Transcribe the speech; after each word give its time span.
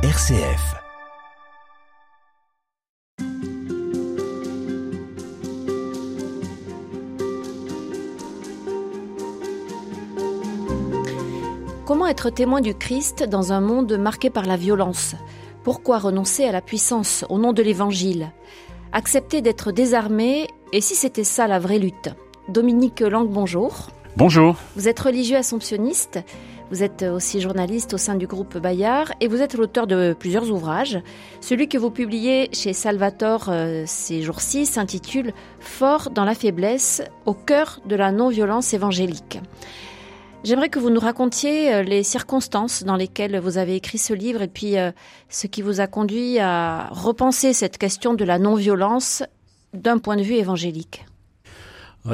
RCF. 0.00 0.76
Comment 11.84 12.06
être 12.06 12.30
témoin 12.30 12.60
du 12.60 12.74
Christ 12.76 13.24
dans 13.24 13.52
un 13.52 13.60
monde 13.60 13.98
marqué 13.98 14.30
par 14.30 14.46
la 14.46 14.56
violence? 14.56 15.16
Pourquoi 15.64 15.98
renoncer 15.98 16.44
à 16.44 16.52
la 16.52 16.60
puissance 16.60 17.24
au 17.28 17.40
nom 17.40 17.52
de 17.52 17.64
l'Évangile? 17.64 18.30
Accepter 18.92 19.42
d'être 19.42 19.72
désarmé, 19.72 20.46
et 20.72 20.80
si 20.80 20.94
c'était 20.94 21.24
ça 21.24 21.48
la 21.48 21.58
vraie 21.58 21.80
lutte? 21.80 22.10
Dominique 22.48 23.00
Lang, 23.00 23.28
bonjour. 23.28 23.88
Bonjour. 24.16 24.54
Vous 24.76 24.86
êtes 24.86 25.00
religieux 25.00 25.38
assomptionniste, 25.38 26.20
vous 26.70 26.82
êtes 26.82 27.02
aussi 27.02 27.40
journaliste 27.40 27.94
au 27.94 27.98
sein 27.98 28.14
du 28.14 28.26
groupe 28.26 28.58
Bayard 28.58 29.12
et 29.20 29.28
vous 29.28 29.40
êtes 29.40 29.54
l'auteur 29.54 29.86
de 29.86 30.14
plusieurs 30.18 30.50
ouvrages. 30.50 30.98
Celui 31.40 31.68
que 31.68 31.78
vous 31.78 31.90
publiez 31.90 32.50
chez 32.52 32.74
Salvatore 32.74 33.48
euh, 33.48 33.84
ces 33.86 34.22
jours-ci 34.22 34.66
s'intitule 34.66 35.32
Fort 35.60 36.10
dans 36.10 36.24
la 36.24 36.34
faiblesse, 36.34 37.02
au 37.24 37.32
cœur 37.32 37.80
de 37.86 37.96
la 37.96 38.12
non-violence 38.12 38.74
évangélique. 38.74 39.40
J'aimerais 40.44 40.68
que 40.68 40.78
vous 40.78 40.90
nous 40.90 41.00
racontiez 41.00 41.72
euh, 41.72 41.82
les 41.82 42.02
circonstances 42.02 42.84
dans 42.84 42.96
lesquelles 42.96 43.38
vous 43.38 43.56
avez 43.56 43.74
écrit 43.74 43.98
ce 43.98 44.12
livre 44.12 44.42
et 44.42 44.48
puis 44.48 44.78
euh, 44.78 44.92
ce 45.30 45.46
qui 45.46 45.62
vous 45.62 45.80
a 45.80 45.86
conduit 45.86 46.38
à 46.38 46.88
repenser 46.90 47.54
cette 47.54 47.78
question 47.78 48.12
de 48.12 48.24
la 48.24 48.38
non-violence 48.38 49.22
d'un 49.72 49.98
point 49.98 50.16
de 50.16 50.22
vue 50.22 50.34
évangélique. 50.34 51.06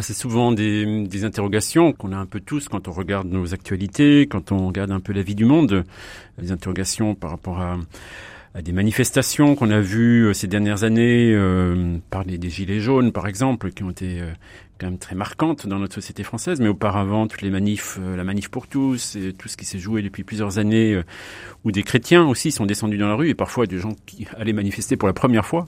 C'est 0.01 0.15
souvent 0.15 0.53
des, 0.53 1.07
des 1.07 1.25
interrogations 1.25 1.93
qu'on 1.93 2.13
a 2.13 2.17
un 2.17 2.27
peu 2.27 2.41
tous 2.41 2.69
quand 2.69 2.89
on 2.89 2.93
regarde 2.93 3.29
nos 3.29 3.55
actualités, 3.55 4.27
quand 4.27 4.53
on 4.53 4.67
regarde 4.67 4.91
un 4.91 5.01
peu 5.01 5.13
la 5.13 5.23
vie 5.23 5.35
du 5.35 5.45
monde. 5.45 5.85
Des 6.39 6.53
interrogations 6.53 7.15
par 7.15 7.31
rapport 7.31 7.61
à, 7.61 7.79
à 8.55 8.63
des 8.63 8.73
manifestations 8.73 9.57
qu'on 9.57 9.71
a 9.71 9.81
vues 9.81 10.29
euh, 10.29 10.33
ces 10.33 10.47
dernières 10.47 10.85
années, 10.85 11.33
euh, 11.35 11.99
par 12.11 12.25
des 12.25 12.51
gilets 12.51 12.79
jaunes 12.79 13.11
par 13.11 13.27
exemple, 13.27 13.71
qui 13.73 13.83
ont 13.83 13.91
été 13.91 14.21
euh, 14.21 14.31
quand 14.79 14.87
même 14.87 14.99
très 14.99 15.17
marquantes 15.17 15.67
dans 15.67 15.81
notre 15.81 15.95
société 15.95 16.23
française, 16.23 16.61
mais 16.61 16.69
auparavant 16.69 17.27
toutes 17.27 17.43
les 17.43 17.51
manifs, 17.51 17.99
euh, 18.01 18.17
la 18.17 18.23
manif 18.23 18.49
pour 18.49 18.69
tous, 18.69 19.17
et 19.17 19.33
tout 19.33 19.49
ce 19.49 19.57
qui 19.57 19.65
s'est 19.65 19.81
joué 19.81 20.03
depuis 20.03 20.23
plusieurs 20.23 20.59
années, 20.59 21.01
où 21.65 21.73
des 21.73 21.83
chrétiens 21.83 22.25
aussi 22.25 22.53
sont 22.53 22.65
descendus 22.65 22.97
dans 22.97 23.09
la 23.09 23.17
rue, 23.17 23.29
et 23.29 23.35
parfois 23.35 23.67
des 23.67 23.79
gens 23.79 23.97
qui 24.07 24.29
allaient 24.37 24.53
manifester 24.53 24.97
pour 24.97 25.09
la 25.09 25.15
première 25.15 25.47
fois. 25.47 25.67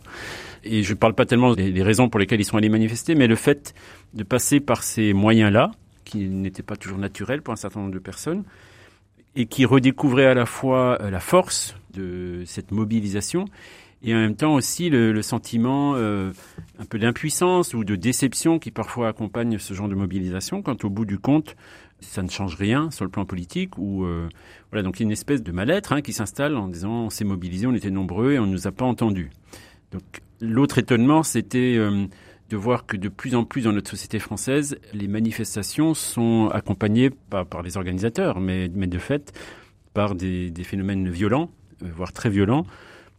Et 0.68 0.82
je 0.82 0.92
ne 0.92 0.98
parle 0.98 1.14
pas 1.14 1.26
tellement 1.26 1.54
des, 1.54 1.82
raisons 1.82 2.08
pour 2.08 2.20
lesquelles 2.20 2.40
ils 2.40 2.44
sont 2.44 2.56
allés 2.56 2.68
manifester, 2.68 3.14
mais 3.14 3.26
le 3.26 3.36
fait 3.36 3.74
de 4.14 4.24
passer 4.24 4.60
par 4.60 4.82
ces 4.82 5.12
moyens-là, 5.12 5.70
qui 6.04 6.28
n'étaient 6.28 6.62
pas 6.62 6.76
toujours 6.76 6.98
naturels 6.98 7.42
pour 7.42 7.52
un 7.52 7.56
certain 7.56 7.80
nombre 7.80 7.92
de 7.92 7.98
personnes, 7.98 8.44
et 9.36 9.46
qui 9.46 9.64
redécouvraient 9.64 10.26
à 10.26 10.34
la 10.34 10.46
fois 10.46 10.98
la 11.10 11.20
force 11.20 11.76
de 11.94 12.42
cette 12.46 12.72
mobilisation 12.72 13.46
et 14.02 14.14
en 14.14 14.18
même 14.18 14.36
temps 14.36 14.54
aussi 14.54 14.90
le, 14.90 15.12
le 15.12 15.22
sentiment 15.22 15.94
euh, 15.96 16.30
un 16.78 16.84
peu 16.84 16.98
d'impuissance 16.98 17.72
ou 17.74 17.82
de 17.82 17.96
déception 17.96 18.58
qui 18.58 18.70
parfois 18.70 19.08
accompagne 19.08 19.58
ce 19.58 19.72
genre 19.72 19.88
de 19.88 19.94
mobilisation 19.94 20.60
quand 20.60 20.84
au 20.84 20.90
bout 20.90 21.06
du 21.06 21.18
compte 21.18 21.56
ça 22.00 22.22
ne 22.22 22.28
change 22.28 22.56
rien 22.56 22.90
sur 22.90 23.04
le 23.04 23.10
plan 23.10 23.24
politique 23.24 23.78
ou 23.78 24.04
euh, 24.04 24.28
voilà 24.70 24.82
donc 24.82 24.98
il 24.98 25.02
y 25.02 25.04
a 25.04 25.06
une 25.06 25.12
espèce 25.12 25.42
de 25.42 25.52
mal-être 25.52 25.92
hein, 25.92 26.02
qui 26.02 26.12
s'installe 26.12 26.56
en 26.56 26.68
disant 26.68 27.06
on 27.06 27.10
s'est 27.10 27.24
mobilisé, 27.24 27.66
on 27.66 27.74
était 27.74 27.90
nombreux 27.90 28.32
et 28.32 28.38
on 28.38 28.46
ne 28.46 28.52
nous 28.52 28.66
a 28.66 28.72
pas 28.72 28.84
entendus. 28.84 29.30
Donc 29.92 30.02
l'autre 30.40 30.78
étonnement 30.78 31.22
c'était 31.22 31.76
euh, 31.76 32.06
de 32.50 32.56
voir 32.56 32.86
que 32.86 32.96
de 32.96 33.08
plus 33.08 33.34
en 33.34 33.44
plus 33.44 33.62
dans 33.62 33.72
notre 33.72 33.90
société 33.90 34.18
française, 34.18 34.78
les 34.92 35.08
manifestations 35.08 35.94
sont 35.94 36.48
accompagnées 36.52 37.10
pas 37.10 37.44
par 37.44 37.62
les 37.62 37.76
organisateurs, 37.76 38.40
mais, 38.40 38.70
mais 38.74 38.86
de 38.86 38.98
fait 38.98 39.32
par 39.94 40.14
des, 40.14 40.50
des 40.50 40.64
phénomènes 40.64 41.08
violents, 41.08 41.50
euh, 41.82 41.88
voire 41.94 42.12
très 42.12 42.30
violents, 42.30 42.66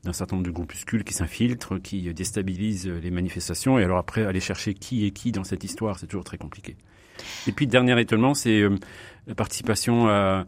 d'un 0.04 0.14
certain 0.14 0.38
nombre 0.38 0.48
de 0.48 0.54
groupuscules 0.54 1.04
qui 1.04 1.14
s'infiltrent, 1.14 1.82
qui 1.82 2.14
déstabilisent 2.14 2.88
les 2.88 3.12
manifestations. 3.12 3.78
Et 3.78 3.84
alors 3.84 3.98
après, 3.98 4.26
aller 4.26 4.40
chercher 4.40 4.73
qui 4.73 5.06
est 5.06 5.12
qui 5.12 5.32
dans 5.32 5.44
cette 5.44 5.64
histoire, 5.64 5.99
c'est 5.99 6.08
toujours 6.08 6.23
très 6.23 6.38
compliqué. 6.38 6.78
Et 7.48 7.52
puis, 7.52 7.67
dernier 7.67 7.99
étonnement, 7.99 8.34
c'est 8.34 8.61
euh, 8.61 8.76
la 9.26 9.36
participation 9.36 10.08
à, 10.08 10.45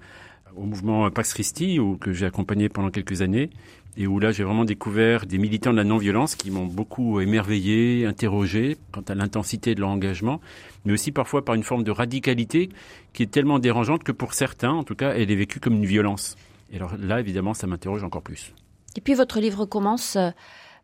au 0.56 0.64
mouvement 0.64 1.10
Pax 1.10 1.34
Christi, 1.34 1.80
où, 1.80 1.98
que 1.98 2.14
j'ai 2.14 2.26
accompagné 2.26 2.70
pendant 2.70 2.90
quelques 2.90 3.22
années, 3.22 3.50
et 3.98 4.08
où 4.08 4.20
là 4.20 4.32
j'ai 4.32 4.44
vraiment 4.44 4.66
découvert 4.66 5.26
des 5.26 5.38
militants 5.38 5.72
de 5.72 5.78
la 5.78 5.84
non-violence 5.84 6.36
qui 6.36 6.52
m'ont 6.52 6.66
beaucoup 6.66 7.20
émerveillé, 7.20 8.06
interrogé 8.06 8.78
quant 8.92 9.04
à 9.08 9.16
l'intensité 9.16 9.76
de 9.76 9.82
leur 9.82 9.90
engagement, 9.90 10.40
mais 10.86 10.94
aussi 10.94 11.12
parfois 11.12 11.44
par 11.44 11.56
une 11.56 11.64
forme 11.64 11.84
de 11.84 11.92
radicalité 11.92 12.70
qui 13.14 13.24
est 13.24 13.32
tellement 13.32 13.60
dérangeante 13.60 14.04
que 14.04 14.12
pour 14.12 14.34
certains, 14.34 14.72
en 14.72 14.84
tout 14.84 14.96
cas, 14.96 15.14
elle 15.14 15.32
est 15.32 15.36
vécue 15.36 15.60
comme 15.60 15.76
une 15.76 15.86
violence. 15.86 16.38
Et 16.72 16.76
alors 16.78 16.94
là, 17.00 17.20
évidemment, 17.20 17.54
ça 17.54 17.68
m'interroge 17.68 18.04
encore 18.04 18.22
plus. 18.22 18.54
Et 18.96 19.02
puis 19.02 19.14
votre 19.14 19.40
livre 19.40 19.66
commence 19.66 20.16
euh, 20.16 20.30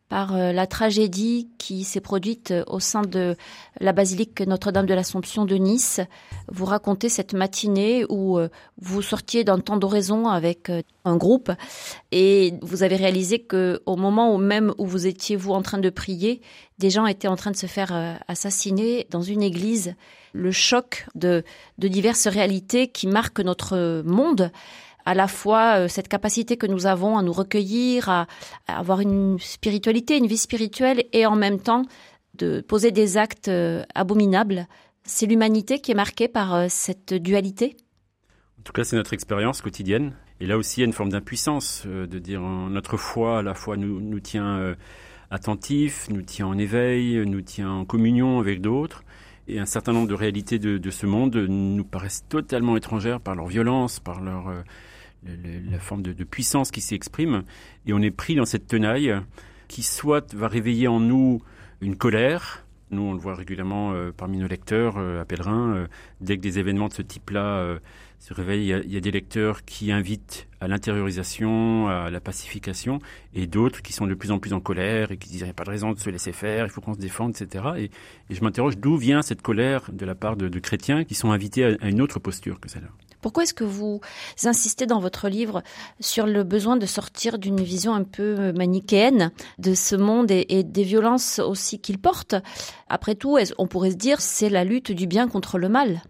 par 0.09 0.35
euh, 0.35 0.51
la 0.51 0.67
tragédie 0.67 1.49
qui 1.57 1.83
s'est 1.83 2.01
produite 2.01 2.51
euh, 2.51 2.63
au 2.67 2.79
sein 2.79 3.01
de 3.01 3.35
la 3.79 3.91
basilique 3.91 4.41
Notre-Dame 4.41 4.85
de 4.85 4.93
l'Assomption 4.93 5.45
de 5.45 5.55
Nice. 5.55 5.99
Vous 6.47 6.65
racontez 6.65 7.09
cette 7.09 7.33
matinée 7.33 8.05
où 8.09 8.37
euh, 8.37 8.49
vous 8.79 9.01
sortiez 9.01 9.43
d'un 9.43 9.59
temps 9.59 9.77
d'oraison 9.77 10.27
avec 10.27 10.71
un 11.05 11.15
groupe 11.17 11.51
et 12.11 12.53
vous 12.61 12.83
avez 12.83 12.95
réalisé 12.95 13.39
que 13.39 13.81
au 13.85 13.95
moment 13.95 14.33
où 14.33 14.37
même 14.37 14.73
où 14.77 14.85
vous 14.85 15.07
étiez 15.07 15.35
vous 15.35 15.53
en 15.53 15.61
train 15.61 15.79
de 15.79 15.89
prier, 15.89 16.41
des 16.77 16.89
gens 16.89 17.07
étaient 17.07 17.27
en 17.27 17.35
train 17.35 17.51
de 17.51 17.57
se 17.57 17.67
faire 17.67 18.19
assassiner 18.27 19.07
dans 19.09 19.21
une 19.21 19.41
église. 19.41 19.95
Le 20.33 20.51
choc 20.51 21.07
de, 21.15 21.43
de 21.77 21.87
diverses 21.87 22.27
réalités 22.27 22.89
qui 22.89 23.07
marquent 23.07 23.39
notre 23.39 24.03
monde 24.05 24.51
à 25.05 25.13
la 25.13 25.27
fois 25.27 25.79
euh, 25.79 25.87
cette 25.87 26.07
capacité 26.07 26.57
que 26.57 26.67
nous 26.67 26.87
avons 26.87 27.17
à 27.17 27.23
nous 27.23 27.31
recueillir, 27.31 28.09
à, 28.09 28.27
avoir 28.67 28.99
une 28.99 29.39
spiritualité, 29.39 30.17
une 30.17 30.27
vie 30.27 30.37
spirituelle, 30.37 31.05
et 31.13 31.25
en 31.25 31.35
même 31.35 31.59
temps 31.59 31.83
de 32.33 32.61
poser 32.61 32.91
des 32.91 33.17
actes 33.17 33.47
euh, 33.47 33.83
abominables. 33.93 34.67
C'est 35.03 35.27
l'humanité 35.27 35.79
qui 35.79 35.91
est 35.91 35.95
marquée 35.95 36.27
par 36.27 36.55
euh, 36.55 36.65
cette 36.69 37.13
dualité 37.13 37.77
En 38.59 38.63
tout 38.63 38.73
cas, 38.73 38.83
c'est 38.83 38.95
notre 38.95 39.13
expérience 39.13 39.61
quotidienne. 39.61 40.13
Et 40.41 40.47
là 40.47 40.57
aussi, 40.57 40.79
il 40.79 40.81
y 40.81 40.83
a 40.83 40.87
une 40.87 40.93
forme 40.93 41.11
d'impuissance, 41.11 41.85
de 41.85 42.19
dire 42.19 42.41
notre 42.41 42.97
foi 42.97 43.39
à 43.39 43.41
la 43.41 43.53
fois 43.53 43.77
nous, 43.77 44.01
nous 44.01 44.19
tient 44.19 44.75
attentifs, 45.31 46.09
nous 46.09 46.23
tient 46.23 46.47
en 46.47 46.57
éveil, 46.57 47.25
nous 47.25 47.39
tient 47.39 47.71
en 47.71 47.85
communion 47.85 48.37
avec 48.39 48.59
d'autres. 48.59 49.05
Et 49.47 49.59
un 49.59 49.65
certain 49.65 49.93
nombre 49.93 50.09
de 50.09 50.13
réalités 50.13 50.59
de, 50.59 50.89
ce 50.89 51.05
monde 51.05 51.37
nous 51.37 51.85
paraissent 51.85 52.25
totalement 52.27 52.75
étrangères 52.75 53.21
par 53.21 53.35
leur 53.35 53.47
violence, 53.47 54.01
par 54.01 54.19
leur 54.19 54.51
la 55.25 55.79
forme 55.79 56.01
de, 56.01 56.23
puissance 56.23 56.71
qui 56.71 56.81
s'exprime, 56.81 57.43
et 57.85 57.93
on 57.93 58.01
est 58.01 58.11
pris 58.11 58.35
dans 58.35 58.45
cette 58.45 58.67
tenaille 58.67 59.15
qui 59.67 59.83
soit 59.83 60.33
va 60.33 60.47
réveiller 60.47 60.87
en 60.87 60.99
nous 60.99 61.41
une 61.81 61.95
colère, 61.95 62.65
nous, 62.91 63.01
on 63.01 63.13
le 63.13 63.19
voit 63.19 63.33
régulièrement 63.33 63.93
euh, 63.93 64.11
parmi 64.15 64.37
nos 64.37 64.47
lecteurs 64.47 64.97
euh, 64.97 65.21
à 65.21 65.25
Pèlerin. 65.25 65.75
Euh, 65.75 65.87
dès 66.21 66.37
que 66.37 66.41
des 66.41 66.59
événements 66.59 66.87
de 66.87 66.93
ce 66.93 67.01
type-là 67.01 67.77
se 68.19 68.33
réveillent, 68.33 68.73
il 68.85 68.93
y, 68.93 68.97
a, 68.97 68.99
des 68.99 69.11
lecteurs 69.11 69.65
qui 69.65 69.91
invitent 69.91 70.47
à 70.61 70.67
l'intériorisation, 70.67 71.87
à 71.87 72.09
la 72.09 72.19
pacification, 72.19 72.99
et 73.33 73.47
d'autres 73.47 73.81
qui 73.81 73.91
sont 73.91 74.07
de 74.07 74.13
plus 74.13 74.31
en 74.31 74.39
plus 74.39 74.53
en 74.53 74.59
colère 74.59 75.11
et 75.11 75.17
qui 75.17 75.29
disent 75.29 75.41
il 75.41 75.45
n'y 75.45 75.49
a 75.49 75.53
pas 75.53 75.63
de 75.63 75.69
raison 75.69 75.93
de 75.93 75.99
se 75.99 76.09
laisser 76.09 76.31
faire, 76.31 76.65
il 76.65 76.69
faut 76.69 76.81
qu'on 76.81 76.93
se 76.93 76.99
défende, 76.99 77.35
etc. 77.39 77.65
Et, 77.77 77.91
je 78.29 78.41
m'interroge 78.41 78.77
d'où 78.77 78.97
vient 78.97 79.21
cette 79.21 79.41
colère 79.41 79.91
de 79.91 80.05
la 80.05 80.15
part 80.15 80.37
de, 80.37 80.59
chrétiens 80.59 81.03
qui 81.03 81.15
sont 81.15 81.31
invités 81.31 81.65
à 81.65 81.89
une 81.89 82.01
autre 82.01 82.19
posture 82.19 82.59
que 82.59 82.69
celle-là. 82.69 82.89
Pourquoi 83.25 83.41
est-ce 83.41 83.55
que 83.55 83.63
vous 83.63 84.01
insistez 84.43 84.85
dans 84.85 84.99
votre 84.99 85.29
livre 85.29 85.63
sur 85.99 86.27
le 86.27 86.43
besoin 86.43 86.77
de 86.77 86.85
sortir 86.85 87.39
d'une 87.39 87.59
vision 87.59 87.95
un 87.95 88.03
peu 88.03 88.53
manichéenne 88.53 89.31
de 89.57 89.73
ce 89.73 89.95
monde 89.95 90.29
et, 90.29 90.61
des 90.63 90.83
violences 90.83 91.39
aussi 91.39 91.79
qu'il 91.79 91.97
porte? 91.97 92.35
Après 92.87 93.15
tout, 93.15 93.39
on 93.57 93.65
pourrait 93.65 93.89
se 93.89 93.95
dire 93.95 94.21
c'est 94.21 94.49
la 94.49 94.63
lutte 94.63 94.91
du 94.91 95.07
bien 95.07 95.27
contre 95.27 95.57
le 95.57 95.69
mal? 95.69 96.03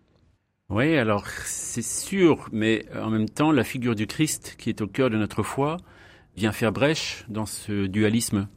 Oui, 0.67 0.97
alors 0.97 1.25
c'est 1.45 1.81
sûr, 1.81 2.49
mais 2.51 2.85
en 3.01 3.11
même 3.11 3.29
temps, 3.29 3.53
la 3.53 3.63
figure 3.63 3.95
du 3.95 4.07
Christ 4.07 4.55
qui 4.57 4.67
est 4.67 4.81
au 4.81 4.87
cœur 4.87 5.09
de 5.09 5.15
notre 5.15 5.41
foi 5.41 5.77
vient 6.35 6.51
faire 6.51 6.73
brèche 6.73 7.23
dans 7.29 7.45
ce 7.45 7.85
dualisme 7.85 8.49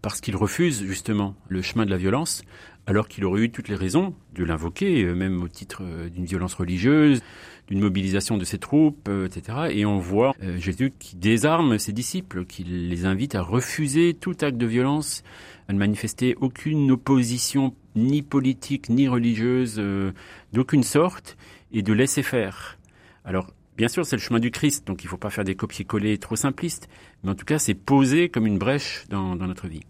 parce 0.00 0.20
qu'il 0.20 0.36
refuse 0.36 0.84
justement 0.84 1.34
le 1.48 1.60
chemin 1.60 1.84
de 1.84 1.90
la 1.90 1.96
violence, 1.96 2.42
alors 2.86 3.08
qu'il 3.08 3.24
aurait 3.24 3.42
eu 3.42 3.50
toutes 3.50 3.68
les 3.68 3.74
raisons 3.74 4.14
de 4.34 4.44
l'invoquer, 4.44 5.04
même 5.04 5.42
au 5.42 5.48
titre 5.48 5.82
d'une 6.08 6.24
violence 6.24 6.54
religieuse, 6.54 7.20
d'une 7.68 7.80
mobilisation 7.80 8.36
de 8.36 8.44
ses 8.44 8.58
troupes, 8.58 9.08
euh, 9.08 9.26
etc. 9.26 9.68
Et 9.70 9.84
on 9.86 9.98
voit 9.98 10.34
euh, 10.42 10.58
Jésus 10.58 10.92
qui 10.98 11.16
désarme 11.16 11.78
ses 11.78 11.92
disciples, 11.92 12.44
qui 12.44 12.64
les 12.64 13.06
invite 13.06 13.34
à 13.34 13.42
refuser 13.42 14.14
tout 14.14 14.36
acte 14.40 14.56
de 14.56 14.66
violence, 14.66 15.22
à 15.68 15.72
ne 15.72 15.78
manifester 15.78 16.36
aucune 16.40 16.90
opposition 16.90 17.74
ni 17.96 18.22
politique 18.22 18.88
ni 18.88 19.08
religieuse 19.08 19.76
euh, 19.78 20.12
d'aucune 20.52 20.82
sorte, 20.82 21.36
et 21.72 21.82
de 21.82 21.92
laisser 21.92 22.22
faire. 22.22 22.78
Alors, 23.24 23.50
bien 23.76 23.88
sûr, 23.88 24.06
c'est 24.06 24.16
le 24.16 24.22
chemin 24.22 24.38
du 24.38 24.52
Christ, 24.52 24.86
donc 24.86 25.02
il 25.02 25.06
ne 25.06 25.10
faut 25.10 25.16
pas 25.16 25.30
faire 25.30 25.44
des 25.44 25.56
copier-coller 25.56 26.16
trop 26.18 26.36
simplistes, 26.36 26.88
mais 27.22 27.30
en 27.32 27.34
tout 27.34 27.44
cas, 27.44 27.58
c'est 27.58 27.74
posé 27.74 28.28
comme 28.28 28.46
une 28.46 28.58
brèche 28.58 29.04
dans, 29.10 29.34
dans 29.34 29.48
notre 29.48 29.66
vie. 29.66 29.82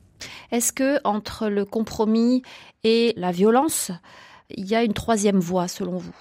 Est-ce 0.50 0.72
que 0.72 0.98
entre 1.04 1.48
le 1.48 1.64
compromis 1.64 2.42
et 2.86 3.12
la 3.16 3.32
violence, 3.32 3.90
il 4.48 4.64
y 4.64 4.76
a 4.76 4.84
une 4.84 4.92
troisième 4.92 5.40
voie 5.40 5.66
selon 5.66 5.96
vous. 5.96 6.14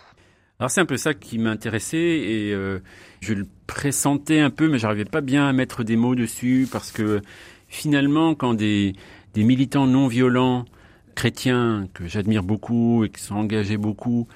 Alors 0.60 0.72
c'est 0.72 0.82
un 0.82 0.86
peu 0.88 0.98
ça 0.98 1.14
qui 1.14 1.38
m'intéressait 1.38 1.98
et 1.98 2.54
euh, 2.54 2.80
je 3.22 3.36
le 3.36 3.46
pressentais 3.68 4.40
un 4.40 4.50
peu, 4.50 4.68
mais 4.68 4.80
j'arrivais 4.80 5.06
pas 5.06 5.22
bien 5.22 5.48
à 5.48 5.54
mettre 5.54 5.84
des 5.84 5.96
mots 5.96 6.16
dessus 6.16 6.68
parce 6.72 6.92
que 6.92 7.22
finalement, 7.68 8.34
quand 8.34 8.56
des, 8.56 8.96
des 9.36 9.44
militants 9.44 9.86
non 9.86 10.08
violents 10.08 10.66
chrétiens 11.14 11.88
que 11.94 12.08
j'admire 12.08 12.42
beaucoup 12.42 13.04
et 13.04 13.10
qui 13.10 13.22
sont 13.22 13.36
engagés 13.36 13.78
beaucoup 13.78 14.28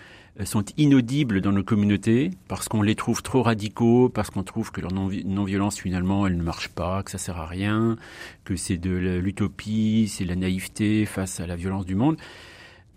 sont 0.47 0.63
inaudibles 0.77 1.41
dans 1.41 1.51
nos 1.51 1.63
communautés 1.63 2.31
parce 2.47 2.69
qu'on 2.69 2.81
les 2.81 2.95
trouve 2.95 3.21
trop 3.21 3.43
radicaux, 3.43 4.09
parce 4.09 4.29
qu'on 4.29 4.43
trouve 4.43 4.71
que 4.71 4.81
leur 4.81 4.93
non-violence 4.93 5.79
finalement 5.79 6.25
elle 6.27 6.37
ne 6.37 6.43
marche 6.43 6.69
pas, 6.69 7.03
que 7.03 7.11
ça 7.11 7.17
sert 7.17 7.37
à 7.37 7.45
rien, 7.45 7.97
que 8.45 8.55
c'est 8.55 8.77
de 8.77 8.89
l'utopie, 9.19 10.07
c'est 10.07 10.23
de 10.23 10.29
la 10.29 10.35
naïveté 10.35 11.05
face 11.05 11.39
à 11.39 11.47
la 11.47 11.55
violence 11.55 11.85
du 11.85 11.95
monde. 11.95 12.17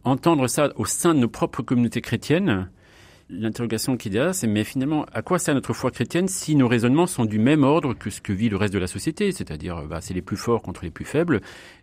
Entendre 0.04 0.46
ça 0.46 0.70
au 0.76 0.84
sein 0.84 1.14
de 1.14 1.20
nos 1.20 1.28
propres 1.28 1.62
communautés 1.62 2.00
chrétiennes, 2.00 2.68
l'interrogation 3.30 3.96
qui 3.96 4.08
est 4.08 4.10
derrière, 4.10 4.34
c'est 4.34 4.46
mais 4.46 4.64
finalement, 4.64 5.06
à 5.12 5.22
quoi 5.22 5.38
sert 5.38 5.54
notre 5.54 5.72
foi 5.72 5.90
chrétienne 5.90 6.28
si 6.28 6.54
nos 6.54 6.68
raisonnements 6.68 7.06
sont 7.06 7.24
du 7.24 7.38
même 7.38 7.64
ordre 7.64 7.94
que 7.94 8.10
ce 8.10 8.20
que 8.20 8.32
vit 8.32 8.48
le 8.48 8.56
reste 8.56 8.74
de 8.74 8.78
la 8.78 8.86
société? 8.86 9.32
C'est-à-dire, 9.32 9.82
bah, 9.84 10.00
c'est 10.00 10.14
les 10.14 10.22
plus 10.22 10.36
forts 10.36 10.62
contre 10.62 10.84
les 10.84 10.90
plus 10.90 11.04
faibles, 11.04 11.40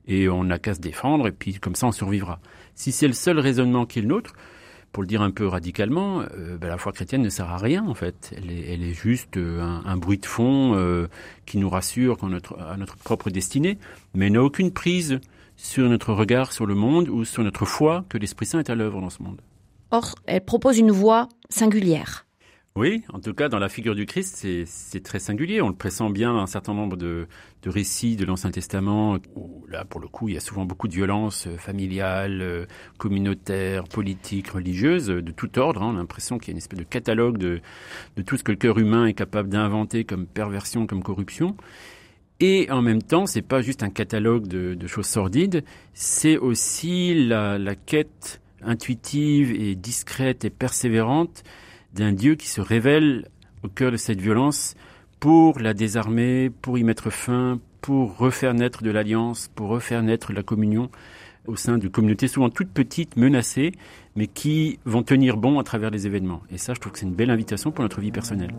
et 0.08 0.30
on 0.30 0.44
n'a 0.44 0.60
qu'à 0.60 0.76
se 0.76 0.80
défendre, 0.80 1.28
et 1.28 1.32
puis 1.32 1.56
comme 1.56 1.76
ça, 1.76 1.88
on 1.88 1.92
survivra. 1.92 2.40
Si 2.76 2.92
c'est 2.92 3.08
le 3.08 3.14
seul 3.14 3.40
raisonnement 3.40 3.86
qui 3.86 4.00
est 4.00 4.04
le 4.04 4.10
nôtre, 4.10 4.34
pour 4.92 5.04
le 5.04 5.08
dire 5.08 5.22
un 5.22 5.32
peu 5.32 5.48
radicalement, 5.48 6.22
euh, 6.22 6.58
bah, 6.58 6.68
la 6.68 6.78
foi 6.78 6.92
chrétienne 6.92 7.22
ne 7.22 7.30
sert 7.30 7.50
à 7.50 7.58
rien 7.58 7.86
en 7.86 7.94
fait. 7.94 8.34
Elle 8.36 8.52
est, 8.52 8.74
elle 8.74 8.84
est 8.84 8.94
juste 8.94 9.38
euh, 9.38 9.62
un, 9.62 9.98
bruit 9.98 10.18
de 10.18 10.26
fond 10.26 10.74
euh, 10.76 11.08
qui 11.46 11.58
nous 11.58 11.70
rassure 11.70 12.18
quant 12.18 12.30
notre, 12.30 12.60
à 12.60 12.78
notre 12.78 12.98
propre 12.98 13.30
destinée, 13.30 13.78
mais 14.14 14.30
n'a 14.30 14.42
aucune 14.42 14.72
prise 14.72 15.20
sur 15.56 15.90
notre 15.90 16.14
regard 16.14 16.54
sur 16.54 16.66
le 16.66 16.76
monde 16.76 17.10
ou 17.10 17.26
sur 17.26 17.44
notre 17.44 17.66
foi 17.66 18.06
que 18.10 18.18
l'Esprit 18.18 18.46
Saint 18.46 18.60
est 18.60 18.70
à 18.70 18.76
l'œuvre 18.76 19.02
dans 19.02 19.10
ce 19.10 19.22
monde. 19.22 19.42
Or, 19.92 20.16
elle 20.26 20.44
propose 20.44 20.78
une 20.78 20.92
voie 20.92 21.28
singulière. 21.50 22.26
Oui, 22.76 23.04
en 23.12 23.20
tout 23.20 23.34
cas, 23.34 23.50
dans 23.50 23.60
la 23.60 23.68
figure 23.68 23.96
du 23.96 24.06
Christ, 24.06 24.46
c'est 24.66 25.04
très 25.04 25.20
singulier. 25.20 25.62
On 25.62 25.70
le 25.70 25.76
pressent 25.76 26.10
bien 26.12 26.34
dans 26.34 26.40
un 26.40 26.48
certain 26.48 26.74
nombre 26.74 26.96
de, 26.98 27.28
récits 27.66 28.16
de 28.16 28.26
l'Ancien 28.26 28.52
Testament, 28.52 29.18
où 29.36 29.66
là, 29.68 29.86
pour 29.86 30.00
le 30.00 30.08
coup, 30.08 30.30
il 30.30 30.36
y 30.36 30.38
a 30.38 30.40
souvent 30.40 30.66
beaucoup 30.66 30.88
de 30.88 30.94
violences 30.94 31.48
euh, 31.48 31.58
familiales, 31.58 32.42
euh, 32.42 32.66
communautaires, 32.98 33.86
politiques, 33.86 34.50
religieuses, 34.50 35.08
de 35.08 35.32
tout 35.32 35.58
ordre. 35.60 35.82
Hein. 35.82 35.92
On 35.94 35.96
a 35.96 36.00
l'impression 36.00 36.38
qu'il 36.38 36.50
y 36.50 36.52
a 36.52 36.54
une 36.54 36.60
espèce 36.60 36.80
de 36.80 36.86
catalogue 36.86 37.38
de, 37.38 37.60
tout 38.26 38.38
ce 38.38 38.44
que 38.44 38.52
le 38.52 38.58
cœur 38.58 38.78
humain 38.78 39.08
est 39.08 39.14
capable 39.14 39.50
d'inventer 39.50 40.06
comme 40.06 40.26
perversion, 40.28 40.86
comme 40.86 41.04
corruption. 41.04 41.58
Et 42.40 42.72
en 42.72 42.82
même 42.82 43.02
temps, 43.02 43.26
c'est 43.26 43.42
pas 43.42 43.62
juste 43.62 43.84
un 43.84 43.90
catalogue 43.90 44.48
de, 44.48 44.88
choses 44.88 45.08
sordides, 45.08 45.66
c'est 45.94 46.38
aussi 46.38 47.26
la, 47.28 47.58
la 47.58 47.76
quête 47.76 48.42
intuitive 48.62 49.52
et 49.52 49.76
discrète 49.76 50.46
et 50.46 50.50
persévérante 50.50 51.44
d'un 51.94 52.12
Dieu 52.12 52.36
qui 52.36 52.48
se 52.48 52.62
révèle 52.62 53.28
au 53.64 53.68
cœur 53.68 53.92
de 53.92 53.98
cette 53.98 54.22
violence 54.22 54.76
pour 55.20 55.60
la 55.60 55.74
désarmer, 55.74 56.50
pour 56.62 56.78
y 56.78 56.84
mettre 56.84 57.10
fin, 57.10 57.60
pour 57.82 58.18
refaire 58.18 58.54
naître 58.54 58.84
de 58.84 58.92
l'alliance, 58.92 59.50
pour 59.54 59.70
refaire 59.70 60.02
naître 60.04 60.34
la 60.34 60.44
communion 60.44 60.90
au 61.48 61.56
sein 61.56 61.78
de 61.78 61.88
communautés 61.88 62.28
souvent 62.28 62.50
toutes 62.50 62.72
petites, 62.72 63.18
menacées, 63.18 63.74
mais 64.16 64.28
qui 64.28 64.80
vont 64.86 65.04
tenir 65.04 65.38
bon 65.38 65.60
à 65.60 65.64
travers 65.64 65.90
les 65.90 66.06
événements. 66.06 66.42
Et 66.52 66.58
ça, 66.58 66.74
je 66.74 66.80
trouve 66.80 66.94
que 66.94 67.00
c'est 67.00 67.06
une 67.06 67.16
belle 67.16 67.32
invitation 67.32 67.72
pour 67.72 67.84
notre 67.84 68.02
vie 68.02 68.12
personnelle. 68.12 68.54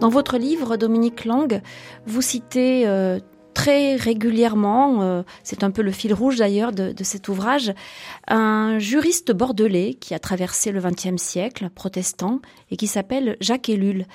Dans 0.00 0.08
votre 0.08 0.38
livre, 0.38 0.78
Dominique 0.78 1.26
Lang, 1.26 1.60
vous 2.06 2.22
citez 2.22 2.86
euh, 2.86 3.20
très 3.52 3.96
régulièrement, 3.96 5.02
euh, 5.02 5.22
c'est 5.42 5.62
un 5.62 5.70
peu 5.70 5.82
le 5.82 5.90
fil 5.90 6.14
rouge 6.14 6.38
d'ailleurs 6.38 6.72
de, 6.72 6.94
cet 7.02 7.28
ouvrage, 7.28 7.74
un 8.26 8.78
juriste 8.78 9.30
bordelais 9.30 9.92
qui 9.92 10.14
a 10.14 10.18
traversé 10.18 10.72
le 10.72 10.80
XXe 10.80 11.22
siècle, 11.22 11.68
protestant, 11.68 12.40
et 12.70 12.78
qui 12.78 12.86
s'appelle 12.86 13.36
Jacques 13.42 13.68
Ellul. 13.68 14.06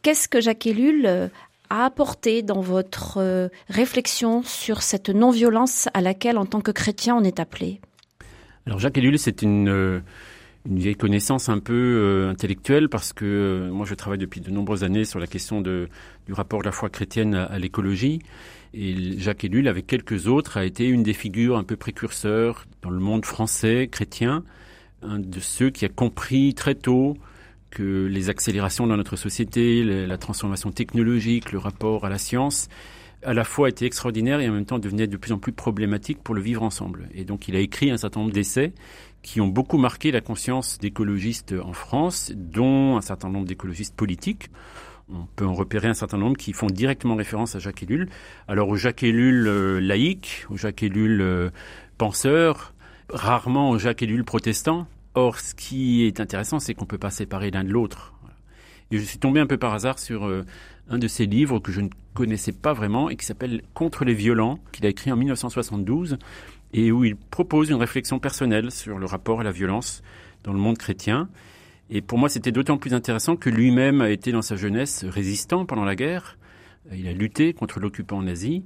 Qu'est-ce 0.00 0.28
que 0.28 0.40
Jacques 0.40 0.66
Ellul 0.66 1.04
euh, 1.04 1.28
a 1.68 1.84
apporté 1.84 2.40
dans 2.40 2.62
votre 2.62 3.50
réflexion 3.68 4.42
sur 4.44 4.80
cette 4.80 5.10
non-violence 5.10 5.90
à 5.92 6.00
laquelle, 6.00 6.38
en 6.38 6.46
tant 6.46 6.62
que 6.62 6.70
chrétien, 6.70 7.16
on 7.16 7.22
est 7.22 7.38
appelé? 7.38 7.82
Alors 8.66 8.78
Jacques 8.78 8.96
Ellul, 8.96 9.18
c'est 9.18 9.42
une 9.42 10.02
une 10.66 10.78
vieille 10.78 10.96
connaissance 10.96 11.48
un 11.48 11.58
peu 11.58 11.74
euh, 11.74 12.30
intellectuelle 12.30 12.88
parce 12.88 13.12
que 13.12 13.24
euh, 13.24 13.70
moi 13.70 13.84
je 13.84 13.94
travaille 13.94 14.18
depuis 14.18 14.40
de 14.40 14.50
nombreuses 14.50 14.82
années 14.82 15.04
sur 15.04 15.18
la 15.18 15.26
question 15.26 15.60
de, 15.60 15.88
du 16.26 16.32
rapport 16.32 16.60
de 16.60 16.64
la 16.64 16.72
foi 16.72 16.88
chrétienne 16.88 17.34
à, 17.34 17.58
l'écologie 17.58 18.20
et 18.72 19.18
Jacques 19.18 19.44
Ellul 19.44 19.68
avec 19.68 19.86
quelques 19.86 20.26
autres 20.26 20.56
a 20.56 20.64
été 20.64 20.86
une 20.88 21.02
des 21.02 21.12
figures 21.12 21.58
un 21.58 21.64
peu 21.64 21.76
précurseurs 21.76 22.64
dans 22.82 22.90
le 22.90 22.98
monde 22.98 23.26
français 23.26 23.88
chrétien, 23.92 24.42
un 25.02 25.18
de 25.18 25.38
ceux 25.38 25.68
qui 25.68 25.84
a 25.84 25.90
compris 25.90 26.54
très 26.54 26.74
tôt 26.74 27.16
que 27.70 28.06
les 28.06 28.30
accélérations 28.30 28.86
dans 28.86 28.96
notre 28.96 29.16
société, 29.16 29.82
la 29.84 30.16
transformation 30.16 30.70
technologique, 30.70 31.52
le 31.52 31.58
rapport 31.58 32.04
à 32.06 32.08
la 32.08 32.18
science 32.18 32.68
à 33.24 33.32
la 33.32 33.44
fois 33.44 33.68
étaient 33.68 33.86
extraordinaires 33.86 34.40
et 34.40 34.48
en 34.48 34.52
même 34.52 34.66
temps 34.66 34.78
devenaient 34.78 35.06
de 35.06 35.16
plus 35.16 35.32
en 35.32 35.38
plus 35.38 35.52
problématiques 35.52 36.22
pour 36.22 36.34
le 36.34 36.40
vivre 36.40 36.62
ensemble. 36.62 37.08
Et 37.14 37.24
donc 37.24 37.48
il 37.48 37.56
a 37.56 37.60
écrit 37.60 37.90
un 37.90 37.96
certain 37.96 38.20
nombre 38.20 38.32
d'essais 38.32 38.72
qui 39.24 39.40
ont 39.40 39.48
beaucoup 39.48 39.78
marqué 39.78 40.12
la 40.12 40.20
conscience 40.20 40.78
d'écologistes 40.78 41.54
en 41.60 41.72
France, 41.72 42.30
dont 42.36 42.98
un 42.98 43.00
certain 43.00 43.30
nombre 43.30 43.46
d'écologistes 43.46 43.96
politiques. 43.96 44.50
On 45.10 45.26
peut 45.34 45.46
en 45.46 45.54
repérer 45.54 45.88
un 45.88 45.94
certain 45.94 46.18
nombre 46.18 46.36
qui 46.36 46.52
font 46.52 46.66
directement 46.66 47.16
référence 47.16 47.56
à 47.56 47.58
Jacques 47.58 47.82
Ellul. 47.82 48.10
Alors 48.48 48.68
au 48.68 48.76
Jacques 48.76 49.02
Ellul 49.02 49.48
euh, 49.48 49.80
laïque, 49.80 50.44
au 50.50 50.58
Jacques 50.58 50.82
Ellul 50.82 51.22
euh, 51.22 51.50
penseur, 51.96 52.74
rarement 53.08 53.70
au 53.70 53.78
Jacques 53.78 54.02
Ellul 54.02 54.24
protestant. 54.24 54.86
Or, 55.14 55.40
ce 55.40 55.54
qui 55.54 56.04
est 56.04 56.20
intéressant, 56.20 56.58
c'est 56.58 56.74
qu'on 56.74 56.84
ne 56.84 56.90
peut 56.90 56.98
pas 56.98 57.10
séparer 57.10 57.50
l'un 57.50 57.64
de 57.64 57.70
l'autre. 57.70 58.12
Et 58.90 58.98
je 58.98 59.04
suis 59.04 59.18
tombé 59.18 59.40
un 59.40 59.46
peu 59.46 59.56
par 59.56 59.72
hasard 59.72 59.98
sur 59.98 60.26
euh, 60.26 60.44
un 60.90 60.98
de 60.98 61.08
ses 61.08 61.24
livres 61.24 61.60
que 61.60 61.72
je 61.72 61.80
ne 61.80 61.88
connaissais 62.12 62.52
pas 62.52 62.74
vraiment 62.74 63.08
et 63.08 63.16
qui 63.16 63.24
s'appelle 63.24 63.62
Contre 63.72 64.04
les 64.04 64.14
violents, 64.14 64.58
qu'il 64.72 64.84
a 64.84 64.90
écrit 64.90 65.10
en 65.10 65.16
1972 65.16 66.18
et 66.74 66.90
où 66.90 67.04
il 67.04 67.16
propose 67.16 67.70
une 67.70 67.76
réflexion 67.76 68.18
personnelle 68.18 68.70
sur 68.70 68.98
le 68.98 69.06
rapport 69.06 69.40
à 69.40 69.44
la 69.44 69.52
violence 69.52 70.02
dans 70.42 70.52
le 70.52 70.58
monde 70.58 70.76
chrétien. 70.76 71.28
Et 71.88 72.02
pour 72.02 72.18
moi, 72.18 72.28
c'était 72.28 72.52
d'autant 72.52 72.76
plus 72.76 72.94
intéressant 72.94 73.36
que 73.36 73.48
lui-même 73.48 74.00
a 74.00 74.10
été 74.10 74.32
dans 74.32 74.42
sa 74.42 74.56
jeunesse 74.56 75.04
résistant 75.04 75.64
pendant 75.64 75.84
la 75.84 75.94
guerre. 75.94 76.36
Il 76.92 77.06
a 77.06 77.12
lutté 77.12 77.54
contre 77.54 77.78
l'occupant 77.78 78.20
nazi. 78.20 78.64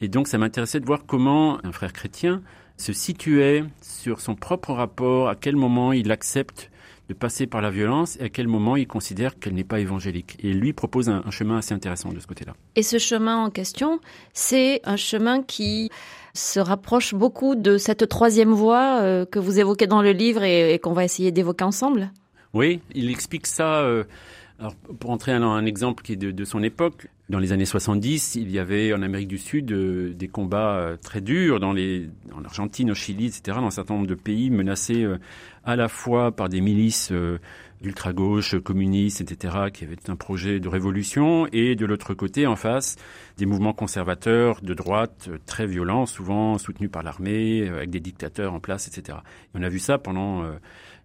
Et 0.00 0.08
donc, 0.08 0.26
ça 0.26 0.38
m'intéressait 0.38 0.80
de 0.80 0.84
voir 0.84 1.06
comment 1.06 1.64
un 1.64 1.72
frère 1.72 1.92
chrétien 1.92 2.42
se 2.76 2.92
situait 2.92 3.64
sur 3.80 4.20
son 4.20 4.34
propre 4.34 4.72
rapport, 4.72 5.28
à 5.28 5.36
quel 5.36 5.56
moment 5.56 5.92
il 5.92 6.10
accepte 6.10 6.70
de 7.08 7.14
passer 7.14 7.46
par 7.46 7.60
la 7.60 7.70
violence 7.70 8.16
et 8.20 8.24
à 8.24 8.28
quel 8.28 8.48
moment 8.48 8.76
il 8.76 8.86
considère 8.86 9.38
qu'elle 9.38 9.54
n'est 9.54 9.64
pas 9.64 9.80
évangélique. 9.80 10.36
Et 10.42 10.52
lui 10.52 10.72
propose 10.72 11.08
un, 11.08 11.22
un 11.24 11.30
chemin 11.30 11.58
assez 11.58 11.74
intéressant 11.74 12.12
de 12.12 12.20
ce 12.20 12.26
côté-là. 12.26 12.54
Et 12.74 12.82
ce 12.82 12.98
chemin 12.98 13.36
en 13.36 13.50
question, 13.50 14.00
c'est 14.32 14.80
un 14.84 14.96
chemin 14.96 15.42
qui 15.42 15.90
se 16.36 16.60
rapproche 16.60 17.14
beaucoup 17.14 17.54
de 17.54 17.78
cette 17.78 18.08
troisième 18.08 18.52
voie 18.52 19.00
euh, 19.00 19.24
que 19.26 19.38
vous 19.38 19.58
évoquez 19.58 19.86
dans 19.86 20.02
le 20.02 20.12
livre 20.12 20.42
et, 20.42 20.78
qu'on 20.78 20.92
va 20.92 21.04
essayer 21.04 21.32
d'évoquer 21.32 21.64
ensemble. 21.64 22.10
Oui, 22.52 22.80
il 22.94 23.10
explique 23.10 23.46
ça. 23.46 23.80
Euh, 23.80 24.04
alors, 24.58 24.74
pour 24.74 25.10
entrer 25.10 25.38
dans 25.38 25.52
un 25.52 25.66
exemple 25.66 26.02
qui 26.02 26.12
est 26.12 26.16
de, 26.16 26.44
son 26.44 26.62
époque, 26.62 27.08
dans 27.28 27.38
les 27.38 27.52
années 27.52 27.66
70, 27.66 28.36
il 28.36 28.50
y 28.50 28.58
avait 28.58 28.92
en 28.94 29.02
Amérique 29.02 29.28
du 29.28 29.38
Sud 29.38 29.72
euh, 29.72 30.14
des 30.14 30.28
combats 30.28 30.96
très 31.02 31.20
durs 31.20 31.60
dans 31.60 31.72
les, 31.72 32.08
en 32.34 32.44
Argentine, 32.44 32.90
au 32.90 32.94
Chili, 32.94 33.26
etc., 33.26 33.58
dans 33.60 33.66
un 33.66 33.70
certain 33.70 33.94
nombre 33.94 34.06
de 34.06 34.14
pays 34.14 34.50
menacés 34.50 35.06
à 35.66 35.76
la 35.76 35.88
fois 35.88 36.32
par 36.32 36.48
des 36.48 36.62
milices 36.62 37.12
ultra-gauche, 37.82 38.58
communistes, 38.60 39.20
etc., 39.20 39.54
qui 39.72 39.84
avaient 39.84 39.96
un 40.08 40.16
projet 40.16 40.60
de 40.60 40.68
révolution, 40.68 41.46
et 41.52 41.74
de 41.74 41.84
l'autre 41.84 42.14
côté, 42.14 42.46
en 42.46 42.56
face, 42.56 42.96
des 43.36 43.44
mouvements 43.44 43.74
conservateurs 43.74 44.62
de 44.62 44.72
droite 44.72 45.28
très 45.44 45.66
violents, 45.66 46.06
souvent 46.06 46.56
soutenus 46.56 46.90
par 46.90 47.02
l'armée, 47.02 47.68
avec 47.68 47.90
des 47.90 48.00
dictateurs 48.00 48.54
en 48.54 48.60
place, 48.60 48.88
etc. 48.88 49.18
Et 49.54 49.58
on 49.58 49.62
a 49.62 49.68
vu 49.68 49.78
ça 49.78 49.98
pendant 49.98 50.44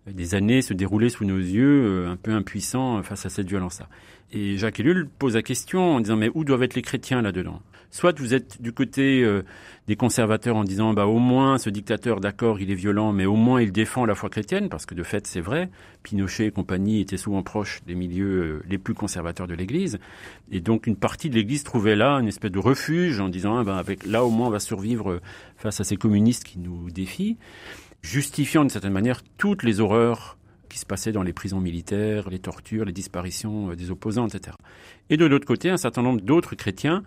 des 0.07 0.35
années 0.35 0.61
se 0.61 0.73
dérouler 0.73 1.09
sous 1.09 1.25
nos 1.25 1.37
yeux, 1.37 2.07
un 2.07 2.15
peu 2.15 2.31
impuissants 2.31 3.03
face 3.03 3.25
à 3.25 3.29
cette 3.29 3.47
violence-là. 3.47 3.89
Et 4.31 4.57
Jacques 4.57 4.79
Ellul 4.79 5.09
pose 5.19 5.35
la 5.35 5.41
question 5.41 5.95
en 5.95 5.99
disant 5.99 6.15
mais 6.15 6.29
où 6.33 6.45
doivent 6.45 6.63
être 6.63 6.75
les 6.75 6.81
chrétiens 6.81 7.21
là-dedans? 7.21 7.61
Soit 7.91 8.17
vous 8.17 8.33
êtes 8.33 8.61
du 8.61 8.71
côté 8.71 9.21
euh, 9.21 9.43
des 9.87 9.97
conservateurs 9.97 10.55
en 10.55 10.63
disant 10.63 10.93
bah 10.93 11.07
au 11.07 11.19
moins 11.19 11.57
ce 11.57 11.69
dictateur 11.69 12.21
d'accord 12.21 12.61
il 12.61 12.71
est 12.71 12.75
violent 12.75 13.11
mais 13.11 13.25
au 13.25 13.35
moins 13.35 13.61
il 13.61 13.73
défend 13.73 14.05
la 14.05 14.15
foi 14.15 14.29
chrétienne 14.29 14.69
parce 14.69 14.85
que 14.85 14.95
de 14.95 15.03
fait 15.03 15.27
c'est 15.27 15.41
vrai 15.41 15.69
Pinochet 16.01 16.45
et 16.45 16.51
compagnie 16.51 17.01
étaient 17.01 17.17
souvent 17.17 17.43
proches 17.43 17.81
des 17.85 17.95
milieux 17.95 18.43
euh, 18.43 18.63
les 18.69 18.77
plus 18.77 18.93
conservateurs 18.93 19.45
de 19.45 19.55
l'Église 19.55 19.99
et 20.51 20.61
donc 20.61 20.87
une 20.87 20.95
partie 20.95 21.29
de 21.29 21.35
l'Église 21.35 21.65
trouvait 21.65 21.97
là 21.97 22.13
une 22.19 22.29
espèce 22.29 22.51
de 22.51 22.59
refuge 22.59 23.19
en 23.19 23.27
disant 23.27 23.57
ah, 23.57 23.63
bah, 23.65 23.77
avec 23.77 24.05
là 24.05 24.23
au 24.23 24.29
moins 24.29 24.47
on 24.47 24.51
va 24.51 24.59
survivre 24.59 25.11
euh, 25.11 25.21
face 25.57 25.81
à 25.81 25.83
ces 25.83 25.97
communistes 25.97 26.45
qui 26.45 26.59
nous 26.59 26.89
défient 26.91 27.35
justifiant 28.01 28.61
d'une 28.61 28.69
certaine 28.69 28.93
manière 28.93 29.21
toutes 29.37 29.63
les 29.63 29.81
horreurs 29.81 30.37
qui 30.69 30.79
se 30.79 30.85
passaient 30.85 31.11
dans 31.11 31.23
les 31.23 31.33
prisons 31.33 31.59
militaires, 31.59 32.29
les 32.29 32.39
tortures, 32.39 32.85
les 32.85 32.93
disparitions 32.93 33.73
des 33.73 33.91
opposants, 33.91 34.25
etc. 34.25 34.55
Et 35.09 35.17
de 35.17 35.25
l'autre 35.25 35.45
côté, 35.45 35.69
un 35.69 35.75
certain 35.75 36.01
nombre 36.01 36.21
d'autres 36.21 36.55
chrétiens 36.55 37.03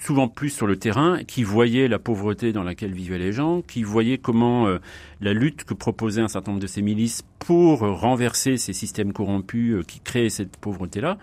souvent 0.00 0.28
plus 0.28 0.50
sur 0.50 0.66
le 0.66 0.76
terrain, 0.76 1.22
qui 1.24 1.44
voyaient 1.44 1.86
la 1.86 1.98
pauvreté 1.98 2.52
dans 2.52 2.62
laquelle 2.62 2.92
vivaient 2.92 3.18
les 3.18 3.32
gens, 3.32 3.62
qui 3.62 3.82
voyaient 3.82 4.18
comment 4.18 4.66
euh, 4.66 4.78
la 5.20 5.34
lutte 5.34 5.64
que 5.64 5.74
proposaient 5.74 6.22
un 6.22 6.28
certain 6.28 6.52
nombre 6.52 6.62
de 6.62 6.66
ces 6.66 6.82
milices 6.82 7.22
pour 7.38 7.80
renverser 7.80 8.56
ces 8.56 8.72
systèmes 8.72 9.12
corrompus 9.12 9.74
euh, 9.74 9.82
qui 9.82 10.00
créaient 10.00 10.30
cette 10.30 10.56
pauvreté-là, 10.56 11.18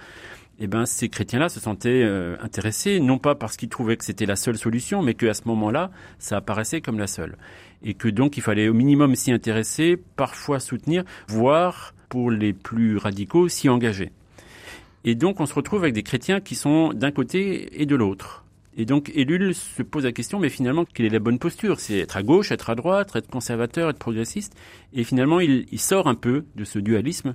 eh 0.60 0.68
ben, 0.68 0.86
ces 0.86 1.10
chrétiens-là 1.10 1.50
se 1.50 1.60
sentaient 1.60 2.04
euh, 2.04 2.36
intéressés, 2.42 3.00
non 3.00 3.18
pas 3.18 3.36
parce 3.36 3.58
qu'ils 3.58 3.70
trouvaient 3.70 3.98
que 3.98 4.06
c'était 4.06 4.26
la 4.26 4.36
seule 4.36 4.58
solution, 4.58 5.02
mais 5.02 5.16
qu'à 5.16 5.34
ce 5.34 5.44
moment-là, 5.46 5.92
ça 6.20 6.38
apparaissait 6.38 6.82
comme 6.82 7.00
la 7.00 7.08
seule. 7.08 7.36
Et 7.84 7.96
que 7.96 8.08
donc 8.08 8.38
il 8.38 8.42
fallait 8.42 8.68
au 8.68 8.74
minimum 8.74 9.16
s'y 9.16 9.32
intéresser, 9.32 10.00
parfois 10.16 10.60
soutenir, 10.60 11.04
voire, 11.28 11.94
pour 12.10 12.32
les 12.32 12.54
plus 12.54 12.98
radicaux, 12.98 13.50
s'y 13.50 13.70
engager. 13.70 14.12
Et 15.04 15.16
donc 15.16 15.40
on 15.40 15.46
se 15.46 15.54
retrouve 15.54 15.82
avec 15.82 15.94
des 15.94 16.04
chrétiens 16.04 16.42
qui 16.42 16.56
sont 16.56 16.92
d'un 16.94 17.12
côté 17.12 17.82
et 17.82 17.86
de 17.86 17.96
l'autre. 17.96 18.44
Et 18.80 18.86
donc 18.86 19.12
Ellul 19.16 19.56
se 19.56 19.82
pose 19.82 20.04
la 20.04 20.12
question, 20.12 20.40
mais 20.40 20.50
finalement, 20.50 20.86
quelle 20.86 21.08
est 21.08 21.10
la 21.10 21.20
bonne 21.20 21.40
posture? 21.40 21.80
C'est 21.80 21.98
être 21.98 22.16
à 22.16 22.22
gauche, 22.22 22.52
être 22.52 22.70
à 22.70 22.76
droite, 22.76 23.16
être 23.16 23.28
conservateur, 23.28 23.90
être 23.90 23.98
progressiste? 23.98 24.56
Et 24.94 25.04
finalement, 25.04 25.40
il, 25.40 25.80
sort 25.80 26.08
un 26.08 26.14
peu 26.14 26.46
de 26.56 26.64
ce 26.64 26.78
dualisme 26.78 27.34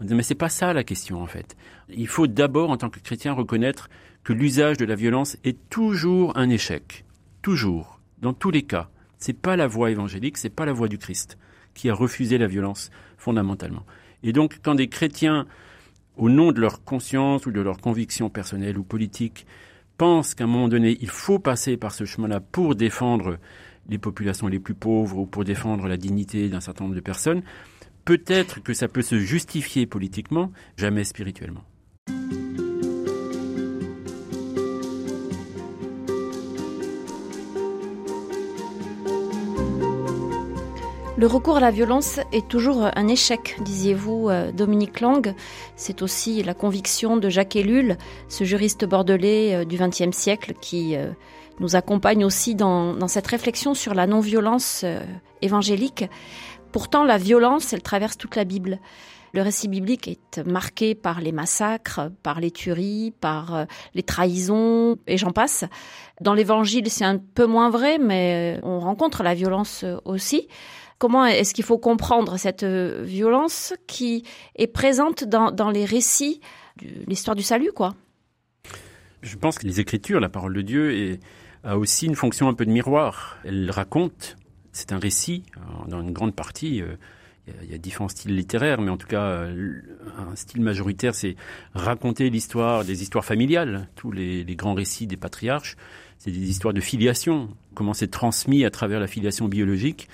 en 0.00 0.04
disant, 0.04 0.16
mais 0.16 0.22
c'est 0.22 0.36
pas 0.36 0.48
ça 0.48 0.72
la 0.72 0.84
question 0.84 1.20
en 1.20 1.26
fait. 1.26 1.56
Il 1.88 2.06
faut 2.06 2.28
d'abord, 2.28 2.70
en 2.70 2.76
tant 2.76 2.90
que 2.90 3.00
chrétien, 3.00 3.32
reconnaître 3.32 3.90
que 4.22 4.32
l'usage 4.32 4.76
de 4.76 4.84
la 4.84 4.94
violence 4.94 5.36
est 5.42 5.58
toujours 5.68 6.36
un 6.36 6.48
échec. 6.48 7.04
Toujours. 7.42 8.00
Dans 8.22 8.32
tous 8.32 8.50
les 8.50 8.62
cas. 8.62 8.88
C'est 9.18 9.32
pas 9.32 9.56
la 9.56 9.66
voie 9.66 9.90
évangélique, 9.90 10.38
c'est 10.38 10.48
pas 10.48 10.64
la 10.64 10.72
voie 10.72 10.88
du 10.88 10.98
Christ 10.98 11.38
qui 11.74 11.90
a 11.90 11.94
refusé 11.94 12.38
la 12.38 12.46
violence 12.46 12.90
fondamentalement. 13.18 13.84
Et 14.22 14.32
donc, 14.32 14.60
quand 14.62 14.76
des 14.76 14.88
chrétiens, 14.88 15.46
au 16.16 16.30
nom 16.30 16.52
de 16.52 16.60
leur 16.60 16.84
conscience 16.84 17.46
ou 17.46 17.50
de 17.50 17.60
leur 17.60 17.78
conviction 17.78 18.30
personnelle 18.30 18.78
ou 18.78 18.84
politique, 18.84 19.44
pense 19.96 20.34
qu'à 20.34 20.44
un 20.44 20.48
moment 20.48 20.68
donné, 20.68 20.96
il 21.00 21.08
faut 21.08 21.38
passer 21.38 21.76
par 21.76 21.92
ce 21.92 22.04
chemin-là 22.04 22.40
pour 22.40 22.74
défendre 22.74 23.38
les 23.88 23.98
populations 23.98 24.48
les 24.48 24.58
plus 24.58 24.74
pauvres 24.74 25.18
ou 25.18 25.26
pour 25.26 25.44
défendre 25.44 25.88
la 25.88 25.96
dignité 25.96 26.48
d'un 26.48 26.60
certain 26.60 26.84
nombre 26.84 26.96
de 26.96 27.00
personnes, 27.00 27.42
peut-être 28.04 28.62
que 28.62 28.74
ça 28.74 28.88
peut 28.88 29.02
se 29.02 29.18
justifier 29.18 29.86
politiquement, 29.86 30.50
jamais 30.76 31.04
spirituellement. 31.04 31.64
Le 41.24 41.30
recours 41.30 41.56
à 41.56 41.60
la 41.60 41.70
violence 41.70 42.20
est 42.32 42.46
toujours 42.48 42.86
un 42.94 43.08
échec, 43.08 43.56
disiez-vous, 43.64 44.28
euh, 44.28 44.52
Dominique 44.52 45.00
Lang. 45.00 45.34
C'est 45.74 46.02
aussi 46.02 46.42
la 46.42 46.52
conviction 46.52 47.16
de 47.16 47.30
Jacques 47.30 47.56
Ellul, 47.56 47.96
ce 48.28 48.44
juriste 48.44 48.84
bordelais 48.84 49.54
euh, 49.54 49.64
du 49.64 49.78
XXe 49.78 50.14
siècle 50.14 50.52
qui 50.60 50.94
euh, 50.94 51.12
nous 51.60 51.76
accompagne 51.76 52.26
aussi 52.26 52.54
dans, 52.54 53.08
cette 53.08 53.26
réflexion 53.26 53.72
sur 53.72 53.94
la 53.94 54.06
non-violence 54.06 54.84
évangélique. 55.40 56.04
Pourtant, 56.72 57.04
la 57.04 57.16
violence, 57.16 57.72
elle 57.72 57.82
traverse 57.82 58.18
toute 58.18 58.36
la 58.36 58.44
Bible. 58.44 58.78
Le 59.32 59.40
récit 59.40 59.68
biblique 59.68 60.08
est 60.08 60.44
marqué 60.44 60.94
par 60.94 61.22
les 61.22 61.32
massacres, 61.32 62.10
par 62.22 62.38
les 62.38 62.50
tueries, 62.50 63.14
par 63.18 63.66
les 63.94 64.02
trahisons, 64.02 64.98
et 65.06 65.16
j'en 65.16 65.30
passe. 65.30 65.64
Dans 66.20 66.34
l'évangile, 66.34 66.90
c'est 66.90 67.04
un 67.04 67.16
peu 67.16 67.46
moins 67.46 67.70
vrai, 67.70 67.98
mais 67.98 68.60
on 68.62 68.78
rencontre 68.78 69.22
la 69.22 69.34
violence 69.34 69.86
aussi. 70.04 70.48
Comment 71.04 71.26
est-ce 71.26 71.52
qu'il 71.52 71.66
faut 71.66 71.76
comprendre 71.76 72.38
cette 72.38 72.62
euh, 72.62 73.02
violence 73.04 73.74
qui 73.86 74.24
est 74.56 74.66
présente 74.66 75.22
dans, 75.24 75.70
les 75.70 75.84
récits 75.84 76.40
de 76.80 76.88
l'histoire 77.06 77.36
du 77.36 77.42
salut, 77.42 77.72
quoi? 77.74 77.94
Je 79.20 79.36
pense 79.36 79.58
que 79.58 79.66
les 79.66 79.80
Écritures, 79.80 80.18
la 80.18 80.30
parole 80.30 80.54
de 80.54 80.62
Dieu, 80.62 81.18
a 81.62 81.76
aussi 81.76 82.06
une 82.06 82.14
fonction 82.14 82.48
un 82.48 82.54
peu 82.54 82.64
de 82.64 82.70
miroir. 82.70 83.36
Elle 83.44 83.70
raconte, 83.70 84.38
c'est 84.72 84.92
un 84.92 84.98
récit, 84.98 85.42
dans 85.88 86.00
une 86.00 86.12
grande 86.12 86.34
partie. 86.34 86.80
Euh, 86.80 86.96
il 87.62 87.70
y 87.70 87.74
a 87.74 87.78
différents 87.78 88.08
styles 88.08 88.34
littéraires, 88.34 88.80
mais 88.80 88.90
en 88.90 88.96
tout 88.96 89.06
cas, 89.06 89.42
un 89.46 90.36
style 90.36 90.62
majoritaire, 90.62 91.14
c'est 91.14 91.36
raconter 91.74 92.30
l'histoire 92.30 92.82
des 92.82 93.02
histoires 93.02 93.26
familiales, 93.26 93.88
tous 93.94 94.10
les, 94.10 94.42
grands 94.56 94.72
récits 94.72 95.06
des 95.06 95.18
patriarches. 95.18 95.76
C'est 96.16 96.30
des 96.30 96.48
histoires 96.48 96.72
de 96.72 96.80
filiation, 96.80 97.50
comment 97.74 97.92
c'est 97.92 98.10
transmis 98.10 98.64
à 98.64 98.70
travers 98.70 99.00
la 99.00 99.06
filiation 99.06 99.48
biologique 99.48 100.08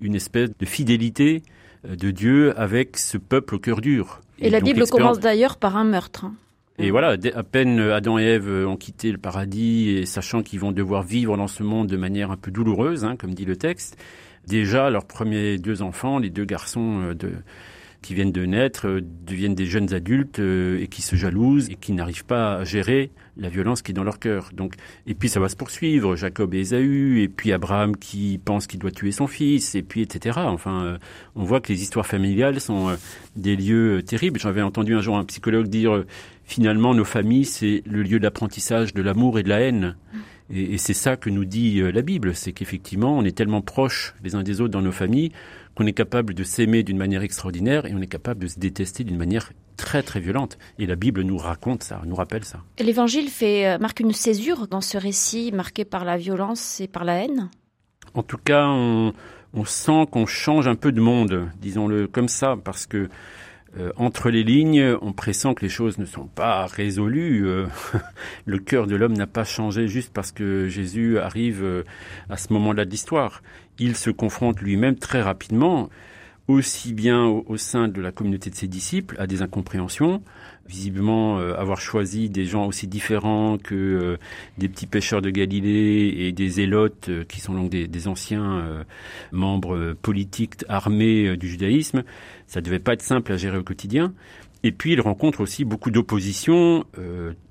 une 0.00 0.14
espèce 0.14 0.50
de 0.56 0.66
fidélité 0.66 1.42
euh, 1.86 1.96
de 1.96 2.10
Dieu 2.10 2.58
avec 2.58 2.96
ce 2.96 3.18
peuple 3.18 3.56
au 3.56 3.58
cœur 3.58 3.80
dur. 3.80 4.20
Et, 4.38 4.50
la 4.50 4.60
Bible 4.60 4.86
commence 4.86 5.18
d'ailleurs 5.18 5.56
par 5.56 5.76
un 5.76 5.84
meurtre. 5.84 6.26
Hein. 6.26 6.34
Et 6.78 6.90
voilà, 6.90 7.16
à 7.34 7.42
peine 7.42 7.80
Adam 7.80 8.18
et 8.18 8.24
Ève 8.24 8.50
ont 8.66 8.76
quitté 8.76 9.10
le 9.10 9.16
paradis 9.16 9.90
et 9.90 10.04
sachant 10.04 10.42
qu'ils 10.42 10.60
vont 10.60 10.72
devoir 10.72 11.02
vivre 11.02 11.36
dans 11.38 11.46
ce 11.46 11.62
monde 11.62 11.86
de 11.86 11.96
manière 11.96 12.30
un 12.30 12.36
peu 12.36 12.50
douloureuse, 12.50 13.04
hein, 13.04 13.16
comme 13.16 13.32
dit 13.32 13.46
le 13.46 13.56
texte, 13.56 13.96
déjà 14.46 14.90
leurs 14.90 15.06
premiers 15.06 15.56
deux 15.56 15.80
enfants, 15.80 16.18
les 16.18 16.28
deux 16.28 16.44
garçons 16.44 17.00
euh, 17.02 17.14
de, 17.14 17.32
qui 18.06 18.14
viennent 18.14 18.30
de 18.30 18.46
naître 18.46 18.86
euh, 18.86 19.00
deviennent 19.02 19.56
des 19.56 19.66
jeunes 19.66 19.92
adultes 19.92 20.38
euh, 20.38 20.80
et 20.80 20.86
qui 20.86 21.02
se 21.02 21.16
jalousent 21.16 21.68
et 21.70 21.74
qui 21.74 21.92
n'arrivent 21.92 22.24
pas 22.24 22.58
à 22.58 22.64
gérer 22.64 23.10
la 23.36 23.48
violence 23.48 23.82
qui 23.82 23.90
est 23.90 23.94
dans 23.94 24.04
leur 24.04 24.20
cœur. 24.20 24.50
Donc, 24.52 24.74
et 25.08 25.14
puis 25.14 25.28
ça 25.28 25.40
va 25.40 25.48
se 25.48 25.56
poursuivre. 25.56 26.14
Jacob 26.14 26.54
et 26.54 26.60
Ésaü, 26.60 27.22
et 27.22 27.28
puis 27.28 27.52
Abraham 27.52 27.96
qui 27.96 28.40
pense 28.44 28.68
qu'il 28.68 28.78
doit 28.78 28.92
tuer 28.92 29.10
son 29.10 29.26
fils, 29.26 29.74
et 29.74 29.82
puis 29.82 30.02
etc. 30.02 30.38
Enfin, 30.44 30.84
euh, 30.84 30.98
on 31.34 31.42
voit 31.42 31.60
que 31.60 31.72
les 31.72 31.82
histoires 31.82 32.06
familiales 32.06 32.60
sont 32.60 32.96
des 33.34 33.56
lieux 33.56 34.04
terribles. 34.06 34.38
J'avais 34.38 34.62
entendu 34.62 34.94
un 34.94 35.00
jour 35.00 35.16
un 35.16 35.24
psychologue 35.24 35.66
dire 35.66 36.04
finalement 36.44 36.94
nos 36.94 37.04
familles 37.04 37.44
c'est 37.44 37.82
le 37.86 38.04
lieu 38.04 38.20
d'apprentissage 38.20 38.94
de 38.94 39.02
l'amour 39.02 39.40
et 39.40 39.42
de 39.42 39.48
la 39.48 39.62
haine. 39.62 39.96
Et, 40.48 40.74
et 40.74 40.78
c'est 40.78 40.94
ça 40.94 41.16
que 41.16 41.28
nous 41.28 41.44
dit 41.44 41.82
la 41.82 42.02
Bible, 42.02 42.36
c'est 42.36 42.52
qu'effectivement 42.52 43.18
on 43.18 43.24
est 43.24 43.36
tellement 43.36 43.62
proches 43.62 44.14
les 44.22 44.36
uns 44.36 44.44
des 44.44 44.60
autres 44.60 44.72
dans 44.72 44.82
nos 44.82 44.92
familles 44.92 45.32
qu'on 45.76 45.86
est 45.86 45.92
capable 45.92 46.34
de 46.34 46.42
s'aimer 46.42 46.82
d'une 46.82 46.96
manière 46.96 47.22
extraordinaire 47.22 47.86
et 47.86 47.94
on 47.94 48.00
est 48.00 48.06
capable 48.06 48.40
de 48.40 48.48
se 48.48 48.58
détester 48.58 49.04
d'une 49.04 49.18
manière 49.18 49.52
très 49.76 50.02
très 50.02 50.20
violente. 50.20 50.58
Et 50.78 50.86
la 50.86 50.96
Bible 50.96 51.22
nous 51.22 51.36
raconte 51.36 51.82
ça, 51.82 52.00
nous 52.06 52.16
rappelle 52.16 52.44
ça. 52.44 52.62
L'Évangile 52.80 53.28
fait 53.28 53.68
euh, 53.68 53.78
marque 53.78 54.00
une 54.00 54.12
césure 54.12 54.68
dans 54.68 54.80
ce 54.80 54.96
récit 54.96 55.52
marqué 55.52 55.84
par 55.84 56.04
la 56.04 56.16
violence 56.16 56.80
et 56.80 56.88
par 56.88 57.04
la 57.04 57.22
haine. 57.22 57.50
En 58.14 58.22
tout 58.22 58.38
cas, 58.38 58.66
on, 58.66 59.12
sent 59.64 60.06
qu'on 60.10 60.26
change 60.26 60.66
un 60.66 60.74
peu 60.74 60.92
de 60.92 61.00
monde, 61.00 61.48
disons-le 61.60 62.06
comme 62.06 62.28
ça, 62.28 62.56
parce 62.62 62.86
que 62.86 63.08
euh, 63.78 63.92
entre 63.96 64.30
les 64.30 64.42
lignes, 64.42 64.96
on 65.02 65.12
pressent 65.12 65.54
que 65.54 65.62
les 65.62 65.68
choses 65.68 65.98
ne 65.98 66.06
sont 66.06 66.26
pas 66.26 66.66
résolues. 66.66 67.46
Euh, 67.46 67.66
le 68.46 68.58
cœur 68.58 68.86
de 68.86 68.96
l'homme 68.96 69.14
n'a 69.14 69.26
pas 69.26 69.44
changé 69.44 69.88
juste 69.88 70.12
parce 70.12 70.32
que 70.32 70.68
Jésus 70.68 71.18
arrive 71.18 71.84
à 72.30 72.36
ce 72.36 72.52
moment-là 72.52 72.84
de 72.84 72.90
l'histoire 72.90 73.42
il 73.78 73.96
se 73.96 74.10
confronte 74.10 74.60
lui-même 74.60 74.96
très 74.96 75.22
rapidement, 75.22 75.90
aussi 76.48 76.92
bien 76.92 77.24
au, 77.24 77.56
sein 77.56 77.88
de 77.88 78.00
la 78.00 78.12
communauté 78.12 78.50
de 78.50 78.54
ses 78.54 78.68
disciples, 78.68 79.16
à 79.18 79.26
des 79.26 79.42
incompréhensions, 79.42 80.22
visiblement 80.68 81.38
euh, 81.38 81.54
avoir 81.56 81.80
choisi 81.80 82.28
des 82.28 82.44
gens 82.44 82.66
aussi 82.66 82.86
différents 82.86 83.58
que 83.58 83.74
euh, 83.74 84.16
des 84.58 84.68
petits 84.68 84.86
pêcheurs 84.86 85.22
de 85.22 85.30
Galilée 85.30 86.14
et 86.18 86.32
des 86.32 86.48
zélotes, 86.48 87.08
euh, 87.08 87.24
qui 87.24 87.40
sont 87.40 87.54
donc 87.54 87.70
des, 87.70 88.08
anciens 88.08 88.84
membres 89.32 89.94
politiques 90.00 90.64
armés 90.68 91.36
du 91.36 91.48
judaïsme, 91.48 92.04
ça 92.46 92.60
devait 92.60 92.78
pas 92.78 92.92
être 92.92 93.02
simple 93.02 93.32
à 93.32 93.36
gérer 93.36 93.58
au 93.58 93.64
quotidien. 93.64 94.12
Et 94.62 94.70
puis 94.70 94.92
il 94.92 95.00
rencontre 95.00 95.40
aussi 95.40 95.64
beaucoup 95.64 95.90
d'opposition 95.90 96.84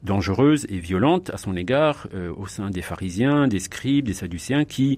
dangereuse 0.03 0.65
et 0.69 0.77
violente 0.77 1.29
à 1.31 1.37
son 1.37 1.57
égard 1.57 2.07
au 2.37 2.47
sein 2.47 2.69
des 2.69 2.81
pharisiens, 2.81 3.47
des 3.47 3.59
scribes, 3.59 4.05
des 4.05 4.13
sadducéens 4.13 4.65
qui 4.65 4.97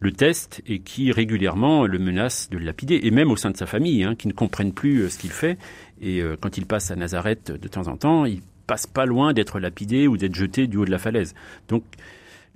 le 0.00 0.12
testent 0.12 0.62
et 0.66 0.80
qui 0.80 1.10
régulièrement 1.12 1.86
le 1.86 1.98
menacent 1.98 2.48
de 2.50 2.58
le 2.58 2.64
lapider, 2.64 3.00
et 3.02 3.10
même 3.10 3.30
au 3.30 3.36
sein 3.36 3.50
de 3.50 3.56
sa 3.56 3.66
famille, 3.66 4.04
hein, 4.04 4.14
qui 4.14 4.28
ne 4.28 4.32
comprennent 4.32 4.72
plus 4.72 5.00
euh, 5.02 5.08
ce 5.08 5.18
qu'il 5.18 5.30
fait. 5.30 5.58
Et 6.00 6.20
euh, 6.20 6.36
quand 6.38 6.58
il 6.58 6.66
passe 6.66 6.90
à 6.90 6.96
Nazareth 6.96 7.52
de 7.52 7.68
temps 7.68 7.88
en 7.88 7.96
temps, 7.96 8.24
il 8.26 8.40
passe 8.66 8.86
pas 8.86 9.06
loin 9.06 9.32
d'être 9.32 9.58
lapidé 9.60 10.06
ou 10.08 10.16
d'être 10.16 10.34
jeté 10.34 10.66
du 10.66 10.76
haut 10.76 10.84
de 10.84 10.90
la 10.90 10.98
falaise. 10.98 11.34
Donc 11.68 11.84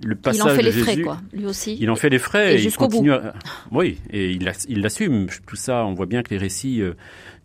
le 0.03 0.15
passage 0.15 0.45
il 0.45 0.51
en 0.51 0.55
fait 0.55 0.61
les 0.63 0.71
frais, 0.71 0.91
Jésus- 0.93 1.03
quoi, 1.03 1.21
lui 1.31 1.45
aussi. 1.45 1.77
il 1.79 1.89
en 1.89 1.95
fait 1.95 2.09
les 2.09 2.17
frais 2.19 2.55
Et 2.55 2.57
jusqu'au 2.57 2.87
continue. 2.87 3.11
À... 3.13 3.33
Oui, 3.71 3.99
et 4.11 4.31
il, 4.31 4.47
ass- 4.47 4.65
il 4.67 4.81
l'assume. 4.81 5.27
Tout 5.47 5.55
ça, 5.55 5.85
on 5.85 5.93
voit 5.93 6.07
bien 6.07 6.21
que 6.23 6.31
les 6.31 6.37
récits 6.39 6.81
euh, 6.81 6.93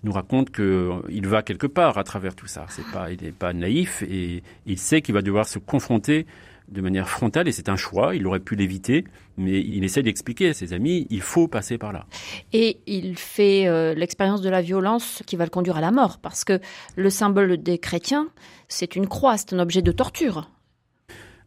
nous 0.04 0.12
racontent 0.12 0.50
que 0.50 0.62
euh, 0.62 0.92
il 1.10 1.26
va 1.26 1.42
quelque 1.42 1.66
part 1.66 1.96
à 1.98 2.04
travers 2.04 2.34
tout 2.34 2.46
ça. 2.46 2.66
C'est 2.70 2.86
pas, 2.92 3.10
il 3.12 3.22
n'est 3.22 3.30
pas 3.32 3.52
naïf 3.52 4.02
et 4.02 4.42
il 4.66 4.78
sait 4.78 5.00
qu'il 5.02 5.14
va 5.14 5.22
devoir 5.22 5.46
se 5.46 5.58
confronter 5.58 6.26
de 6.68 6.80
manière 6.80 7.08
frontale 7.08 7.48
et 7.48 7.52
c'est 7.52 7.68
un 7.68 7.76
choix. 7.76 8.14
Il 8.14 8.26
aurait 8.26 8.40
pu 8.40 8.56
l'éviter, 8.56 9.04
mais 9.36 9.60
il 9.60 9.84
essaie 9.84 10.02
d'expliquer 10.02 10.50
à 10.50 10.54
ses 10.54 10.72
amis 10.72 11.06
il 11.10 11.20
faut 11.20 11.48
passer 11.48 11.78
par 11.78 11.92
là. 11.92 12.06
Et 12.52 12.80
il 12.86 13.16
fait 13.16 13.66
euh, 13.66 13.94
l'expérience 13.94 14.40
de 14.40 14.50
la 14.50 14.62
violence 14.62 15.22
qui 15.26 15.36
va 15.36 15.44
le 15.44 15.50
conduire 15.50 15.76
à 15.76 15.80
la 15.80 15.90
mort, 15.90 16.18
parce 16.18 16.44
que 16.44 16.60
le 16.96 17.10
symbole 17.10 17.56
des 17.56 17.78
chrétiens, 17.78 18.28
c'est 18.68 18.96
une 18.96 19.06
croix, 19.06 19.36
c'est 19.36 19.52
un 19.52 19.58
objet 19.58 19.82
de 19.82 19.92
torture. 19.92 20.50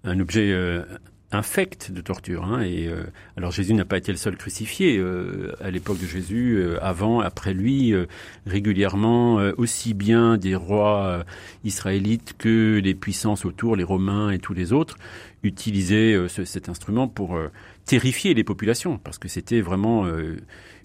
un 0.04 0.20
objet 0.20 0.52
euh, 0.52 0.84
infect 1.32 1.92
de 1.92 2.02
torture. 2.02 2.44
Hein, 2.44 2.62
et 2.62 2.88
euh, 2.88 3.04
alors 3.38 3.52
Jésus 3.52 3.74
n'a 3.74 3.86
pas 3.86 3.98
été 3.98 4.12
le 4.12 4.18
seul 4.18 4.36
crucifié 4.36 4.98
euh, 4.98 5.54
à 5.62 5.70
l'époque 5.72 6.00
de 6.00 6.08
Jésus, 6.08 6.56
euh, 6.58 6.78
avant, 6.82 7.20
après 7.20 7.54
lui, 7.54 7.94
euh, 7.94 8.06
régulièrement 8.46 9.40
euh, 9.40 9.54
aussi 9.58 9.94
bien 9.94 10.38
des 10.38 10.56
rois 10.56 11.06
euh, 11.06 11.24
israélites 11.64 12.34
que 12.38 12.80
les 12.84 12.96
puissances 12.96 13.46
autour, 13.46 13.76
les 13.76 13.84
Romains 13.84 14.32
et 14.32 14.40
tous 14.40 14.54
les 14.54 14.74
autres, 14.74 14.98
utilisaient 15.44 16.28
ce- 16.28 16.44
cet 16.46 16.68
instrument 16.68 17.08
pour 17.08 17.40
terrifier 17.86 18.34
les 18.34 18.44
populations, 18.44 18.98
parce 18.98 19.18
que 19.18 19.28
c'était 19.30 19.62
vraiment 19.62 20.06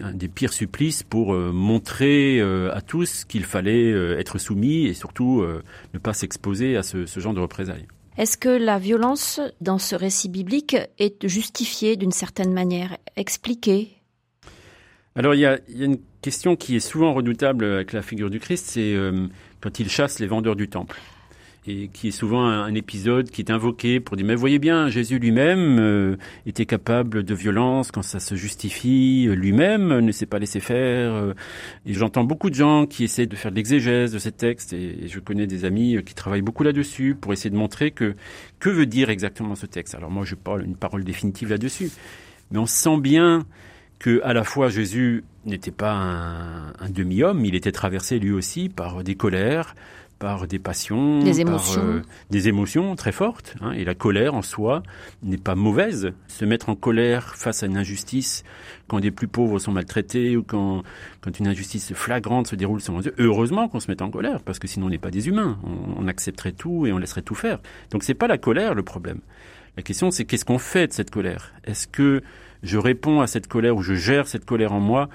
un 0.00 0.12
des 0.12 0.28
pires 0.28 0.52
supplices 0.52 1.02
pour 1.02 1.34
montrer 1.34 2.40
à 2.40 2.80
tous 2.80 3.24
qu'il 3.24 3.44
fallait 3.44 3.90
être 4.20 4.38
soumis 4.38 4.86
et 4.86 4.94
surtout 4.94 5.44
ne 5.92 5.98
pas 5.98 6.12
s'exposer 6.12 6.76
à 6.76 6.84
ce, 6.84 7.04
ce 7.04 7.18
genre 7.18 7.34
de 7.34 7.40
représailles. 7.40 7.88
Est-ce 8.16 8.36
que 8.36 8.48
la 8.48 8.78
violence 8.78 9.40
dans 9.60 9.78
ce 9.78 9.96
récit 9.96 10.28
biblique 10.28 10.76
est 10.98 11.26
justifiée 11.26 11.96
d'une 11.96 12.12
certaine 12.12 12.52
manière, 12.52 12.96
expliquée 13.16 13.90
Alors 15.16 15.34
il 15.34 15.40
y 15.40 15.46
a, 15.46 15.58
une 15.68 15.98
question 16.22 16.54
qui 16.54 16.76
est 16.76 16.80
souvent 16.80 17.12
redoutable 17.12 17.64
avec 17.64 17.92
la 17.92 18.02
figure 18.02 18.30
du 18.30 18.38
Christ, 18.38 18.66
c'est 18.68 18.94
euh, 18.94 19.26
quand 19.60 19.80
il 19.80 19.90
chasse 19.90 20.20
les 20.20 20.28
vendeurs 20.28 20.54
du 20.54 20.68
temple. 20.68 21.00
Et 21.66 21.88
qui 21.88 22.08
est 22.08 22.10
souvent 22.10 22.44
un, 22.44 22.74
épisode 22.74 23.30
qui 23.30 23.40
est 23.40 23.50
invoqué 23.50 23.98
pour 23.98 24.18
dire, 24.18 24.26
mais 24.26 24.34
voyez 24.34 24.58
bien, 24.58 24.90
Jésus 24.90 25.18
lui-même 25.18 25.78
euh, 25.78 26.16
était 26.44 26.66
capable 26.66 27.22
de 27.22 27.34
violence 27.34 27.90
quand 27.90 28.02
ça 28.02 28.20
se 28.20 28.34
justifie, 28.34 29.26
euh, 29.28 29.34
lui-même 29.34 30.00
ne 30.00 30.12
s'est 30.12 30.26
pas 30.26 30.38
laissé 30.38 30.60
faire. 30.60 31.14
euh, 31.14 31.32
et 31.86 31.94
j'entends 31.94 32.24
beaucoup 32.24 32.50
de 32.50 32.54
gens 32.54 32.84
qui 32.84 33.04
essaient 33.04 33.24
de 33.24 33.34
faire 33.34 33.50
de 33.50 33.56
l'exégèse 33.56 34.12
de 34.12 34.18
ces 34.18 34.32
textes, 34.32 34.74
et, 34.74 35.08
je 35.08 35.18
connais 35.20 35.46
des 35.46 35.64
amis 35.64 35.96
euh, 35.96 36.02
qui 36.02 36.14
travaillent 36.14 36.42
beaucoup 36.42 36.64
là-dessus 36.64 37.16
pour 37.18 37.32
essayer 37.32 37.48
de 37.48 37.56
montrer 37.56 37.92
que 37.92 38.14
que 38.58 38.68
veut 38.68 38.86
dire 38.86 39.08
exactement 39.08 39.54
ce 39.54 39.64
texte. 39.64 39.94
Alors 39.94 40.10
moi, 40.10 40.24
je 40.26 40.34
parle 40.34 40.64
une 40.64 40.76
parole 40.76 41.02
définitive 41.02 41.48
là-dessus, 41.48 41.90
mais 42.50 42.58
on 42.58 42.66
sent 42.66 42.98
bien 42.98 43.46
que 43.98 44.20
à 44.22 44.34
la 44.34 44.44
fois 44.44 44.68
Jésus 44.68 45.24
n'était 45.46 45.70
pas 45.70 45.94
un 45.94 46.90
demi-homme, 46.90 47.44
il 47.46 47.54
était 47.54 47.72
traversé 47.72 48.18
lui 48.18 48.32
aussi 48.32 48.68
par 48.68 49.02
des 49.02 49.14
colères, 49.14 49.74
par 50.18 50.46
des 50.46 50.58
passions, 50.58 51.20
Des 51.22 51.30
par, 51.32 51.40
émotions. 51.54 51.82
euh, 51.84 52.02
des 52.30 52.48
émotions 52.48 52.94
très 52.96 53.12
fortes. 53.12 53.54
hein. 53.60 53.72
et 53.72 53.84
la 53.84 53.94
colère 53.94 54.34
en 54.34 54.42
soi 54.42 54.82
n'est 55.22 55.36
pas 55.36 55.54
mauvaise. 55.54 56.12
Se 56.28 56.44
mettre 56.44 56.68
en 56.68 56.76
colère 56.76 57.34
face 57.36 57.62
à 57.62 57.66
une 57.66 57.76
injustice, 57.76 58.44
quand 58.88 59.00
des 59.00 59.10
plus 59.10 59.28
pauvres 59.28 59.58
sont 59.58 59.72
maltraités 59.72 60.36
ou 60.36 60.42
quand, 60.42 60.82
quand 61.20 61.38
une 61.38 61.48
injustice 61.48 61.92
flagrante 61.94 62.46
se 62.46 62.56
déroule 62.56 62.80
sur 62.80 62.92
nos 62.92 63.02
yeux, 63.02 63.14
heureusement 63.18 63.68
qu'on 63.68 63.80
se 63.80 63.90
met 63.90 64.00
en 64.02 64.10
colère, 64.10 64.40
parce 64.42 64.58
que 64.58 64.68
sinon 64.68 64.86
on 64.86 64.90
n'est 64.90 64.98
pas 64.98 65.10
des 65.10 65.28
humains. 65.28 65.58
On, 65.64 66.04
on 66.04 66.08
accepterait 66.08 66.52
tout 66.52 66.86
et 66.86 66.92
on 66.92 66.98
laisserait 66.98 67.22
tout 67.22 67.34
faire. 67.34 67.58
Donc 67.90 68.02
c'est 68.02 68.14
pas 68.14 68.26
la 68.28 68.38
colère 68.38 68.74
le 68.74 68.82
problème. 68.82 69.18
La 69.76 69.82
question 69.82 70.10
c'est 70.10 70.24
qu'est-ce 70.24 70.44
qu'on 70.44 70.58
fait 70.58 70.86
de 70.86 70.92
cette 70.92 71.10
colère? 71.10 71.52
Est-ce 71.64 71.86
que 71.88 72.22
je 72.62 72.78
réponds 72.78 73.20
à 73.20 73.26
cette 73.26 73.46
colère 73.48 73.76
ou 73.76 73.82
je 73.82 73.92
gère 73.94 74.26
cette 74.26 74.44
colère 74.46 74.72
en 74.72 74.80
moi 74.80 75.08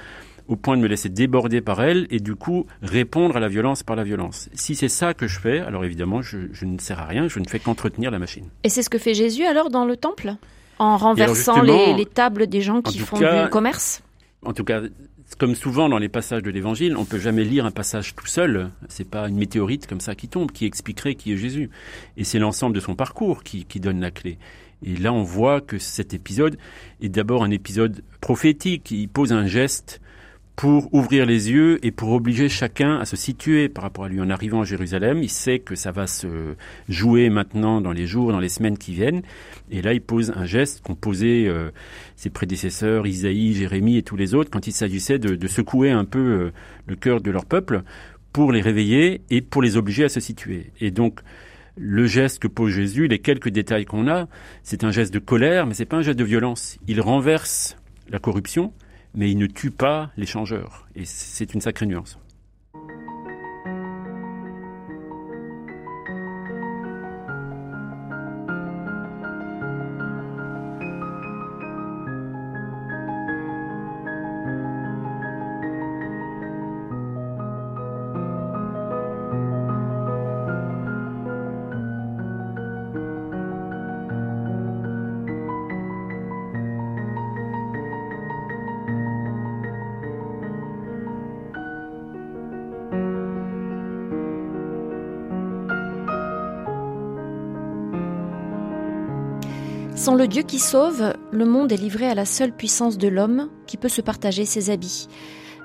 au 0.50 0.56
point 0.56 0.76
de 0.76 0.82
me 0.82 0.88
laisser 0.88 1.08
déborder 1.10 1.62
par 1.62 1.82
elle 1.82 2.08
et 2.10 2.20
du 2.20 2.36
coup 2.36 2.66
répondre 2.82 3.38
à 3.38 3.40
la 3.40 3.48
violence 3.48 3.84
par 3.84 3.96
la 3.96 4.04
violence. 4.04 4.50
Si 4.54 4.76
c'est 4.76 4.90
ça 4.90 5.14
que 5.14 5.28
je 5.28 5.40
fais, 5.40 5.60
alors 5.60 5.86
évidemment 5.86 6.22
je, 6.22 6.40
je 6.52 6.66
ne 6.66 6.80
sers 6.80 7.00
à 7.00 7.06
rien, 7.06 7.28
je 7.28 7.40
ne 7.40 7.46
fais 7.46 7.60
qu'entretenir 7.60 8.10
la 8.10 8.20
machine. 8.20 8.48
Et 8.64 8.70
c'est 8.70 8.82
ce 8.82 8.90
que 8.90 8.98
fait 8.98 9.14
Jésus 9.14 9.46
alors 9.46 9.70
dans 9.70 9.86
le 9.86 9.96
temple? 9.96 10.34
En 10.80 10.98
renversant 10.98 11.62
les, 11.62 11.94
les 11.94 12.06
tables 12.06 12.48
des 12.48 12.62
gens 12.62 12.82
qui 12.82 12.98
font 13.00 13.18
cas- 13.18 13.46
du 13.46 13.50
commerce? 13.52 14.02
En 14.44 14.54
tout 14.54 14.64
cas, 14.64 14.82
comme 15.38 15.54
souvent 15.54 15.88
dans 15.88 16.00
les 16.00 16.10
passages 16.10 16.42
de 16.42 16.50
l'Évangile, 16.50 16.98
on 16.98 17.06
peut 17.06 17.20
jamais 17.20 17.44
lire 17.44 17.66
un 17.66 17.72
passage 17.72 18.16
tout 18.16 18.26
seul. 18.26 18.72
C'est 18.88 19.08
pas 19.08 19.28
une 19.28 19.38
météorite 19.38 19.86
comme 19.86 20.00
ça 20.00 20.16
qui 20.16 20.30
tombe, 20.30 20.52
qui 20.52 20.66
expliquerait 20.66 21.14
qui 21.14 21.34
est 21.34 21.38
Jésus. 21.38 21.70
Et 22.18 22.24
c'est 22.24 22.40
l'ensemble 22.40 22.74
de 22.74 22.80
son 22.80 22.96
parcours 22.96 23.44
qui, 23.44 23.66
qui 23.66 23.80
donne 23.80 24.00
la 24.00 24.10
clé. 24.10 24.40
Et 24.82 24.96
là, 24.96 25.12
on 25.12 25.24
voit 25.24 25.62
que 25.62 25.78
cet 25.78 26.14
épisode 26.14 26.58
est 27.02 27.10
d'abord 27.10 27.44
un 27.44 27.52
épisode 27.52 28.02
prophétique. 28.22 28.90
Il 28.92 29.10
pose 29.10 29.34
un 29.34 29.46
geste 29.46 30.00
pour 30.60 30.94
ouvrir 30.94 31.26
les 31.26 31.52
yeux 31.52 31.80
et 31.86 31.92
pour 31.92 32.12
obliger 32.12 32.50
chacun 32.50 33.00
à 33.00 33.06
se 33.06 33.16
situer 33.16 33.70
par 33.70 33.86
rapport 33.86 34.04
à 34.04 34.10
lui. 34.10 34.20
En 34.20 34.30
arrivant 34.30 34.60
à 34.60 34.66
Jérusalem, 34.66 35.24
il 35.24 35.30
sait 35.30 35.60
que 35.60 35.74
ça 35.74 35.94
va 35.94 36.06
se 36.06 36.28
jouer 36.90 37.30
maintenant 37.30 37.80
dans 37.80 37.94
les 37.94 38.06
jours, 38.06 38.34
dans 38.34 38.42
les 38.42 38.50
semaines 38.50 38.78
qui 38.78 38.92
viennent. 38.92 39.22
Et 39.72 39.82
là, 39.82 39.94
il 39.94 40.02
pose 40.02 40.34
un 40.36 40.44
geste 40.44 40.82
qu'ont 40.82 40.96
posé 40.96 41.48
euh, 41.48 41.72
ses 42.18 42.30
prédécesseurs, 42.30 43.08
Isaïe, 43.08 43.54
Jérémie 43.54 43.96
et 43.96 44.04
tous 44.04 44.18
les 44.18 44.36
autres, 44.36 44.50
quand 44.52 44.68
il 44.68 44.74
s'agissait 44.74 45.18
de, 45.18 45.48
secouer 45.48 45.92
un 45.92 46.04
peu 46.04 46.20
euh, 46.20 46.52
le 46.88 46.98
cœur 46.98 47.22
de 47.22 47.32
leur 47.32 47.46
peuple 47.46 47.84
pour 48.34 48.52
les 48.52 48.60
réveiller 48.60 49.22
et 49.30 49.40
pour 49.40 49.62
les 49.62 49.78
obliger 49.78 50.04
à 50.04 50.10
se 50.10 50.20
situer. 50.20 50.74
Et 50.82 50.92
donc, 50.92 51.22
le 51.78 52.06
geste 52.06 52.40
que 52.40 52.50
pose 52.50 52.74
Jésus, 52.74 53.08
les 53.08 53.20
quelques 53.20 53.48
détails 53.48 53.86
qu'on 53.86 54.10
a, 54.10 54.28
c'est 54.64 54.84
un 54.84 54.92
geste 54.92 55.14
de 55.14 55.20
colère, 55.20 55.68
mais 55.68 55.74
c'est 55.74 55.86
pas 55.86 55.96
un 55.96 56.02
geste 56.02 56.20
de 56.20 56.26
violence. 56.26 56.78
Il 56.90 57.00
renverse 57.00 57.78
la 58.10 58.20
corruption, 58.20 58.74
mais 59.14 59.32
il 59.32 59.38
ne 59.38 59.48
tue 59.48 59.72
pas 59.72 60.12
les 60.18 60.26
changeurs. 60.26 60.88
Et 60.96 61.06
c'est 61.06 61.54
une 61.54 61.62
sacrée 61.62 61.86
nuance. 61.86 62.18
Sans 100.00 100.16
le 100.16 100.30
Dieu 100.30 100.44
qui 100.44 100.60
sauve, 100.60 101.14
le 101.30 101.44
monde 101.44 101.74
est 101.74 101.78
livré 101.78 102.06
à 102.06 102.16
la 102.16 102.24
seule 102.24 102.54
puissance 102.54 102.98
de 102.98 103.10
l'homme 103.10 103.50
qui 103.68 103.76
peut 103.76 103.90
se 103.90 104.00
partager 104.00 104.46
ses 104.46 104.70
habits. 104.70 105.10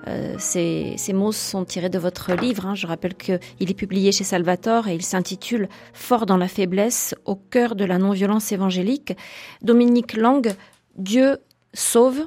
Euh, 0.08 0.34
ces, 0.40 0.96
mots 1.12 1.30
sont 1.30 1.64
tirés 1.64 1.88
de 1.88 2.00
votre 2.00 2.34
livre. 2.34 2.66
hein. 2.66 2.74
Je 2.74 2.88
rappelle 2.88 3.14
qu'il 3.14 3.38
est 3.60 3.78
publié 3.78 4.10
chez 4.10 4.24
Salvatore 4.24 4.88
et 4.88 4.96
il 4.96 5.02
s'intitule 5.02 5.68
Fort 5.92 6.26
dans 6.26 6.36
la 6.36 6.48
faiblesse, 6.48 7.14
au 7.26 7.36
cœur 7.36 7.76
de 7.76 7.84
la 7.84 7.98
non-violence 7.98 8.50
évangélique. 8.50 9.16
Dominique 9.62 10.16
Lang, 10.16 10.52
Dieu 10.96 11.38
sauve, 11.72 12.26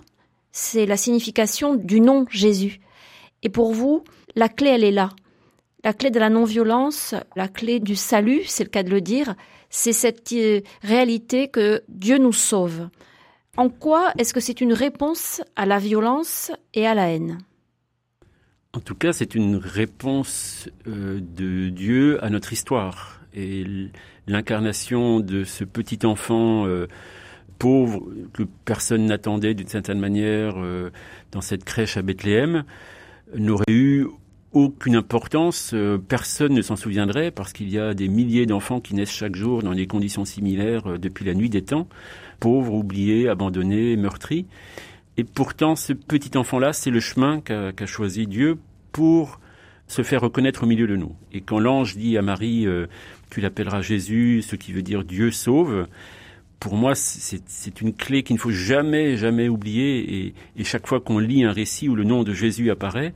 c'est 0.54 0.86
la 0.86 0.96
signification 0.96 1.76
du 1.76 2.00
nom 2.00 2.26
Jésus. 2.30 2.80
Et 3.44 3.50
pour 3.50 3.74
vous, 3.74 4.06
la 4.34 4.48
clé, 4.48 4.70
elle 4.70 4.86
est 4.86 4.92
là. 4.92 5.10
La 5.84 5.94
clé 5.94 6.10
de 6.10 6.20
la 6.20 6.30
non-violence, 6.30 7.14
la 7.36 7.48
clé 7.48 7.80
du 7.80 7.96
salut, 7.96 8.42
c'est 8.46 8.64
le 8.64 8.70
cas 8.70 8.84
de 8.84 8.90
le 8.90 9.00
dire, 9.00 9.36
c'est 9.70 9.94
cette 9.94 10.32
euh, 10.34 10.62
réalité 10.82 11.50
que 11.50 11.84
Dieu 11.88 12.18
nous 12.18 12.34
sauve. 12.34 12.90
En 13.58 13.70
quoi 13.70 14.12
est-ce 14.18 14.34
que 14.34 14.40
c'est 14.40 14.62
une 14.62 14.74
réponse 14.74 15.42
à 15.56 15.66
la 15.66 15.78
violence 15.78 16.52
et 16.74 16.88
à 16.88 16.96
la 16.96 17.10
haine? 17.10 17.40
En 18.74 18.80
tout 18.80 18.96
cas, 18.96 19.14
c'est 19.14 19.36
une 19.36 19.56
réponse 19.56 20.70
euh, 20.88 21.20
de 21.22 21.70
Dieu 21.70 22.24
à 22.24 22.30
notre 22.30 22.54
histoire. 22.54 23.22
Et 23.34 23.64
l'incarnation 24.26 25.20
de 25.20 25.44
ce 25.44 25.64
petit 25.64 26.06
enfant 26.06 26.66
euh, 26.66 26.88
pauvre 27.60 28.02
que 28.34 28.44
personne 28.66 29.06
n'attendait 29.06 29.54
d'une 29.54 29.68
certaine 29.68 30.00
manière 30.00 30.56
dans 31.32 31.42
cette 31.42 31.64
crèche 31.64 31.98
à 31.98 32.04
Bethléem 32.04 32.64
n'aurait 33.36 33.64
eu 33.68 34.08
aucune 34.54 34.96
importance, 34.96 35.72
euh, 35.74 35.98
personne 35.98 36.54
ne 36.54 36.62
s'en 36.62 36.76
souviendrait 36.76 37.32
parce 37.32 37.54
qu'il 37.54 37.70
y 37.70 37.78
a 37.78 37.94
des 37.94 38.08
milliers 38.08 38.46
d'enfants 38.46 38.80
qui 38.80 38.96
naissent 38.96 39.12
chaque 39.12 39.36
jour 39.36 39.62
dans 39.62 39.74
des 39.74 39.88
conditions 39.88 40.26
similaires 40.26 40.88
euh, 40.88 40.98
depuis 40.98 41.26
la 41.26 41.34
nuit 41.34 41.50
des 41.50 41.62
temps, 41.62 41.88
pauvres, 42.40 42.74
oubliés, 42.74 43.28
abandonnés, 43.28 43.96
meurtris. 43.98 44.46
Et 45.18 45.24
pourtant, 45.24 45.76
ce 45.76 45.94
petit 45.94 46.38
enfant-là, 46.38 46.74
c'est 46.74 46.92
le 46.92 47.00
chemin 47.00 47.42
qu'a 47.42 47.86
choisi 47.86 48.28
Dieu 48.28 48.58
pour 48.92 49.40
se 49.88 50.04
faire 50.04 50.22
reconnaître 50.22 50.64
au 50.64 50.68
milieu 50.68 50.88
de 50.88 50.96
nous. 50.96 51.16
Et 51.34 51.42
quand 51.42 51.60
l'ange 51.60 51.98
dit 51.98 52.18
à 52.18 52.22
Marie, 52.22 52.68
euh, 52.68 52.88
tu 53.32 53.42
l'appelleras 53.42 53.82
Jésus, 53.82 54.44
ce 54.44 54.56
qui 54.56 54.74
veut 54.74 54.84
dire 54.84 55.04
Dieu 55.04 55.32
sauve, 55.32 55.88
pour 56.60 56.76
moi, 56.76 56.94
c'est 56.96 57.82
une 57.82 57.94
clé 57.94 58.24
qu'il 58.24 58.36
ne 58.36 58.40
faut 58.40 58.52
jamais, 58.52 59.16
jamais 59.16 59.48
oublier. 59.48 60.18
Et, 60.18 60.34
et 60.58 60.64
chaque 60.64 60.88
fois 60.88 61.00
qu'on 61.00 61.20
lit 61.20 61.44
un 61.44 61.52
récit 61.52 61.88
où 61.88 61.96
le 61.96 62.04
nom 62.04 62.24
de 62.24 62.34
Jésus 62.34 62.72
apparaît, 62.72 63.14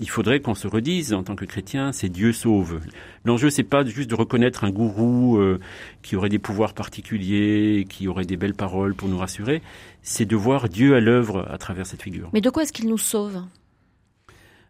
il 0.00 0.08
faudrait 0.08 0.40
qu'on 0.40 0.54
se 0.54 0.66
redise 0.66 1.12
en 1.12 1.22
tant 1.22 1.36
que 1.36 1.44
chrétien, 1.44 1.92
c'est 1.92 2.08
Dieu 2.08 2.32
sauve. 2.32 2.80
L'enjeu, 3.24 3.50
c'est 3.50 3.62
pas 3.62 3.84
juste 3.84 4.10
de 4.10 4.14
reconnaître 4.14 4.64
un 4.64 4.70
gourou 4.70 5.38
euh, 5.38 5.60
qui 6.02 6.16
aurait 6.16 6.28
des 6.28 6.38
pouvoirs 6.38 6.74
particuliers, 6.74 7.86
qui 7.88 8.08
aurait 8.08 8.24
des 8.24 8.36
belles 8.36 8.54
paroles 8.54 8.94
pour 8.94 9.08
nous 9.08 9.18
rassurer. 9.18 9.62
C'est 10.02 10.24
de 10.24 10.36
voir 10.36 10.68
Dieu 10.68 10.94
à 10.94 11.00
l'œuvre 11.00 11.46
à 11.50 11.58
travers 11.58 11.86
cette 11.86 12.02
figure. 12.02 12.30
Mais 12.32 12.40
de 12.40 12.50
quoi 12.50 12.62
est-ce 12.62 12.72
qu'il 12.72 12.88
nous 12.88 12.98
sauve? 12.98 13.42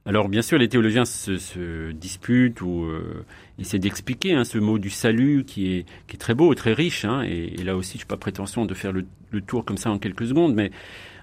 Alors 0.05 0.29
bien 0.29 0.43
sûr, 0.43 0.59
les 0.59 0.69
théologiens 0.69 1.05
se, 1.05 1.93
disputent 1.93 2.61
ou 2.61 2.85
euh, 2.85 3.25
essaient 3.61 3.79
d'expliquer 3.79 4.35
hein, 4.35 4.45
ce 4.45 4.59
mot 4.59 4.79
du 4.79 4.91
salut 4.91 5.45
qui 5.45 5.73
est, 5.73 5.87
qui 6.09 6.17
est 6.17 6.19
très 6.19 6.35
beau, 6.35 6.53
très 6.55 6.73
riche. 6.73 7.05
Hein, 7.05 7.23
et, 7.23 7.57
là 7.63 7.77
aussi, 7.77 7.99
je 7.99 8.03
n'ai 8.03 8.09
pas 8.09 8.17
prétention 8.17 8.67
de 8.67 8.75
faire 8.75 8.91
le, 8.91 9.07
le, 9.31 9.41
tour 9.41 9.65
comme 9.65 9.77
ça 9.77 9.91
en 9.91 9.99
quelques 9.99 10.27
secondes, 10.27 10.55
mais 10.55 10.73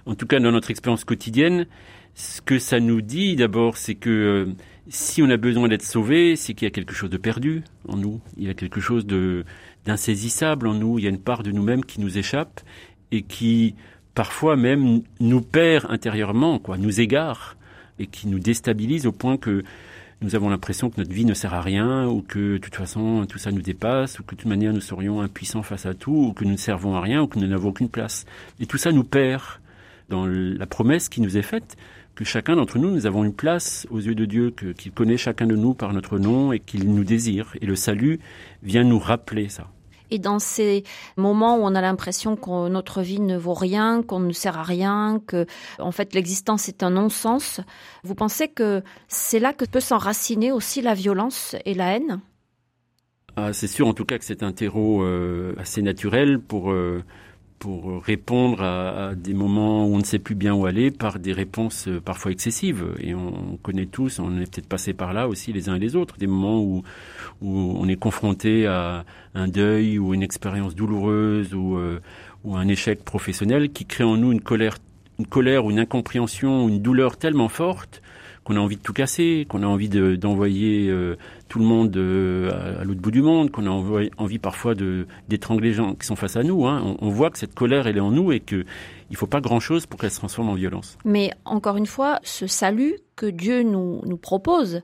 en 0.06 0.14
tout 0.14 0.26
cas 0.26 0.40
dans 0.40 0.50
notre 0.50 0.70
expérience 0.70 1.04
quotidienne, 1.04 1.66
ce 2.14 2.40
que 2.40 2.58
ça 2.58 2.80
nous 2.80 3.00
dit 3.00 3.36
d'abord, 3.36 3.76
c'est 3.76 3.94
que 3.94 4.10
euh, 4.10 4.52
si 4.88 5.22
on 5.22 5.30
a 5.30 5.36
besoin 5.36 5.68
d'être 5.68 5.84
sauvé, 5.84 6.36
c'est 6.36 6.54
qu'il 6.54 6.66
y 6.66 6.70
a 6.70 6.72
quelque 6.72 6.94
chose 6.94 7.10
de 7.10 7.16
perdu 7.16 7.62
en 7.88 7.96
nous. 7.96 8.20
Il 8.36 8.44
y 8.44 8.50
a 8.50 8.54
quelque 8.54 8.80
chose 8.80 9.06
de 9.06 9.44
d'insaisissable 9.86 10.66
en 10.66 10.74
nous. 10.74 10.98
Il 10.98 11.04
y 11.04 11.06
a 11.06 11.10
une 11.10 11.20
part 11.20 11.42
de 11.42 11.52
nous-mêmes 11.52 11.84
qui 11.84 12.00
nous 12.00 12.18
échappe 12.18 12.60
et 13.12 13.22
qui 13.22 13.74
parfois 14.14 14.56
même 14.56 15.02
nous 15.20 15.40
perd 15.40 15.86
intérieurement, 15.90 16.58
quoi, 16.58 16.76
nous 16.76 17.00
égare 17.00 17.56
et 17.98 18.06
qui 18.06 18.28
nous 18.28 18.38
déstabilise 18.38 19.06
au 19.06 19.12
point 19.12 19.36
que 19.36 19.62
nous 20.22 20.34
avons 20.34 20.50
l'impression 20.50 20.90
que 20.90 21.00
notre 21.00 21.12
vie 21.12 21.24
ne 21.24 21.32
sert 21.32 21.54
à 21.54 21.62
rien 21.62 22.06
ou 22.06 22.20
que 22.20 22.54
de 22.54 22.58
toute 22.58 22.74
façon 22.74 23.24
tout 23.26 23.38
ça 23.38 23.52
nous 23.52 23.62
dépasse 23.62 24.18
ou 24.18 24.22
que 24.22 24.34
de 24.34 24.40
toute 24.40 24.50
manière 24.50 24.72
nous 24.72 24.80
serions 24.80 25.22
impuissants 25.22 25.62
face 25.62 25.86
à 25.86 25.94
tout 25.94 26.12
ou 26.28 26.32
que 26.34 26.44
nous 26.44 26.52
ne 26.52 26.56
servons 26.56 26.94
à 26.94 27.00
rien 27.00 27.22
ou 27.22 27.26
que 27.26 27.38
nous 27.38 27.46
n'avons 27.46 27.70
aucune 27.70 27.88
place. 27.88 28.26
Et 28.58 28.66
tout 28.66 28.76
ça 28.76 28.92
nous 28.92 29.04
perd 29.04 29.42
dans 30.10 30.26
la 30.26 30.66
promesse 30.66 31.08
qui 31.08 31.20
nous 31.20 31.38
est 31.38 31.42
faite 31.42 31.76
que 32.20 32.26
chacun 32.26 32.56
d'entre 32.56 32.78
nous, 32.78 32.90
nous 32.90 33.06
avons 33.06 33.24
une 33.24 33.32
place 33.32 33.86
aux 33.88 33.98
yeux 33.98 34.14
de 34.14 34.26
Dieu, 34.26 34.50
qu'il 34.50 34.92
connaît 34.92 35.16
chacun 35.16 35.46
de 35.46 35.56
nous 35.56 35.72
par 35.72 35.94
notre 35.94 36.18
nom 36.18 36.52
et 36.52 36.60
qu'il 36.60 36.92
nous 36.92 37.02
désire. 37.02 37.54
Et 37.62 37.64
le 37.64 37.74
salut 37.76 38.20
vient 38.62 38.84
nous 38.84 38.98
rappeler 38.98 39.48
ça. 39.48 39.68
Et 40.10 40.18
dans 40.18 40.38
ces 40.38 40.84
moments 41.16 41.56
où 41.56 41.60
on 41.62 41.74
a 41.74 41.80
l'impression 41.80 42.36
que 42.36 42.68
notre 42.68 43.00
vie 43.00 43.20
ne 43.20 43.38
vaut 43.38 43.54
rien, 43.54 44.02
qu'on 44.02 44.20
ne 44.20 44.32
sert 44.34 44.58
à 44.58 44.64
rien, 44.64 45.18
que 45.26 45.46
en 45.78 45.92
fait 45.92 46.12
l'existence 46.12 46.68
est 46.68 46.82
un 46.82 46.90
non-sens, 46.90 47.62
vous 48.04 48.14
pensez 48.14 48.48
que 48.48 48.82
c'est 49.08 49.38
là 49.38 49.54
que 49.54 49.64
peut 49.64 49.80
s'enraciner 49.80 50.52
aussi 50.52 50.82
la 50.82 50.92
violence 50.92 51.56
et 51.64 51.72
la 51.72 51.96
haine? 51.96 52.20
Ah, 53.36 53.54
C'est 53.54 53.68
sûr 53.68 53.86
en 53.86 53.94
tout 53.94 54.04
cas 54.04 54.18
que 54.18 54.26
c'est 54.26 54.42
un 54.42 54.52
terreau 54.52 55.02
euh, 55.04 55.54
assez 55.56 55.80
naturel 55.80 56.38
pour 56.38 56.70
euh, 56.70 57.02
pour 57.60 58.02
répondre 58.02 58.62
à, 58.62 59.14
des 59.14 59.34
moments 59.34 59.86
où 59.86 59.94
on 59.94 59.98
ne 59.98 60.04
sait 60.04 60.18
plus 60.18 60.34
bien 60.34 60.54
où 60.54 60.64
aller 60.64 60.90
par 60.90 61.18
des 61.18 61.34
réponses 61.34 61.88
euh, 61.88 62.00
parfois 62.00 62.32
excessives. 62.32 62.86
Et 62.98 63.14
on, 63.14 63.58
connaît 63.62 63.86
tous, 63.86 64.18
on 64.18 64.40
est 64.40 64.50
peut-être 64.50 64.66
passé 64.66 64.94
par 64.94 65.12
là 65.12 65.28
aussi 65.28 65.52
les 65.52 65.68
uns 65.68 65.74
et 65.74 65.78
les 65.78 65.94
autres, 65.94 66.16
des 66.16 66.26
moments 66.26 66.62
où, 66.62 66.82
où 67.42 67.76
on 67.78 67.86
est 67.86 67.96
confronté 67.96 68.66
à 68.66 69.04
un 69.34 69.46
deuil 69.46 69.98
ou 69.98 70.14
une 70.14 70.22
expérience 70.22 70.74
douloureuse 70.74 71.54
ou, 71.54 71.76
euh, 71.76 72.00
ou 72.44 72.56
un 72.56 72.66
échec 72.66 73.04
professionnel 73.04 73.70
qui 73.70 73.84
crée 73.84 74.04
en 74.04 74.16
nous 74.16 74.32
une 74.32 74.40
colère, 74.40 74.78
une 75.18 75.26
colère 75.26 75.66
ou 75.66 75.70
une 75.70 75.78
incompréhension, 75.78 76.66
une 76.66 76.80
douleur 76.80 77.18
tellement 77.18 77.48
forte 77.48 78.00
qu'on 78.50 78.56
a 78.56 78.60
envie 78.60 78.76
de 78.76 78.82
tout 78.82 78.92
casser, 78.92 79.46
qu'on 79.48 79.62
a 79.62 79.66
envie 79.66 79.88
d'envoyer 79.88 80.88
euh, 80.88 81.16
tout 81.48 81.60
le 81.60 81.64
monde 81.64 81.96
euh, 81.96 82.80
à, 82.80 82.82
l'autre 82.82 83.00
bout 83.00 83.12
du 83.12 83.22
monde, 83.22 83.52
qu'on 83.52 83.64
a 83.64 83.70
envie, 83.70 84.38
parfois 84.40 84.74
d'étrangler 85.28 85.68
les 85.68 85.74
gens 85.74 85.94
qui 85.94 86.04
sont 86.04 86.16
face 86.16 86.34
à 86.34 86.42
nous. 86.42 86.66
Hein. 86.66 86.96
On, 87.00 87.10
voit 87.10 87.30
que 87.30 87.38
cette 87.38 87.54
colère, 87.54 87.86
elle 87.86 87.96
est 87.96 88.00
en 88.00 88.10
nous 88.10 88.32
et 88.32 88.40
qu'il 88.40 88.66
ne 89.08 89.16
faut 89.16 89.28
pas 89.28 89.40
grand-chose 89.40 89.86
pour 89.86 90.00
qu'elle 90.00 90.10
se 90.10 90.18
transforme 90.18 90.48
en 90.48 90.54
violence. 90.54 90.98
Mais 91.04 91.30
encore 91.44 91.76
une 91.76 91.86
fois, 91.86 92.18
ce 92.24 92.48
salut 92.48 92.96
que 93.14 93.26
Dieu 93.26 93.62
nous, 93.62 94.00
nous 94.04 94.16
propose 94.16 94.82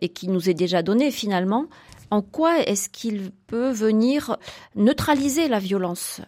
et 0.00 0.10
qui 0.10 0.28
nous 0.28 0.48
est 0.48 0.54
déjà 0.54 0.82
donné 0.82 1.10
finalement, 1.10 1.66
en 2.12 2.22
quoi 2.22 2.60
est-ce 2.60 2.88
qu'il 2.88 3.32
peut 3.48 3.72
venir 3.72 4.36
neutraliser 4.76 5.48
la 5.48 5.58
violence? 5.58 6.20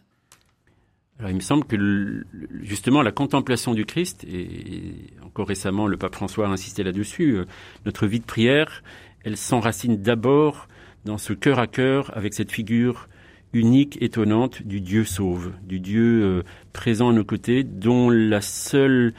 Il 1.28 1.35
me 1.35 1.40
semble 1.40 1.64
que 1.64 2.24
justement 2.62 3.02
la 3.02 3.12
contemplation 3.12 3.74
du 3.74 3.85
Christ, 3.85 4.24
et 4.24 4.94
encore 5.24 5.48
récemment 5.48 5.87
le 5.87 5.96
pape 5.96 6.14
François 6.14 6.46
a 6.46 6.50
insisté 6.50 6.83
là-dessus, 6.83 7.33
euh, 7.33 7.44
notre 7.85 8.06
vie 8.06 8.20
de 8.20 8.24
prière, 8.24 8.83
elle 9.24 9.37
s'enracine 9.37 10.00
d'abord 10.00 10.68
dans 11.04 11.18
ce 11.18 11.33
cœur 11.33 11.59
à 11.59 11.66
cœur 11.66 12.16
avec 12.16 12.35
cette 12.35 12.52
figure 12.52 13.09
unique, 13.52 14.00
étonnante 14.00 14.62
du 14.62 14.80
Dieu 14.80 15.04
sauve, 15.04 15.52
du 15.62 15.80
Dieu 15.80 16.22
euh, 16.22 16.42
présent 16.72 17.11
à 17.11 17.12
nos 17.12 17.24
côtés, 17.24 17.64
dont 17.64 18.09
la 18.09 18.40
seule 18.40 19.12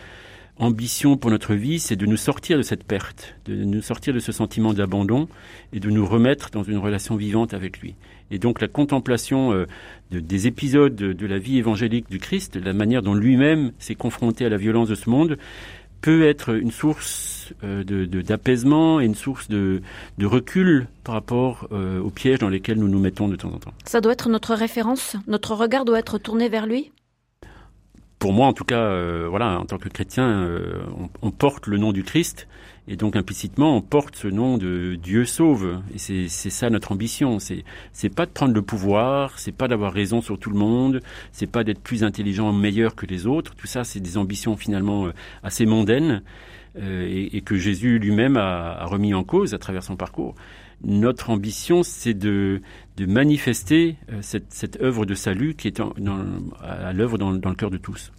ambition 0.57 1.17
pour 1.17 1.31
notre 1.31 1.55
vie, 1.55 1.79
c'est 1.79 1.95
de 1.95 2.05
nous 2.05 2.17
sortir 2.17 2.57
de 2.57 2.61
cette 2.61 2.83
perte, 2.83 3.35
de 3.45 3.55
nous 3.55 3.81
sortir 3.81 4.13
de 4.13 4.19
ce 4.19 4.31
sentiment 4.31 4.73
d'abandon 4.73 5.27
et 5.73 5.79
de 5.79 5.89
nous 5.89 6.05
remettre 6.05 6.49
dans 6.51 6.63
une 6.63 6.77
relation 6.77 7.15
vivante 7.15 7.53
avec 7.53 7.79
lui. 7.79 7.95
Et 8.31 8.39
donc 8.39 8.61
la 8.61 8.67
contemplation 8.67 9.51
euh, 9.53 9.67
des 10.09 10.47
épisodes 10.47 10.95
de, 10.95 11.25
la 11.27 11.37
vie 11.37 11.57
évangélique 11.57 12.09
du 12.09 12.19
Christ, 12.19 12.55
la 12.55 12.73
manière 12.73 13.01
dont 13.01 13.13
lui-même 13.13 13.71
s'est 13.77 13.95
confronté 13.95 14.45
à 14.45 14.49
la 14.49 14.57
violence 14.57 14.87
de 14.87 14.95
ce 14.95 15.09
monde, 15.09 15.37
peut 16.01 16.23
être 16.23 16.55
une 16.55 16.71
source 16.71 17.53
euh, 17.63 17.83
d'apaisement 17.83 18.99
et 18.99 19.05
une 19.05 19.15
source 19.15 19.49
de, 19.49 19.81
recul 20.21 20.87
par 21.03 21.13
rapport 21.13 21.67
euh, 21.71 21.99
aux 21.99 22.09
pièges 22.09 22.39
dans 22.39 22.49
lesquels 22.49 22.79
nous 22.79 22.87
nous 22.87 22.99
mettons 22.99 23.27
de 23.27 23.35
temps 23.35 23.51
en 23.53 23.59
temps. 23.59 23.73
Ça 23.85 24.01
doit 24.01 24.13
être 24.13 24.29
notre 24.29 24.55
référence 24.55 25.15
Notre 25.27 25.53
regard 25.53 25.85
doit 25.85 25.99
être 25.99 26.17
tourné 26.17 26.49
vers 26.49 26.65
lui? 26.65 26.91
Pour 28.21 28.33
moi, 28.33 28.45
en 28.45 28.53
tout 28.53 28.65
cas, 28.65 28.83
euh, 28.83 29.25
voilà, 29.27 29.59
en 29.59 29.65
tant 29.65 29.79
que 29.79 29.89
chrétien, 29.89 30.29
euh, 30.29 30.83
on, 31.23 31.31
porte 31.31 31.65
le 31.65 31.79
nom 31.79 31.91
du 31.91 32.03
Christ 32.03 32.47
et 32.87 32.95
donc 32.95 33.15
implicitement, 33.15 33.75
on 33.75 33.81
porte 33.81 34.15
ce 34.15 34.27
nom 34.27 34.59
de 34.59 34.93
Dieu 34.93 35.25
sauve. 35.25 35.81
Et 35.95 35.97
c'est 35.97 36.27
ça 36.29 36.69
notre 36.69 36.91
ambition. 36.91 37.39
C'est 37.39 37.63
c'est 37.93 38.13
pas 38.13 38.27
de 38.27 38.31
prendre 38.31 38.53
le 38.53 38.61
pouvoir, 38.61 39.39
c'est 39.39 39.51
pas 39.51 39.67
d'avoir 39.67 39.91
raison 39.91 40.21
sur 40.21 40.37
tout 40.37 40.51
le 40.51 40.59
monde, 40.59 40.99
c'est 41.31 41.51
pas 41.51 41.63
d'être 41.63 41.81
plus 41.81 42.03
intelligent, 42.03 42.53
meilleur 42.53 42.95
que 42.95 43.07
les 43.07 43.25
autres. 43.25 43.55
Tout 43.55 43.65
ça, 43.65 43.83
c'est 43.83 43.99
des 43.99 44.19
ambitions 44.19 44.55
finalement 44.55 45.07
euh, 45.07 45.13
assez 45.41 45.65
mondaines 45.65 46.21
et, 46.79 47.41
que 47.41 47.57
Jésus 47.57 47.99
lui-même 47.99 48.37
a, 48.37 48.77
a 48.79 48.85
remis 48.85 49.13
en 49.13 49.25
cause 49.25 49.53
à 49.53 49.57
travers 49.57 49.83
son 49.83 49.97
parcours 49.97 50.35
notre 50.83 51.29
ambition, 51.29 51.83
c'est 51.83 52.13
de, 52.13 52.61
de, 52.97 53.05
manifester 53.05 53.97
euh, 54.11 54.19
cette, 54.21 54.81
œuvre 54.81 55.05
de 55.05 55.13
salut 55.13 55.55
qui 55.55 55.67
est 55.67 55.79
à 55.79 56.93
l'œuvre 56.93 57.17
dans, 57.17 57.31
le 57.31 57.55
cœur 57.55 57.71
de 57.71 57.77
tous. 57.77 58.11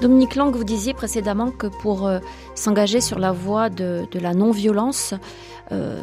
Dominique 0.00 0.36
Lang, 0.36 0.54
vous 0.54 0.64
disiez 0.64 0.94
précédemment 0.94 1.50
que 1.50 1.66
pour 1.66 2.06
euh, 2.06 2.20
s'engager 2.54 3.00
sur 3.00 3.18
la 3.18 3.32
voie 3.32 3.70
de, 3.70 4.04
de 4.12 4.20
la 4.20 4.34
non-violence, 4.34 5.14
euh, 5.72 6.00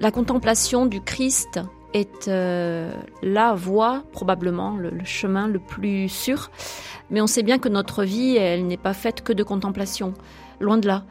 la 0.00 0.10
contemplation 0.10 0.84
du 0.84 1.00
Christ 1.00 1.60
est 1.94 2.28
euh, 2.28 2.92
la 3.22 3.54
voie, 3.54 4.04
probablement, 4.12 4.76
le, 4.76 4.92
chemin 5.04 5.48
le 5.48 5.58
plus 5.58 6.08
sûr. 6.08 6.50
Mais 7.10 7.20
on 7.20 7.26
sait 7.26 7.42
bien 7.42 7.58
que 7.58 7.68
notre 7.68 8.04
vie, 8.04 8.36
elle 8.36 8.66
n'est 8.66 8.76
pas 8.76 8.92
faite 8.92 9.22
que 9.22 9.32
de 9.32 9.42
contemplation. 9.42 10.12
Loin 10.60 10.76
de 10.76 10.86
là. 10.86 11.04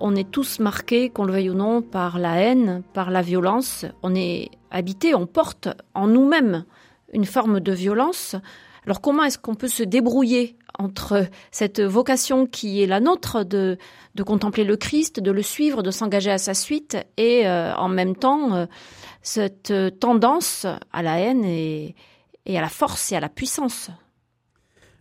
On 0.00 0.16
est 0.16 0.30
tous 0.30 0.58
marqués, 0.58 1.10
qu'on 1.10 1.24
le 1.24 1.32
veuille 1.32 1.50
ou 1.50 1.54
non, 1.54 1.82
par 1.82 2.18
la 2.18 2.40
haine, 2.40 2.82
par 2.94 3.10
la 3.10 3.22
violence. 3.22 3.84
On 4.02 4.14
est 4.14 4.50
habité, 4.70 5.14
on 5.14 5.26
porte 5.26 5.68
en 5.94 6.06
nous-mêmes 6.06 6.64
une 7.12 7.26
forme 7.26 7.60
de 7.60 7.72
violence. 7.72 8.34
Alors 8.86 9.00
comment 9.00 9.24
est-ce 9.24 9.38
qu'on 9.38 9.54
peut 9.54 9.68
se 9.68 9.82
débrouiller 9.82 10.56
entre 10.78 11.26
cette 11.50 11.80
vocation 11.80 12.46
qui 12.46 12.82
est 12.82 12.86
la 12.86 13.00
nôtre 13.00 13.44
de, 13.44 13.76
de 14.14 14.22
contempler 14.22 14.64
le 14.64 14.76
Christ, 14.76 15.20
de 15.20 15.30
le 15.30 15.42
suivre, 15.42 15.82
de 15.82 15.90
s'engager 15.90 16.30
à 16.30 16.38
sa 16.38 16.54
suite, 16.54 16.96
et 17.16 17.46
euh, 17.46 17.74
en 17.74 17.88
même 17.88 18.16
temps 18.16 18.54
euh, 18.54 18.66
cette 19.22 19.72
tendance 19.98 20.66
à 20.92 21.02
la 21.02 21.18
haine 21.18 21.44
et, 21.44 21.94
à 22.46 22.60
la 22.60 22.68
force 22.68 23.12
et 23.12 23.16
à 23.16 23.20
la 23.20 23.28
puissance. 23.28 23.90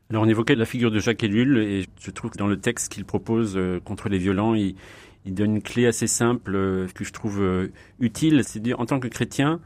Alors 0.09 0.23
on 0.23 0.27
évoquait 0.27 0.55
la 0.55 0.65
figure 0.65 0.91
de 0.91 0.99
Jacques 0.99 1.23
Ellul 1.23 1.57
et 1.59 1.85
je 2.01 2.11
trouve 2.11 2.31
que 2.31 2.37
dans 2.37 2.47
le 2.47 2.59
texte 2.59 2.91
qu'il 2.91 3.05
propose 3.05 3.55
euh, 3.55 3.79
contre 3.79 4.09
les 4.09 4.17
violents, 4.17 4.55
il, 4.55 4.75
donne 5.25 5.57
une 5.57 5.61
clé 5.61 5.85
assez 5.85 6.07
simple 6.07 6.55
euh, 6.55 6.87
que 6.95 7.03
je 7.03 7.13
trouve 7.13 7.41
euh, 7.41 7.71
utile, 7.99 8.41
c'est 8.43 8.59
dire 8.59 8.79
en 8.79 8.87
tant 8.87 8.99
que 8.99 9.07
chrétien, 9.07 9.59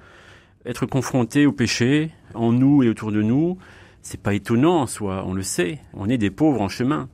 être 0.66 0.86
confronté 0.86 1.46
au 1.46 1.54
péché 1.54 2.12
en 2.34 2.52
nous 2.52 2.84
et 2.84 2.90
autour 2.90 3.14
de 3.14 3.22
nous, 3.22 3.58
c'est 4.02 4.22
pas 4.22 4.34
étonnant 4.34 4.82
en 4.82 4.88
soi, 4.88 5.24
on 5.26 5.34
le 5.34 5.44
sait. 5.44 5.80
On 5.94 6.10
est 6.10 6.18
des 6.18 6.30
pauvres 6.30 6.62
en 6.62 6.68
chemin. 6.68 7.10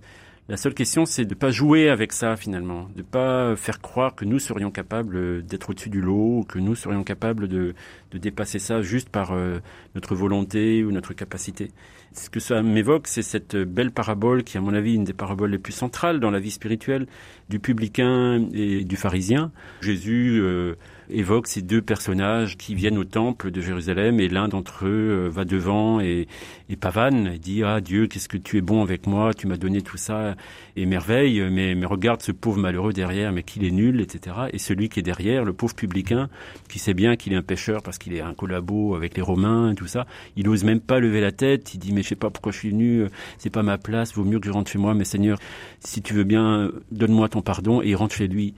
La 0.49 0.57
seule 0.57 0.73
question, 0.73 1.05
c'est 1.05 1.25
de 1.25 1.35
ne 1.35 1.39
pas 1.39 1.51
jouer 1.51 1.89
avec 1.89 2.12
ça 2.12 2.35
finalement, 2.35 2.89
de 2.95 3.01
ne 3.01 3.03
pas 3.03 3.55
faire 3.55 3.81
croire 3.81 4.15
que 4.15 4.25
nous 4.25 4.39
serions 4.39 4.71
capables 4.71 5.45
d'être 5.45 5.69
au-dessus 5.69 5.91
du 5.91 6.01
lot, 6.01 6.43
que 6.49 6.57
nous 6.57 6.73
serions 6.73 7.03
capables 7.03 7.47
de, 7.47 7.75
de 8.09 8.17
dépasser 8.17 8.57
ça 8.57 8.81
juste 8.81 9.09
par 9.09 9.31
euh, 9.31 9.59
notre 9.93 10.15
volonté 10.15 10.83
ou 10.83 10.91
notre 10.91 11.13
capacité. 11.13 11.69
Ce 12.13 12.31
que 12.31 12.39
ça 12.39 12.63
m'évoque, 12.63 13.07
c'est 13.07 13.21
cette 13.21 13.55
belle 13.55 13.91
parabole 13.91 14.43
qui, 14.43 14.57
à 14.57 14.62
mon 14.62 14.73
avis, 14.73 14.95
une 14.95 15.03
des 15.03 15.13
paraboles 15.13 15.51
les 15.51 15.59
plus 15.59 15.71
centrales 15.71 16.19
dans 16.19 16.31
la 16.31 16.39
vie 16.39 16.49
spirituelle 16.49 17.05
du 17.49 17.59
publicain 17.59 18.49
et 18.51 18.83
du 18.83 18.95
pharisien. 18.95 19.51
Jésus 19.81 20.39
euh, 20.41 20.73
évoque 21.10 21.48
ces 21.48 21.62
deux 21.62 21.82
personnages 21.82 22.58
qui 22.58 22.76
viennent 22.76 22.98
au 22.98 23.04
temple 23.04 23.52
de 23.52 23.62
Jérusalem 23.62 24.19
et 24.19 24.28
l'un 24.28 24.48
d'entre 24.48 24.86
eux 24.86 25.26
euh, 25.26 25.30
va 25.30 25.45
devant 25.45 26.00
et, 26.00 26.28
et 26.69 26.76
pavane 26.76 27.28
et 27.28 27.39
dit 27.39 27.63
ah 27.63 27.82
Dieu 27.82 28.08
qu'est-ce 28.08 28.28
que 28.28 28.38
tu 28.38 28.58
es 28.58 28.62
bon 28.62 28.82
avec 28.82 29.08
moi 29.08 29.34
tu 29.34 29.48
m'as 29.48 29.58
donné 29.58 29.82
tout 29.82 29.98
ça 29.98 30.36
et 30.76 30.86
merveille 30.86 31.41
mais, 31.52 31.76
regarde 31.86 32.22
ce 32.22 32.32
pauvre 32.32 32.60
malheureux 32.60 32.93
derrière 32.93 33.32
mais 33.32 33.43
qu'il 33.43 33.63
est 33.65 33.72
nul 33.72 34.02
etc 34.02 34.36
et 34.54 34.60
celui 34.60 34.89
qui 34.89 35.00
est 35.00 35.04
derrière 35.04 35.43
le 35.43 35.54
pauvre 35.54 35.76
publicain 35.76 36.30
qui 36.67 36.80
sait 36.80 36.93
bien 36.93 37.15
qu'il 37.15 37.34
est 37.34 37.38
un 37.38 37.41
pécheur 37.41 37.82
parce 37.82 37.98
qu'il 37.98 38.13
est 38.13 38.22
un 38.22 38.34
collabo 38.34 38.95
avec 38.95 39.15
les 39.15 39.24
Romains 39.24 39.72
et 39.72 39.76
tout 39.76 39.88
ça 39.88 40.06
il 40.36 40.48
ose 40.48 40.63
même 40.63 40.80
pas 40.80 41.00
lever 41.00 41.22
la 41.22 41.32
tête 41.32 41.74
il 41.74 41.80
dit 41.80 41.91
mais 41.93 42.04
je 42.04 42.10
sais 42.10 42.15
pas 42.15 42.30
pourquoi 42.30 42.52
je 42.52 42.58
suis 42.58 42.69
venu 42.69 43.00
euh, 43.00 43.08
c'est 43.38 43.50
pas 43.50 43.63
ma 43.63 43.78
place 43.78 44.13
vaut 44.13 44.24
mieux 44.24 44.39
que 44.39 44.45
je 44.45 44.52
rentre 44.52 44.69
chez 44.69 44.80
moi 44.80 44.93
mais 44.93 45.06
Seigneur 45.06 45.39
si 45.80 46.02
tu 46.02 46.13
veux 46.13 46.24
bien 46.24 46.72
donne-moi 46.91 47.30
ton 47.30 47.41
pardon 47.41 47.82
et 47.82 47.95
rentre 47.95 48.15
chez 48.15 48.28
lui. 48.28 48.54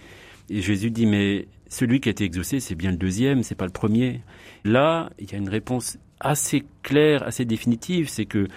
Et 0.50 0.62
Jésus 0.62 0.92
dit 0.92 1.06
mais 1.06 1.48
celui 1.72 2.02
qui 2.02 2.10
a 2.10 2.12
été 2.12 2.26
exaucé, 2.26 2.60
c'est 2.60 2.76
bien 2.76 2.92
le 2.92 2.98
deuxième, 2.98 3.44
c'est 3.44 3.56
pas 3.56 3.66
le 3.66 3.72
premier. 3.72 4.22
Là, 4.66 5.10
il 5.20 5.32
y 5.32 5.36
a 5.36 5.38
une 5.38 5.50
réponse 5.50 5.98
assez 6.20 6.66
claire, 6.84 7.24
assez 7.24 7.46
définitive, 7.46 8.10
c'est 8.10 8.26
que 8.26 8.48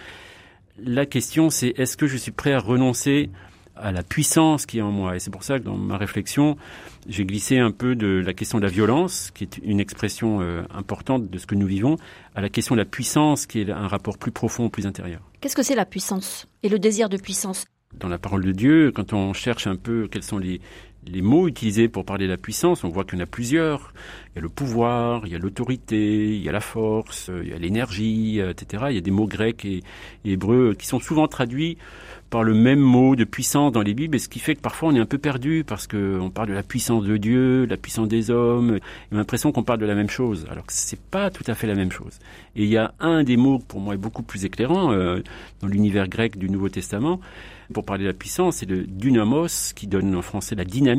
la 0.78 1.06
question 1.06 1.48
c'est 1.48 1.68
est-ce 1.78 1.96
que 1.96 2.08
je 2.08 2.16
suis 2.16 2.32
prêt 2.32 2.52
à 2.52 2.58
renoncer 2.58 3.30
à 3.76 3.92
la 3.92 4.02
puissance 4.02 4.66
qui 4.66 4.78
est 4.78 4.82
en 4.82 4.90
moi? 4.90 5.14
Et 5.14 5.20
c'est 5.20 5.30
pour 5.30 5.44
ça 5.44 5.60
que 5.60 5.64
dans 5.64 5.76
ma 5.76 5.96
réflexion, 5.96 6.56
j'ai 7.08 7.24
glissé 7.24 7.56
un 7.58 7.70
peu 7.70 7.94
de 7.94 8.20
la 8.24 8.34
question 8.34 8.58
de 8.58 8.64
la 8.64 8.68
violence, 8.68 9.30
qui 9.32 9.44
est 9.44 9.58
une 9.62 9.78
expression 9.78 10.40
euh, 10.40 10.62
importante 10.74 11.30
de 11.30 11.38
ce 11.38 11.46
que 11.46 11.54
nous 11.54 11.68
vivons, 11.68 11.96
à 12.34 12.40
la 12.40 12.48
question 12.48 12.74
de 12.74 12.80
la 12.80 12.84
puissance, 12.84 13.46
qui 13.46 13.60
est 13.60 13.70
un 13.70 13.86
rapport 13.86 14.18
plus 14.18 14.32
profond, 14.32 14.68
plus 14.70 14.88
intérieur. 14.88 15.20
Qu'est-ce 15.40 15.56
que 15.56 15.62
c'est 15.62 15.76
la 15.76 15.86
puissance 15.86 16.48
et 16.64 16.68
le 16.68 16.80
désir 16.80 17.08
de 17.08 17.16
puissance? 17.16 17.64
Dans 17.94 18.08
la 18.08 18.18
parole 18.18 18.44
de 18.44 18.50
Dieu, 18.50 18.90
quand 18.90 19.12
on 19.12 19.32
cherche 19.32 19.68
un 19.68 19.76
peu 19.76 20.08
quels 20.10 20.24
sont 20.24 20.38
les, 20.38 20.60
les 21.06 21.22
mots 21.22 21.48
utilisés 21.48 21.88
pour 21.88 22.04
parler 22.04 22.26
de 22.26 22.30
la 22.30 22.36
puissance, 22.36 22.84
on 22.84 22.88
voit 22.88 23.04
qu'il 23.04 23.18
y 23.18 23.22
en 23.22 23.24
a 23.24 23.26
plusieurs. 23.26 23.92
Il 24.32 24.36
y 24.36 24.38
a 24.40 24.42
le 24.42 24.48
pouvoir, 24.48 25.26
il 25.26 25.32
y 25.32 25.36
a 25.36 25.38
l'autorité, 25.38 26.34
il 26.34 26.42
y 26.42 26.48
a 26.48 26.52
la 26.52 26.60
force, 26.60 27.30
il 27.42 27.50
y 27.50 27.52
a 27.52 27.58
l'énergie, 27.58 28.40
etc. 28.40 28.84
Il 28.90 28.94
y 28.94 28.98
a 28.98 29.00
des 29.00 29.10
mots 29.10 29.26
grecs 29.26 29.64
et, 29.64 29.82
hébreux 30.24 30.74
qui 30.78 30.86
sont 30.86 31.00
souvent 31.00 31.28
traduits 31.28 31.78
par 32.30 32.42
le 32.42 32.52
même 32.52 32.80
mot 32.80 33.14
de 33.14 33.22
puissance 33.22 33.70
dans 33.70 33.82
les 33.82 33.94
Bibles, 33.94 34.16
et 34.16 34.18
ce 34.18 34.28
qui 34.28 34.40
fait 34.40 34.56
que 34.56 34.60
parfois 34.60 34.88
on 34.88 34.96
est 34.96 34.98
un 34.98 35.06
peu 35.06 35.18
perdu 35.18 35.62
parce 35.64 35.86
qu'on 35.86 36.30
parle 36.34 36.48
de 36.48 36.52
la 36.52 36.64
puissance 36.64 37.04
de 37.04 37.16
Dieu, 37.16 37.66
de 37.66 37.70
la 37.70 37.76
puissance 37.76 38.08
des 38.08 38.28
hommes, 38.30 38.80
on 39.12 39.14
a 39.14 39.18
l'impression 39.18 39.52
qu'on 39.52 39.62
parle 39.62 39.78
de 39.78 39.86
la 39.86 39.94
même 39.94 40.10
chose, 40.10 40.44
alors 40.50 40.66
que 40.66 40.72
c'est 40.72 41.00
pas 41.00 41.30
tout 41.30 41.44
à 41.46 41.54
fait 41.54 41.68
la 41.68 41.76
même 41.76 41.92
chose. 41.92 42.18
Et 42.56 42.64
il 42.64 42.68
y 42.68 42.76
a 42.76 42.92
un 42.98 43.22
des 43.22 43.36
mots 43.36 43.60
pour 43.60 43.78
moi 43.78 43.94
est 43.94 43.98
beaucoup 43.98 44.24
plus 44.24 44.44
éclairant 44.44 44.92
euh, 44.92 45.22
dans 45.60 45.68
l'univers 45.68 46.08
grec 46.08 46.36
du 46.36 46.50
Nouveau 46.50 46.68
Testament, 46.68 47.20
pour 47.72 47.84
parler 47.84 48.04
de 48.04 48.08
la 48.08 48.14
puissance, 48.14 48.56
c'est 48.56 48.68
le 48.68 48.82
dynamos 48.82 49.72
qui 49.74 49.86
donne 49.86 50.14
en 50.14 50.22
français 50.22 50.54
la 50.54 50.64
dynamique. 50.64 50.93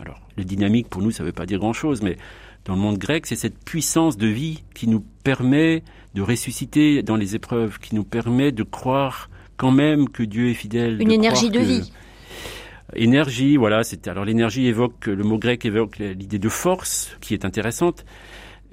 Alors, 0.00 0.20
le 0.36 0.44
dynamique 0.44 0.88
pour 0.88 1.02
nous, 1.02 1.10
ça 1.10 1.22
ne 1.22 1.28
veut 1.28 1.32
pas 1.32 1.46
dire 1.46 1.58
grand-chose, 1.58 2.02
mais 2.02 2.16
dans 2.64 2.74
le 2.74 2.80
monde 2.80 2.98
grec, 2.98 3.26
c'est 3.26 3.36
cette 3.36 3.58
puissance 3.64 4.16
de 4.16 4.26
vie 4.26 4.62
qui 4.74 4.88
nous 4.88 5.02
permet 5.24 5.82
de 6.14 6.22
ressusciter 6.22 7.02
dans 7.02 7.16
les 7.16 7.34
épreuves, 7.34 7.78
qui 7.78 7.94
nous 7.94 8.04
permet 8.04 8.52
de 8.52 8.62
croire 8.62 9.30
quand 9.56 9.70
même 9.70 10.08
que 10.08 10.22
Dieu 10.22 10.50
est 10.50 10.54
fidèle. 10.54 11.00
Une 11.00 11.12
énergie 11.12 11.50
de 11.50 11.60
vie. 11.60 11.92
Énergie, 12.94 13.56
voilà. 13.56 13.84
C'est 13.84 14.08
alors 14.08 14.24
l'énergie 14.24 14.66
évoque 14.66 15.06
le 15.06 15.22
mot 15.24 15.38
grec 15.38 15.64
évoque 15.64 15.98
l'idée 15.98 16.38
de 16.38 16.48
force, 16.48 17.16
qui 17.20 17.34
est 17.34 17.44
intéressante, 17.44 18.04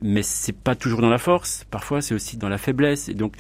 mais 0.02 0.22
c'est 0.24 0.58
pas 0.58 0.76
toujours 0.76 1.02
dans 1.02 1.10
la 1.10 1.18
force. 1.18 1.66
Parfois, 1.70 2.02
c'est 2.02 2.14
aussi 2.14 2.38
dans 2.38 2.50
la 2.50 2.58
faiblesse. 2.58 3.10
Et 3.10 3.14
donc, 3.14 3.36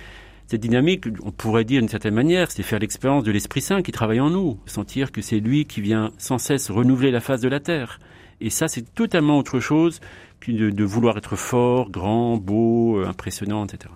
cette 0.47 0.61
dynamique, 0.61 1.05
on 1.23 1.31
pourrait 1.31 1.63
dire 1.63 1.81
d'une 1.81 1.89
certaine 1.89 2.13
manière, 2.13 2.51
c'est 2.51 2.61
faire 2.61 2.79
l'expérience 2.79 3.23
de 3.23 3.31
l'Esprit 3.31 3.61
Saint 3.61 3.81
qui 3.81 3.91
travaille 3.91 4.19
en 4.19 4.29
nous, 4.29 4.59
sentir 4.67 5.11
que 5.11 5.21
c'est 5.21 5.39
lui 5.39 5.65
qui 5.65 5.81
vient 5.81 6.11
sans 6.17 6.37
cesse 6.37 6.69
renouveler 6.69 7.09
la 7.09 7.19
face 7.19 7.41
de 7.41 7.49
la 7.49 7.59
terre. 7.59 7.99
Et 8.41 8.49
ça, 8.49 8.67
c'est 8.67 8.93
totalement 8.93 9.39
autre 9.39 9.59
chose 9.59 9.99
que 10.39 10.51
de, 10.51 10.83
vouloir 10.83 11.17
être 11.17 11.35
fort, 11.35 11.89
grand, 11.89 12.37
beau, 12.37 12.99
euh, 12.99 13.07
impressionnant, 13.07 13.65
etc. 13.65 13.93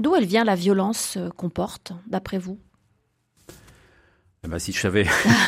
D'où 0.00 0.16
elle 0.16 0.24
vient 0.24 0.44
la 0.44 0.56
violence 0.56 1.16
euh, 1.16 1.28
qu'on 1.36 1.50
porte, 1.50 1.92
d'après 2.08 2.38
vous? 2.38 2.58
Eh 4.44 4.48
ben, 4.48 4.58
si 4.58 4.72
je 4.72 4.80
savais, 4.80 5.06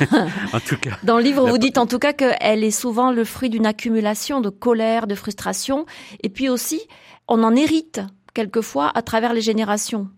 en 0.53 0.61
tout 0.61 0.77
cas. 0.77 0.99
Dans 1.03 1.17
le 1.17 1.25
livre, 1.25 1.49
vous 1.49 1.59
dites 1.59 1.79
en 1.79 1.87
tout 1.87 1.99
cas 1.99 2.13
qu'elle 2.13 2.63
est 2.63 2.71
souvent 2.71 3.11
le 3.11 3.25
fruit 3.25 3.51
d'une 3.51 3.67
accumulation 3.67 4.41
de 4.41 4.51
colère, 4.51 5.09
de 5.09 5.17
frustration, 5.17 5.85
et 6.23 6.29
puis 6.29 6.49
aussi, 6.49 6.81
on 7.27 7.43
en 7.43 7.57
hérite 7.57 8.03
quelquefois 8.35 8.93
à 8.95 9.03
travers 9.03 9.33
les 9.33 9.41
générations. 9.41 10.11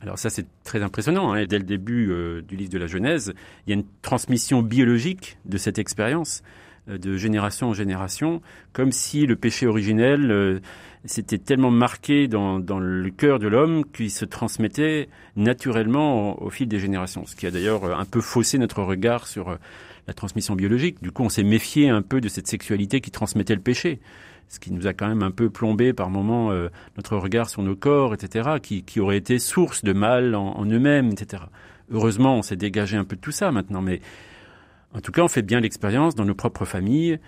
Alors 0.00 0.18
ça 0.18 0.30
c'est 0.30 0.46
très 0.64 0.82
impressionnant. 0.82 1.32
Hein. 1.32 1.44
Dès 1.46 1.58
le 1.58 1.64
début 1.64 2.10
euh, 2.10 2.42
du 2.42 2.56
livre 2.56 2.70
de 2.70 2.78
la 2.78 2.86
Genèse, 2.86 3.32
il 3.66 3.70
y 3.70 3.72
a 3.72 3.76
une 3.76 3.86
transmission 4.02 4.62
biologique 4.62 5.38
de 5.44 5.58
cette 5.58 5.78
expérience 5.78 6.42
euh, 6.88 6.98
de 6.98 7.16
génération 7.16 7.70
en 7.70 7.74
génération, 7.74 8.40
comme 8.72 8.92
si 8.92 9.26
le 9.26 9.36
péché 9.36 9.66
originel 9.66 10.30
euh, 10.30 10.60
s'était 11.04 11.38
tellement 11.38 11.70
marqué 11.70 12.28
dans, 12.28 12.58
le 12.58 13.10
cœur 13.10 13.38
de 13.38 13.48
l'homme 13.48 13.84
qu'il 13.92 14.10
se 14.10 14.24
transmettait 14.24 15.08
naturellement 15.36 16.38
au, 16.38 16.46
au, 16.46 16.50
fil 16.50 16.68
des 16.68 16.78
générations. 16.78 17.26
Ce 17.26 17.34
qui 17.34 17.46
a 17.46 17.50
d'ailleurs 17.50 17.84
un 17.98 18.04
peu 18.04 18.20
faussé 18.20 18.58
notre 18.58 18.82
regard 18.82 19.26
sur 19.26 19.56
la 20.06 20.14
transmission 20.14 20.54
biologique. 20.54 21.02
Du 21.02 21.12
coup, 21.12 21.22
on 21.22 21.28
s'est 21.28 21.44
méfié 21.44 21.88
un 21.88 22.02
peu 22.02 22.20
de 22.20 22.28
cette 22.28 22.46
sexualité 22.46 23.00
qui 23.00 23.10
transmettait 23.10 23.54
le 23.54 23.60
péché 23.60 24.00
ce 24.48 24.58
qui 24.58 24.72
nous 24.72 24.86
a 24.86 24.94
quand 24.94 25.08
même 25.08 25.22
un 25.22 25.30
peu 25.30 25.50
plombé 25.50 25.92
par 25.92 26.10
moments 26.10 26.50
euh, 26.50 26.68
notre 26.96 27.16
regard 27.16 27.48
sur 27.48 27.62
nos 27.62 27.76
corps, 27.76 28.14
etc., 28.14 28.58
qui, 28.62 28.82
qui 28.82 29.00
aurait 29.00 29.18
été 29.18 29.38
source 29.38 29.84
de 29.84 29.92
mal 29.92 30.34
en, 30.34 30.64
eux-mêmes, 30.64 31.10
etc. 31.10 31.44
Heureusement, 31.90 32.36
on 32.36 32.42
s'est 32.42 32.56
dégagé 32.56 32.96
un 32.96 33.04
peu 33.04 33.16
de 33.16 33.20
tout 33.20 33.32
ça 33.32 33.52
maintenant, 33.52 33.82
mais 33.82 34.00
en 34.94 35.00
tout 35.00 35.12
cas, 35.12 35.22
on 35.22 35.28
fait 35.28 35.42
bien 35.42 35.60
l'expérience 35.60 36.14
dans 36.14 36.24
nos 36.24 36.34
propres 36.34 36.64
familles 36.64 37.18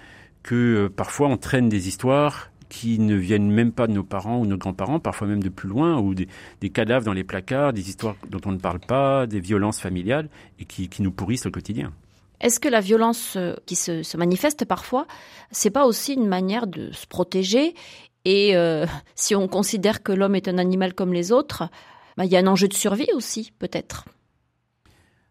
que 0.42 0.54
euh, 0.54 0.88
parfois 0.88 1.28
on 1.28 1.36
traîne 1.36 1.68
des 1.68 1.88
histoires 1.88 2.50
qui 2.70 2.98
ne 2.98 3.16
viennent 3.16 3.50
même 3.50 3.72
pas 3.72 3.86
de 3.86 3.92
nos 3.92 4.04
parents 4.04 4.38
ou 4.38 4.46
nos 4.46 4.56
grands-parents, 4.56 5.00
parfois 5.00 5.26
même 5.26 5.42
de 5.42 5.48
plus 5.48 5.68
loin, 5.68 5.98
ou 5.98 6.14
des, 6.14 6.28
des, 6.60 6.70
cadavres 6.70 7.04
dans 7.04 7.12
les 7.12 7.24
placards, 7.24 7.72
des 7.72 7.88
histoires 7.88 8.16
dont 8.30 8.40
on 8.46 8.52
ne 8.52 8.58
parle 8.58 8.78
pas, 8.78 9.26
des 9.26 9.40
violences 9.40 9.80
familiales, 9.80 10.28
et 10.60 10.64
qui, 10.64 10.88
qui 10.88 11.02
nous 11.02 11.10
pourrissent 11.10 11.46
au 11.46 11.50
quotidien. 11.50 11.92
Est-ce 12.40 12.58
que 12.58 12.68
la 12.68 12.80
violence 12.80 13.34
euh, 13.36 13.54
qui 13.66 13.76
se, 13.76 14.16
manifeste 14.16 14.64
parfois, 14.64 15.06
c'est 15.50 15.70
pas 15.70 15.84
aussi 15.86 16.14
une 16.14 16.26
manière 16.26 16.66
de 16.66 16.90
se 16.92 17.06
protéger 17.06 17.74
Et 18.24 18.56
euh, 18.56 18.86
si 19.14 19.34
on 19.34 19.48
considère 19.48 20.02
que 20.02 20.12
l'homme 20.12 20.34
est 20.34 20.48
un 20.48 20.58
animal 20.58 20.94
comme 20.94 21.12
les 21.12 21.32
autres, 21.32 21.64
bah, 22.16 22.24
il 22.24 22.32
y 22.32 22.36
a 22.36 22.40
un 22.40 22.46
enjeu 22.46 22.68
de 22.68 22.74
survie 22.74 23.12
aussi, 23.14 23.52
peut-être? 23.58 24.04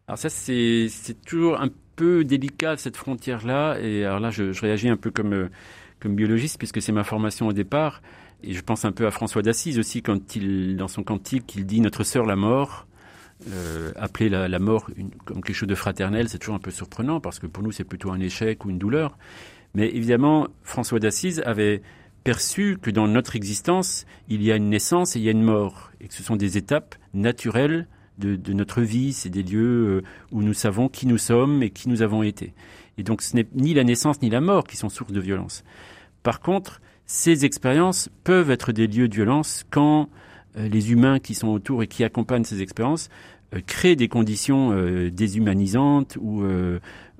Alors 0.07 0.17
ça, 0.17 0.29
c'est 0.29 0.89
toujours 1.25 1.59
un 1.61 1.69
peu 1.95 2.23
délicat 2.23 2.77
cette 2.77 2.97
frontière-là. 2.97 3.77
Et 3.79 4.05
alors 4.05 4.19
là, 4.19 4.31
je, 4.31 4.59
réagis 4.59 4.89
un 4.89 4.97
peu 4.97 5.11
comme 5.11 5.33
euh, 5.33 5.49
comme 5.99 6.15
biologiste 6.15 6.57
puisque 6.57 6.81
c'est 6.81 6.91
ma 6.91 7.03
formation 7.03 7.47
au 7.47 7.53
départ. 7.53 8.01
Et 8.41 8.53
je 8.53 8.61
pense 8.61 8.85
un 8.85 8.91
peu 8.91 9.05
à 9.05 9.11
François 9.11 9.41
d'Assise 9.41 9.77
aussi 9.77 10.01
quand 10.01 10.35
il, 10.35 10.77
dans 10.77 10.87
son 10.87 11.03
cantique, 11.03 11.55
il 11.55 11.65
dit 11.65 11.81
notre 11.81 12.03
sœur 12.03 12.25
la 12.25 12.37
mort 12.37 12.87
euh, 13.47 13.91
appeler 13.95 14.27
la, 14.29 14.59
mort 14.59 14.89
comme 15.25 15.41
quelque 15.41 15.55
chose 15.55 15.69
de 15.69 15.75
fraternel, 15.75 16.27
c'est 16.27 16.39
toujours 16.39 16.55
un 16.55 16.59
peu 16.59 16.71
surprenant 16.71 17.21
parce 17.21 17.39
que 17.39 17.47
pour 17.47 17.63
nous 17.63 17.71
c'est 17.71 17.85
plutôt 17.85 18.11
un 18.11 18.19
échec 18.19 18.65
ou 18.65 18.69
une 18.69 18.77
douleur. 18.77 19.17
Mais 19.73 19.87
évidemment, 19.87 20.47
François 20.63 20.99
d'Assise 20.99 21.41
avait 21.45 21.81
perçu 22.23 22.77
que 22.81 22.89
dans 22.89 23.07
notre 23.07 23.35
existence, 23.35 24.05
il 24.27 24.43
y 24.43 24.51
a 24.51 24.55
une 24.55 24.69
naissance 24.69 25.15
et 25.15 25.19
il 25.19 25.25
y 25.25 25.29
a 25.29 25.31
une 25.31 25.43
mort, 25.43 25.91
et 26.01 26.07
que 26.07 26.13
ce 26.13 26.23
sont 26.23 26.35
des 26.35 26.57
étapes 26.57 26.95
naturelles 27.13 27.87
de, 28.17 28.35
de 28.35 28.53
notre 28.53 28.81
vie, 28.81 29.13
c'est 29.13 29.29
des 29.29 29.43
lieux 29.43 29.87
euh, 29.87 30.03
où 30.31 30.41
nous 30.41 30.53
savons 30.53 30.89
qui 30.89 31.07
nous 31.07 31.17
sommes 31.17 31.63
et 31.63 31.69
qui 31.69 31.87
nous 31.87 32.01
avons 32.01 32.23
été. 32.23 32.53
Et 32.97 33.03
donc 33.03 33.21
ce 33.21 33.35
n'est 33.37 33.47
ni 33.53 33.73
la 33.73 33.85
naissance 33.85 34.21
ni 34.21 34.29
la 34.29 34.41
mort 34.41 34.65
qui 34.65 34.75
sont 34.75 34.89
source 34.89 35.13
de 35.13 35.21
violence. 35.21 35.63
Par 36.23 36.41
contre, 36.41 36.81
ces 37.05 37.45
expériences 37.45 38.09
peuvent 38.23 38.51
être 38.51 38.73
des 38.73 38.87
lieux 38.87 39.07
de 39.07 39.15
violence 39.15 39.65
quand 39.69 40.09
les 40.55 40.91
humains 40.91 41.19
qui 41.19 41.35
sont 41.35 41.47
autour 41.49 41.83
et 41.83 41.87
qui 41.87 42.03
accompagnent 42.03 42.43
ces 42.43 42.61
expériences 42.61 43.09
euh, 43.55 43.61
créent 43.65 43.95
des 43.95 44.07
conditions 44.07 44.71
euh, 44.71 45.09
déshumanisantes 45.09 46.17
ou, 46.21 46.43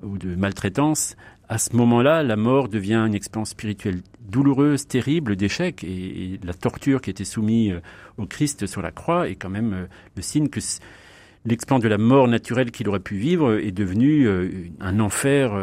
ou 0.04 0.18
de 0.18 0.36
maltraitance, 0.36 1.16
à 1.48 1.58
ce 1.58 1.76
moment-là, 1.76 2.22
la 2.22 2.36
mort 2.36 2.70
devient 2.70 3.04
une 3.08 3.16
expérience 3.16 3.50
spirituelle 3.50 4.02
douloureuse, 4.22 4.86
terrible, 4.86 5.36
d'échec, 5.36 5.84
et, 5.84 6.40
la 6.44 6.54
torture 6.54 7.02
qui 7.02 7.10
était 7.10 7.26
soumise 7.26 7.74
au 8.18 8.28
Christ 8.28 8.68
sur 8.68 8.84
la 8.84 8.92
croix 8.92 9.28
est 9.28 9.36
quand 9.36 9.50
même 9.50 9.88
le 10.16 10.22
signe 10.22 10.50
que 10.50 10.60
l'expérience 11.46 11.84
de 11.84 11.90
la 11.90 11.98
mort 11.98 12.28
naturelle 12.28 12.70
qu'il 12.70 12.88
aurait 12.88 13.00
pu 13.00 13.16
vivre 13.16 13.56
est 13.56 13.72
devenue 13.72 14.30
un 14.80 15.00
enfer 15.00 15.60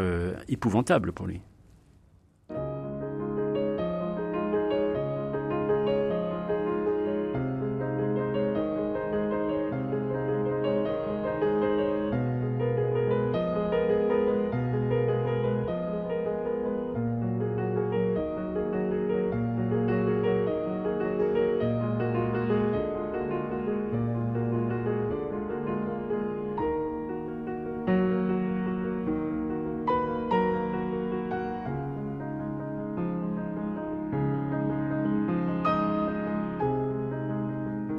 épouvantable 0.49 1.13
pour 1.13 1.27
lui. 1.27 1.39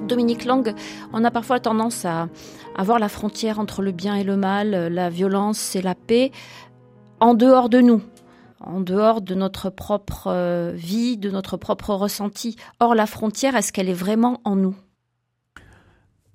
Dominique 0.08 0.44
Lang, 0.44 0.74
on 1.12 1.24
a 1.24 1.30
parfois 1.30 1.60
tendance 1.60 2.04
à, 2.04 2.28
à 2.76 2.82
voir 2.82 2.98
la 2.98 3.08
frontière 3.08 3.60
entre 3.60 3.82
le 3.82 3.92
bien 3.92 4.16
et 4.16 4.24
le 4.24 4.36
mal, 4.36 4.70
la 4.92 5.10
violence 5.10 5.76
et 5.76 5.82
la 5.82 5.94
paix, 5.94 6.32
en 7.20 7.34
dehors 7.34 7.68
de 7.68 7.80
nous 7.80 8.02
en 8.60 8.80
dehors 8.80 9.20
de 9.20 9.34
notre 9.34 9.70
propre 9.70 10.28
euh, 10.28 10.72
vie, 10.74 11.16
de 11.16 11.30
notre 11.30 11.56
propre 11.56 11.94
ressenti. 11.94 12.56
Or, 12.80 12.94
la 12.94 13.06
frontière, 13.06 13.56
est-ce 13.56 13.72
qu'elle 13.72 13.88
est 13.88 13.94
vraiment 13.94 14.40
en 14.44 14.56
nous? 14.56 14.76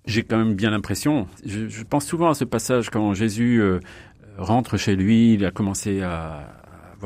J'ai 0.05 0.23
quand 0.23 0.37
même 0.37 0.55
bien 0.55 0.71
l'impression. 0.71 1.27
Je, 1.45 1.83
pense 1.83 2.05
souvent 2.05 2.29
à 2.29 2.33
ce 2.33 2.43
passage 2.43 2.89
quand 2.89 3.13
Jésus 3.13 3.61
euh, 3.61 3.79
rentre 4.37 4.77
chez 4.77 4.95
lui, 4.95 5.33
il 5.33 5.45
a 5.45 5.51
commencé 5.51 6.01
à, 6.01 6.62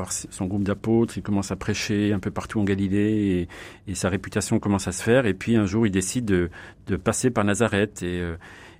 son 0.08 0.46
groupe 0.46 0.64
d'apôtres, 0.64 1.18
il 1.18 1.22
commence 1.22 1.50
à 1.50 1.56
prêcher 1.56 2.12
un 2.12 2.18
peu 2.18 2.30
partout 2.30 2.60
en 2.60 2.64
Galilée 2.64 3.48
et, 3.86 3.94
sa 3.94 4.08
réputation 4.08 4.58
commence 4.58 4.88
à 4.88 4.92
se 4.92 5.02
faire. 5.02 5.26
Et 5.26 5.34
puis 5.34 5.56
un 5.56 5.66
jour, 5.66 5.86
il 5.86 5.90
décide 5.90 6.24
de, 6.24 6.96
passer 6.96 7.30
par 7.30 7.44
Nazareth 7.44 8.02
et 8.02 8.20
euh, 8.20 8.36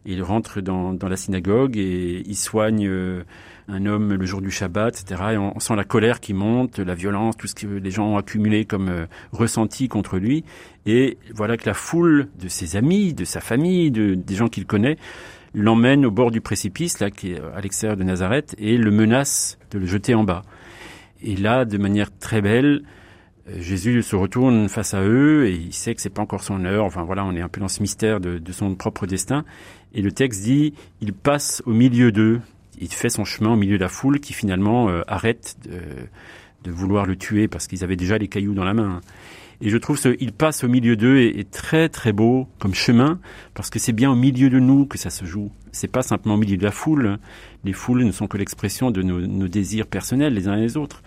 il 0.07 0.23
rentre 0.23 0.61
dans, 0.61 0.97
la 1.01 1.17
synagogue 1.17 1.77
et 1.77 2.23
il 2.27 2.37
soigne 2.37 2.89
un 3.69 3.85
homme 3.85 4.15
le 4.15 4.27
jour 4.27 4.41
du 4.41 4.51
Shabbat, 4.51 4.99
etc. 5.01 5.23
Et 5.33 5.37
on, 5.37 5.61
sent 5.61 5.77
la 5.77 5.85
colère 5.85 6.21
qui 6.21 6.33
monte, 6.33 6.79
la 6.79 6.95
violence, 6.95 7.37
tout 7.37 7.47
ce 7.47 7.55
que 7.55 7.67
les 7.67 7.91
gens 7.91 8.07
ont 8.07 8.17
accumulé 8.17 8.65
comme 8.65 8.89
euh, 8.89 9.07
ressenti 9.33 9.89
contre 9.89 10.19
lui. 10.19 10.45
Et 10.87 11.19
voilà 11.35 11.57
que 11.57 11.67
la 11.67 11.75
foule 11.75 12.29
de 12.41 12.49
ses 12.49 12.77
amis, 12.77 13.13
de 13.13 13.25
sa 13.25 13.41
famille, 13.41 13.91
de, 13.91 14.15
des 14.15 14.35
gens 14.35 14.49
qu'il 14.49 14.65
connaît, 14.65 14.97
l'emmène 15.55 16.07
au 16.07 16.11
bord 16.11 16.31
du 16.31 16.41
précipice, 16.41 16.99
là, 17.01 17.11
qui 17.11 17.33
est 17.33 17.41
à 17.55 17.61
l'extérieur 17.61 17.97
de 17.97 18.05
Nazareth, 18.05 18.55
et 18.59 18.77
le 18.77 18.91
menace 18.91 19.59
de 19.71 19.79
le 19.79 19.87
jeter 19.87 20.15
en 20.15 20.25
bas. 20.25 20.43
Et 21.23 21.37
là, 21.37 21.65
de 21.65 21.79
manière 21.79 22.17
très 22.17 22.41
belle, 22.41 22.83
euh, 23.49 23.61
Jésus 23.61 24.03
se 24.03 24.17
retourne 24.17 24.69
face 24.69 24.95
à 24.95 25.03
eux 25.03 25.47
et 25.47 25.55
il 25.55 25.73
sait 25.73 25.95
que 25.95 26.01
c'est 26.01 26.11
pas 26.11 26.23
encore 26.23 26.43
son 26.43 26.65
heure. 26.65 26.85
Enfin 26.85 27.03
voilà, 27.03 27.25
on 27.25 27.35
est 27.35 27.41
un 27.41 27.49
peu 27.49 27.61
dans 27.61 27.69
ce 27.69 27.81
mystère 27.81 28.21
de, 28.21 28.39
de 28.39 28.53
son 28.53 28.75
propre 28.75 29.07
destin. 29.07 29.45
Et 29.95 30.03
le 30.03 30.13
texte 30.13 30.43
dit, 30.43 30.75
il 31.01 31.13
passe 31.13 31.63
au 31.67 31.73
milieu 31.73 32.13
d'eux 32.13 32.41
il 32.81 32.93
fait 32.93 33.11
son 33.11 33.25
chemin 33.25 33.53
au 33.53 33.57
milieu 33.57 33.77
de 33.77 33.83
la 33.83 33.89
foule 33.89 34.21
qui 34.21 34.33
finalement 34.33 34.89
euh, 34.89 35.03
arrête 35.07 35.57
de, 35.65 36.71
vouloir 36.71 37.07
le 37.07 37.17
tuer 37.17 37.49
parce 37.49 37.67
qu'ils 37.67 37.83
avaient 37.83 37.97
déjà 37.97 38.19
les 38.19 38.29
cailloux 38.29 38.53
dans 38.53 38.65
la 38.65 38.75
main. 38.75 39.01
Et 39.61 39.71
je 39.71 39.77
trouve 39.77 39.99
ce 39.99 40.17
il 40.21 40.33
passe 40.33 40.63
au 40.63 40.69
milieu 40.69 40.97
d'eux 40.97 41.19
est, 41.19 41.51
très 41.51 41.89
très 41.89 42.13
beau 42.13 42.47
comme 42.59 42.75
chemin 42.75 43.19
parce 43.55 43.71
que 43.71 43.79
c'est 43.79 43.93
bien 43.93 44.11
au 44.11 44.15
milieu 44.15 44.51
de 44.51 44.59
nous 44.59 44.87
que 44.87 44.99
ça 44.99 45.11
se 45.11 45.25
joue. 45.25 45.51
C'est 45.73 45.91
pas 45.91 46.03
simplement 46.03 46.37
au 46.37 46.39
milieu 46.39 46.57
de 46.57 46.63
la 46.63 46.71
foule. 46.71 47.19
Les 47.65 47.73
foules 47.73 48.05
ne 48.05 48.13
sont 48.13 48.29
que 48.29 48.37
l'expression 48.37 48.91
de 48.91 49.03
nos, 49.03 49.21
nos 49.21 49.49
désirs 49.49 49.87
personnels 49.87 50.35
les 50.35 50.49
uns 50.49 50.57
et 50.57 50.61
les 50.61 50.77
autres. 50.77 51.03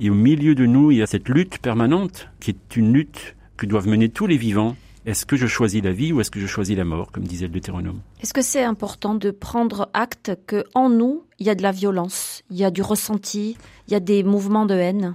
Et 0.00 0.10
au 0.10 0.14
milieu 0.14 0.54
de 0.54 0.66
nous, 0.66 0.90
il 0.90 0.98
y 0.98 1.02
a 1.02 1.06
cette 1.06 1.28
lutte 1.28 1.58
permanente 1.58 2.28
qui 2.40 2.50
est 2.50 2.76
une 2.76 2.92
lutte 2.92 3.36
que 3.56 3.66
doivent 3.66 3.88
mener 3.88 4.08
tous 4.08 4.26
les 4.26 4.36
vivants 4.36 4.76
est-ce 5.06 5.26
que 5.26 5.36
je 5.36 5.46
choisis 5.46 5.82
la 5.82 5.92
vie 5.92 6.14
ou 6.14 6.20
est-ce 6.22 6.30
que 6.30 6.40
je 6.40 6.46
choisis 6.46 6.74
la 6.76 6.84
mort, 6.84 7.12
comme 7.12 7.24
disait 7.24 7.46
le 7.46 7.52
Deutéronome? 7.52 8.00
Est-ce 8.22 8.32
que 8.32 8.40
c'est 8.40 8.62
important 8.62 9.14
de 9.14 9.30
prendre 9.30 9.90
acte 9.92 10.32
que 10.46 10.64
en 10.74 10.88
nous, 10.88 11.24
il 11.38 11.46
y 11.46 11.50
a 11.50 11.54
de 11.54 11.62
la 11.62 11.72
violence, 11.72 12.42
il 12.50 12.56
y 12.56 12.64
a 12.64 12.70
du 12.70 12.80
ressenti, 12.80 13.58
il 13.86 13.92
y 13.92 13.96
a 13.96 14.00
des 14.00 14.22
mouvements 14.22 14.64
de 14.64 14.74
haine? 14.74 15.14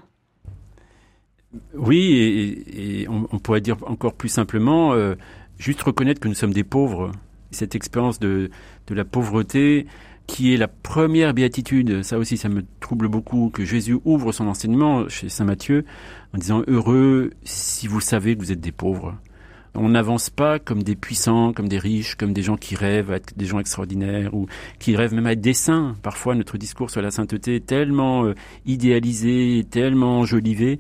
Oui, 1.74 2.64
et, 2.72 3.08
on, 3.10 3.40
pourrait 3.40 3.62
dire 3.62 3.78
encore 3.88 4.14
plus 4.14 4.30
simplement, 4.30 4.94
euh, 4.94 5.16
juste 5.58 5.82
reconnaître 5.82 6.20
que 6.20 6.28
nous 6.28 6.36
sommes 6.36 6.54
des 6.54 6.64
pauvres. 6.64 7.12
Cette 7.52 7.74
expérience 7.74 8.20
de, 8.20 8.52
de 8.88 8.94
la 8.94 9.04
pauvreté, 9.04 9.88
qui 10.28 10.54
est 10.54 10.58
la 10.58 10.68
première 10.68 11.34
béatitude, 11.34 12.04
ça 12.04 12.20
aussi 12.20 12.38
ça 12.38 12.50
me 12.50 12.64
trouble 12.80 13.08
beaucoup, 13.08 13.50
que 13.50 13.66
Jésus 13.66 13.98
ouvre 14.06 14.32
son 14.32 14.48
enseignement 14.48 15.10
chez 15.10 15.28
Saint 15.28 15.46
Matthieu 15.46 15.86
en 16.36 16.38
disant 16.38 16.62
Heureux 16.68 17.32
si 17.44 17.88
vous 17.88 18.00
savez 18.00 18.36
que 18.36 18.42
vous 18.42 18.52
êtes 18.52 18.62
des 18.62 18.72
pauvres. 18.72 19.16
On 19.76 19.90
n'avance 19.90 20.30
pas 20.30 20.60
comme 20.60 20.84
des 20.84 20.96
puissants, 20.96 21.54
comme 21.54 21.68
des 21.68 21.78
riches, 21.80 22.16
comme 22.16 22.34
des 22.34 22.42
gens 22.42 22.58
qui 22.58 22.76
rêvent 22.76 23.12
à 23.12 23.16
être 23.16 23.38
des 23.38 23.46
gens 23.46 23.60
extraordinaires 23.60 24.34
ou 24.34 24.48
qui 24.80 24.96
rêvent 24.96 25.14
même 25.14 25.28
à 25.28 25.32
être 25.32 25.42
des 25.42 25.54
saints. 25.54 25.96
Parfois, 26.02 26.36
notre 26.36 26.58
discours 26.58 26.90
sur 26.90 27.02
la 27.02 27.12
sainteté 27.12 27.56
est 27.56 27.66
tellement 27.66 28.26
euh, 28.26 28.36
idéalisé, 28.66 29.66
tellement 29.70 30.20
enjolivé 30.20 30.80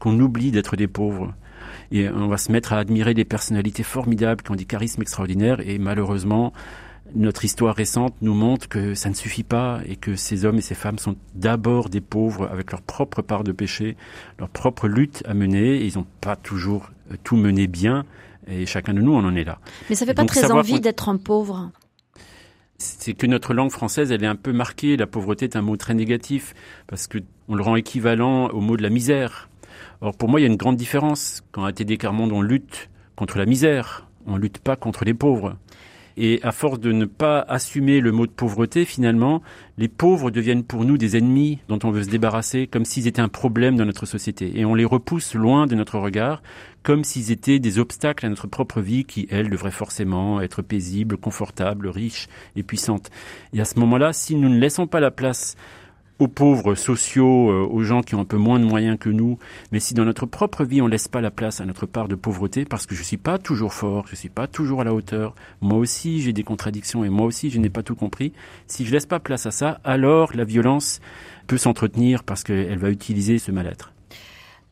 qu'on 0.00 0.18
oublie 0.18 0.50
d'être 0.50 0.74
des 0.74 0.88
pauvres. 0.88 1.32
Et 1.92 2.08
on 2.08 2.26
va 2.26 2.36
se 2.36 2.50
mettre 2.50 2.72
à 2.72 2.78
admirer 2.78 3.14
des 3.14 3.24
personnalités 3.24 3.84
formidables 3.84 4.42
qui 4.42 4.50
ont 4.50 4.56
des 4.56 4.64
charismes 4.64 5.02
extraordinaires 5.02 5.60
et 5.60 5.78
malheureusement, 5.78 6.52
notre 7.14 7.44
histoire 7.44 7.74
récente 7.74 8.14
nous 8.22 8.34
montre 8.34 8.68
que 8.68 8.94
ça 8.94 9.08
ne 9.08 9.14
suffit 9.14 9.42
pas 9.42 9.80
et 9.86 9.96
que 9.96 10.16
ces 10.16 10.44
hommes 10.44 10.58
et 10.58 10.62
ces 10.62 10.74
femmes 10.74 10.98
sont 10.98 11.16
d'abord 11.34 11.88
des 11.88 12.00
pauvres 12.00 12.48
avec 12.50 12.70
leur 12.70 12.82
propre 12.82 13.22
part 13.22 13.44
de 13.44 13.52
péché, 13.52 13.96
leur 14.38 14.48
propre 14.48 14.88
lutte 14.88 15.22
à 15.26 15.34
mener. 15.34 15.84
ils 15.84 15.96
n'ont 15.96 16.06
pas 16.20 16.36
toujours 16.36 16.90
euh, 17.10 17.16
tout 17.22 17.36
mené 17.36 17.66
bien 17.66 18.04
et 18.46 18.66
chacun 18.66 18.94
de 18.94 19.00
nous, 19.00 19.12
on 19.12 19.24
en 19.24 19.34
est 19.34 19.44
là. 19.44 19.58
Mais 19.88 19.96
ça 19.96 20.06
fait 20.06 20.14
pas 20.14 20.24
très 20.24 20.50
envie 20.50 20.80
d'être 20.80 21.08
un 21.08 21.16
pauvre. 21.16 21.70
C'est 22.78 23.12
que 23.12 23.26
notre 23.26 23.52
langue 23.52 23.70
française, 23.70 24.10
elle 24.10 24.24
est 24.24 24.28
un 24.28 24.36
peu 24.36 24.52
marquée. 24.52 24.96
La 24.96 25.06
pauvreté 25.06 25.44
est 25.44 25.56
un 25.56 25.60
mot 25.60 25.76
très 25.76 25.92
négatif 25.92 26.54
parce 26.86 27.06
que 27.06 27.18
on 27.48 27.54
le 27.54 27.62
rend 27.62 27.76
équivalent 27.76 28.48
au 28.48 28.60
mot 28.60 28.76
de 28.78 28.82
la 28.82 28.88
misère. 28.88 29.49
Or, 30.02 30.16
pour 30.16 30.28
moi, 30.28 30.40
il 30.40 30.44
y 30.44 30.46
a 30.46 30.50
une 30.50 30.56
grande 30.56 30.76
différence. 30.76 31.42
Quand 31.52 31.64
à 31.64 31.72
TD 31.72 31.98
Carmonde, 31.98 32.32
on 32.32 32.40
lutte 32.40 32.88
contre 33.16 33.36
la 33.36 33.44
misère. 33.44 34.06
On 34.26 34.36
lutte 34.36 34.58
pas 34.58 34.76
contre 34.76 35.04
les 35.04 35.14
pauvres. 35.14 35.56
Et 36.16 36.40
à 36.42 36.52
force 36.52 36.80
de 36.80 36.92
ne 36.92 37.04
pas 37.04 37.40
assumer 37.40 38.00
le 38.00 38.12
mot 38.12 38.26
de 38.26 38.32
pauvreté, 38.32 38.84
finalement, 38.84 39.42
les 39.78 39.88
pauvres 39.88 40.30
deviennent 40.30 40.64
pour 40.64 40.84
nous 40.84 40.98
des 40.98 41.16
ennemis 41.16 41.60
dont 41.68 41.78
on 41.84 41.90
veut 41.90 42.02
se 42.02 42.10
débarrasser, 42.10 42.66
comme 42.66 42.84
s'ils 42.84 43.06
étaient 43.06 43.22
un 43.22 43.28
problème 43.28 43.76
dans 43.76 43.84
notre 43.84 44.06
société. 44.06 44.58
Et 44.58 44.64
on 44.64 44.74
les 44.74 44.84
repousse 44.84 45.34
loin 45.34 45.66
de 45.66 45.74
notre 45.74 45.98
regard, 45.98 46.42
comme 46.82 47.04
s'ils 47.04 47.30
étaient 47.30 47.58
des 47.58 47.78
obstacles 47.78 48.26
à 48.26 48.28
notre 48.28 48.46
propre 48.46 48.80
vie 48.80 49.04
qui, 49.04 49.28
elle, 49.30 49.48
devrait 49.48 49.70
forcément 49.70 50.40
être 50.40 50.62
paisible, 50.62 51.16
confortable, 51.16 51.88
riche 51.88 52.28
et 52.56 52.62
puissante. 52.62 53.10
Et 53.52 53.60
à 53.60 53.64
ce 53.64 53.78
moment-là, 53.78 54.12
si 54.12 54.34
nous 54.34 54.48
ne 54.48 54.58
laissons 54.58 54.86
pas 54.86 55.00
la 55.00 55.10
place 55.10 55.56
aux 56.20 56.28
pauvres 56.28 56.74
sociaux, 56.74 57.50
euh, 57.50 57.66
aux 57.66 57.82
gens 57.82 58.02
qui 58.02 58.14
ont 58.14 58.20
un 58.20 58.26
peu 58.26 58.36
moins 58.36 58.60
de 58.60 58.64
moyens 58.64 58.98
que 59.00 59.08
nous, 59.08 59.38
mais 59.72 59.80
si 59.80 59.94
dans 59.94 60.04
notre 60.04 60.26
propre 60.26 60.64
vie 60.64 60.82
on 60.82 60.86
laisse 60.86 61.08
pas 61.08 61.22
la 61.22 61.30
place 61.30 61.60
à 61.60 61.64
notre 61.64 61.86
part 61.86 62.08
de 62.08 62.14
pauvreté, 62.14 62.66
parce 62.66 62.86
que 62.86 62.94
je 62.94 63.02
suis 63.02 63.16
pas 63.16 63.38
toujours 63.38 63.72
fort, 63.72 64.06
je 64.06 64.14
suis 64.14 64.28
pas 64.28 64.46
toujours 64.46 64.82
à 64.82 64.84
la 64.84 64.92
hauteur, 64.92 65.34
moi 65.62 65.78
aussi 65.78 66.20
j'ai 66.20 66.34
des 66.34 66.44
contradictions 66.44 67.04
et 67.04 67.08
moi 67.08 67.26
aussi 67.26 67.50
je 67.50 67.58
n'ai 67.58 67.70
pas 67.70 67.82
tout 67.82 67.96
compris, 67.96 68.34
si 68.66 68.84
je 68.84 68.92
laisse 68.92 69.06
pas 69.06 69.18
place 69.18 69.46
à 69.46 69.50
ça, 69.50 69.80
alors 69.82 70.36
la 70.36 70.44
violence 70.44 71.00
peut 71.46 71.58
s'entretenir 71.58 72.22
parce 72.22 72.44
qu'elle 72.44 72.78
va 72.78 72.90
utiliser 72.90 73.38
ce 73.38 73.50
mal-être. 73.50 73.92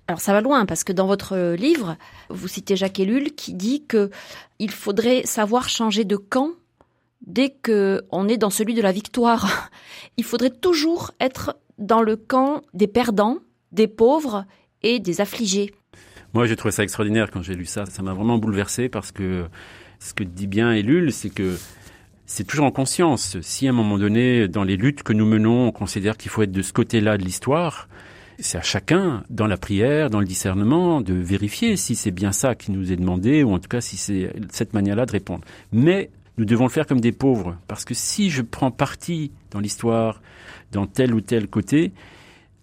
Alors 0.06 0.20
ça 0.20 0.32
va 0.32 0.42
loin 0.42 0.66
parce 0.66 0.84
que 0.84 0.92
dans 0.92 1.06
votre 1.06 1.54
livre, 1.54 1.96
vous 2.30 2.48
citez 2.48 2.76
Jacques 2.76 3.00
Ellul 3.00 3.34
qui 3.34 3.52
dit 3.54 3.84
que 3.86 4.10
il 4.58 4.70
faudrait 4.70 5.22
savoir 5.24 5.68
changer 5.68 6.04
de 6.04 6.16
camp 6.16 6.52
dès 7.26 7.50
que 7.50 8.02
on 8.10 8.28
est 8.28 8.38
dans 8.38 8.50
celui 8.50 8.74
de 8.74 8.82
la 8.82 8.92
victoire. 8.92 9.70
Il 10.16 10.24
faudrait 10.24 10.50
toujours 10.50 11.12
être 11.20 11.56
dans 11.78 12.02
le 12.02 12.16
camp 12.16 12.62
des 12.74 12.86
perdants, 12.86 13.38
des 13.72 13.88
pauvres 13.88 14.44
et 14.82 14.98
des 14.98 15.20
affligés. 15.20 15.72
Moi, 16.34 16.46
j'ai 16.46 16.56
trouvé 16.56 16.72
ça 16.72 16.82
extraordinaire 16.82 17.30
quand 17.30 17.42
j'ai 17.42 17.54
lu 17.54 17.64
ça. 17.64 17.86
Ça 17.86 18.02
m'a 18.02 18.12
vraiment 18.12 18.38
bouleversé 18.38 18.88
parce 18.88 19.12
que 19.12 19.46
ce 19.98 20.12
que 20.14 20.24
dit 20.24 20.46
bien 20.46 20.72
Ellul, 20.72 21.12
c'est 21.12 21.30
que 21.30 21.56
c'est 22.26 22.44
toujours 22.44 22.66
en 22.66 22.70
conscience. 22.70 23.40
Si 23.40 23.66
à 23.66 23.70
un 23.70 23.72
moment 23.72 23.98
donné, 23.98 24.48
dans 24.48 24.64
les 24.64 24.76
luttes 24.76 25.02
que 25.02 25.12
nous 25.12 25.26
menons, 25.26 25.68
on 25.68 25.72
considère 25.72 26.16
qu'il 26.16 26.30
faut 26.30 26.42
être 26.42 26.52
de 26.52 26.62
ce 26.62 26.72
côté-là 26.72 27.16
de 27.16 27.24
l'histoire, 27.24 27.88
c'est 28.38 28.58
à 28.58 28.62
chacun, 28.62 29.24
dans 29.30 29.46
la 29.46 29.56
prière, 29.56 30.10
dans 30.10 30.20
le 30.20 30.26
discernement, 30.26 31.00
de 31.00 31.14
vérifier 31.14 31.76
si 31.76 31.96
c'est 31.96 32.10
bien 32.10 32.30
ça 32.30 32.54
qui 32.54 32.70
nous 32.70 32.92
est 32.92 32.96
demandé, 32.96 33.42
ou 33.42 33.52
en 33.52 33.58
tout 33.58 33.68
cas 33.68 33.80
si 33.80 33.96
c'est 33.96 34.32
cette 34.52 34.74
manière-là 34.74 35.06
de 35.06 35.12
répondre. 35.12 35.44
Mais 35.72 36.10
nous 36.38 36.44
devons 36.44 36.64
le 36.64 36.70
faire 36.70 36.86
comme 36.86 37.00
des 37.00 37.12
pauvres. 37.12 37.58
Parce 37.66 37.84
que 37.84 37.94
si 37.94 38.30
je 38.30 38.42
prends 38.42 38.70
parti 38.70 39.32
dans 39.50 39.60
l'histoire, 39.60 40.22
dans 40.72 40.86
tel 40.86 41.12
ou 41.12 41.20
tel 41.20 41.48
côté, 41.48 41.92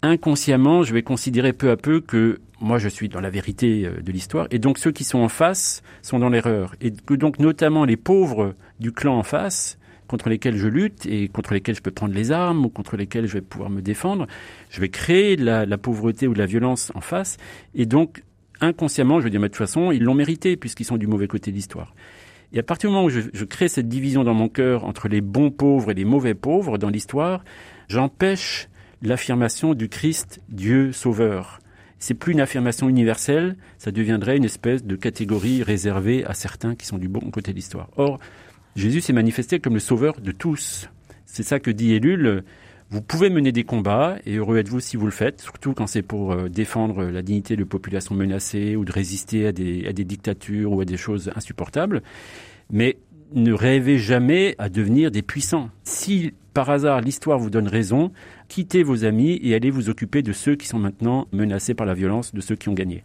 inconsciemment, 0.02 0.84
je 0.84 0.94
vais 0.94 1.04
considérer 1.04 1.54
peu 1.54 1.70
à 1.70 1.78
peu 1.78 2.00
que 2.00 2.40
moi, 2.62 2.78
je 2.78 2.88
suis 2.88 3.10
dans 3.10 3.20
la 3.20 3.30
vérité 3.30 3.86
euh, 3.86 4.02
de 4.02 4.12
l'histoire, 4.14 4.48
et 4.50 4.60
donc 4.60 4.78
ceux 4.78 4.92
qui 4.92 5.04
sont 5.04 5.20
en 5.20 5.28
face 5.28 5.84
sont 6.02 6.20
dans 6.20 6.30
l'erreur. 6.30 6.74
Et 6.80 6.92
que 6.92 7.14
donc, 7.14 7.38
notamment 7.40 7.84
les 7.84 7.97
pauvres 7.97 8.56
du 8.80 8.93
clan 8.93 9.18
en 9.18 9.24
face, 9.24 9.78
contre 10.08 10.30
lesquels 10.30 10.56
je 10.56 10.68
lutte 10.68 11.06
et 11.08 11.28
contre 11.28 11.54
lesquels 11.54 11.76
je 11.76 11.82
peux 11.82 11.91
prendre 11.91 12.14
les 12.14 12.32
armes 12.32 12.64
ou 12.64 12.70
contre 12.70 12.95
lesquels 12.95 13.26
je 13.26 13.34
vais 13.34 13.41
pouvoir 13.41 13.70
me 13.70 13.82
défendre, 13.82 14.28
je 14.70 14.80
vais 14.80 14.89
créer 14.89 15.36
la, 15.36 15.66
la 15.66 15.78
pauvreté 15.78 16.28
ou 16.28 16.34
la 16.34 16.45
violence 16.45 16.91
en 16.95 17.02
face, 17.02 17.38
et 17.74 17.86
donc, 17.86 18.24
inconsciemment, 18.62 19.20
je 19.20 19.26
vais 19.26 19.30
dire, 19.32 19.41
mais 19.41 19.49
de 19.49 19.54
toute 19.54 19.58
façon, 19.58 19.91
ils 19.91 20.04
l'ont 20.04 20.14
mérité 20.14 20.56
puisqu'ils 20.56 20.86
sont 20.86 20.97
du 20.97 21.08
mauvais 21.08 21.28
côté 21.28 21.52
de 21.52 21.56
l'histoire. 21.56 21.93
Et 22.54 22.60
à 22.60 22.64
partir 22.64 22.89
du 22.89 22.96
moment 22.96 23.06
où 23.06 23.10
je, 23.10 23.43
crée 23.46 23.68
cette 23.68 23.88
division 23.88 24.24
dans 24.24 24.34
mon 24.34 24.50
cœur 24.50 24.86
entre 24.86 25.08
les 25.08 25.22
bons 25.22 25.52
pauvres 25.52 25.91
et 25.91 25.93
les 25.93 26.06
mauvais 26.06 26.34
pauvres 26.34 26.78
dans 26.78 26.89
l'histoire, 26.89 27.43
j'empêche 27.88 28.70
l'affirmation 29.02 29.74
du 29.74 29.89
Christ 29.89 30.41
Dieu 30.50 30.91
Sauveur. 30.91 31.60
C'est 32.00 32.14
plus 32.14 32.34
une 32.34 32.41
affirmation 32.41 32.89
universelle, 32.89 33.56
ça 33.78 33.91
deviendrait 33.91 34.38
une 34.38 34.46
espèce 34.46 34.84
de 34.84 34.96
catégorie 34.96 35.64
réservée 35.64 36.26
à 36.26 36.34
certains 36.34 36.76
qui 36.76 36.86
sont 36.86 36.98
du 36.98 37.08
bon 37.08 37.32
côté 37.32 37.52
de 37.52 37.56
l'histoire. 37.56 37.89
Or, 37.98 38.20
Jésus 38.76 39.02
s'est 39.02 39.14
manifesté 39.14 39.60
comme 39.60 39.76
le 39.76 39.80
sauveur 39.80 40.20
de 40.20 40.32
tous. 40.32 40.89
C'est 41.26 41.43
ça 41.43 41.60
que 41.60 41.72
dit 41.72 41.93
Ellul. 41.93 42.43
Vous 42.92 43.02
pouvez 43.02 43.30
mener 43.30 43.52
des 43.52 43.64
combats 43.64 44.18
et 44.26 44.36
heureux 44.36 44.58
êtes-vous 44.58 44.80
si 44.80 44.96
vous 44.96 45.06
le 45.06 45.12
faites, 45.12 45.42
surtout 45.42 45.74
quand 45.74 45.88
c'est 45.88 46.04
pour 46.04 46.32
euh, 46.32 46.50
défendre 46.50 47.04
la 47.04 47.22
dignité 47.24 47.56
de 47.56 47.64
populations 47.64 48.14
menacées 48.16 48.76
ou 48.76 48.86
de 48.86 48.92
résister 48.92 49.48
à 49.48 49.52
des 49.52 50.04
dictatures 50.04 50.72
ou 50.72 50.82
à 50.82 50.86
des 50.86 50.98
choses 50.98 51.32
insupportables. 51.36 52.04
Mais 52.72 52.98
ne 53.34 53.54
rêvez 53.54 53.98
jamais 53.98 54.56
à 54.60 54.70
devenir 54.70 55.12
des 55.12 55.22
puissants. 55.22 55.70
Si 55.84 56.34
par 56.54 56.70
hasard 56.70 57.02
l'histoire 57.02 57.40
vous 57.40 57.50
donne 57.50 57.68
raison, 57.68 58.12
quittez 58.48 58.84
vos 58.84 59.04
amis 59.04 59.40
et 59.42 59.56
allez 59.56 59.72
vous 59.72 59.90
occuper 59.90 60.22
de 60.22 60.32
ceux 60.32 60.56
qui 60.56 60.68
sont 60.68 60.80
maintenant 60.80 61.28
menacés 61.32 61.74
par 61.74 61.86
la 61.86 61.96
violence, 61.96 62.34
de 62.34 62.42
ceux 62.42 62.56
qui 62.56 62.70
ont 62.70 62.74
gagné. 62.74 63.04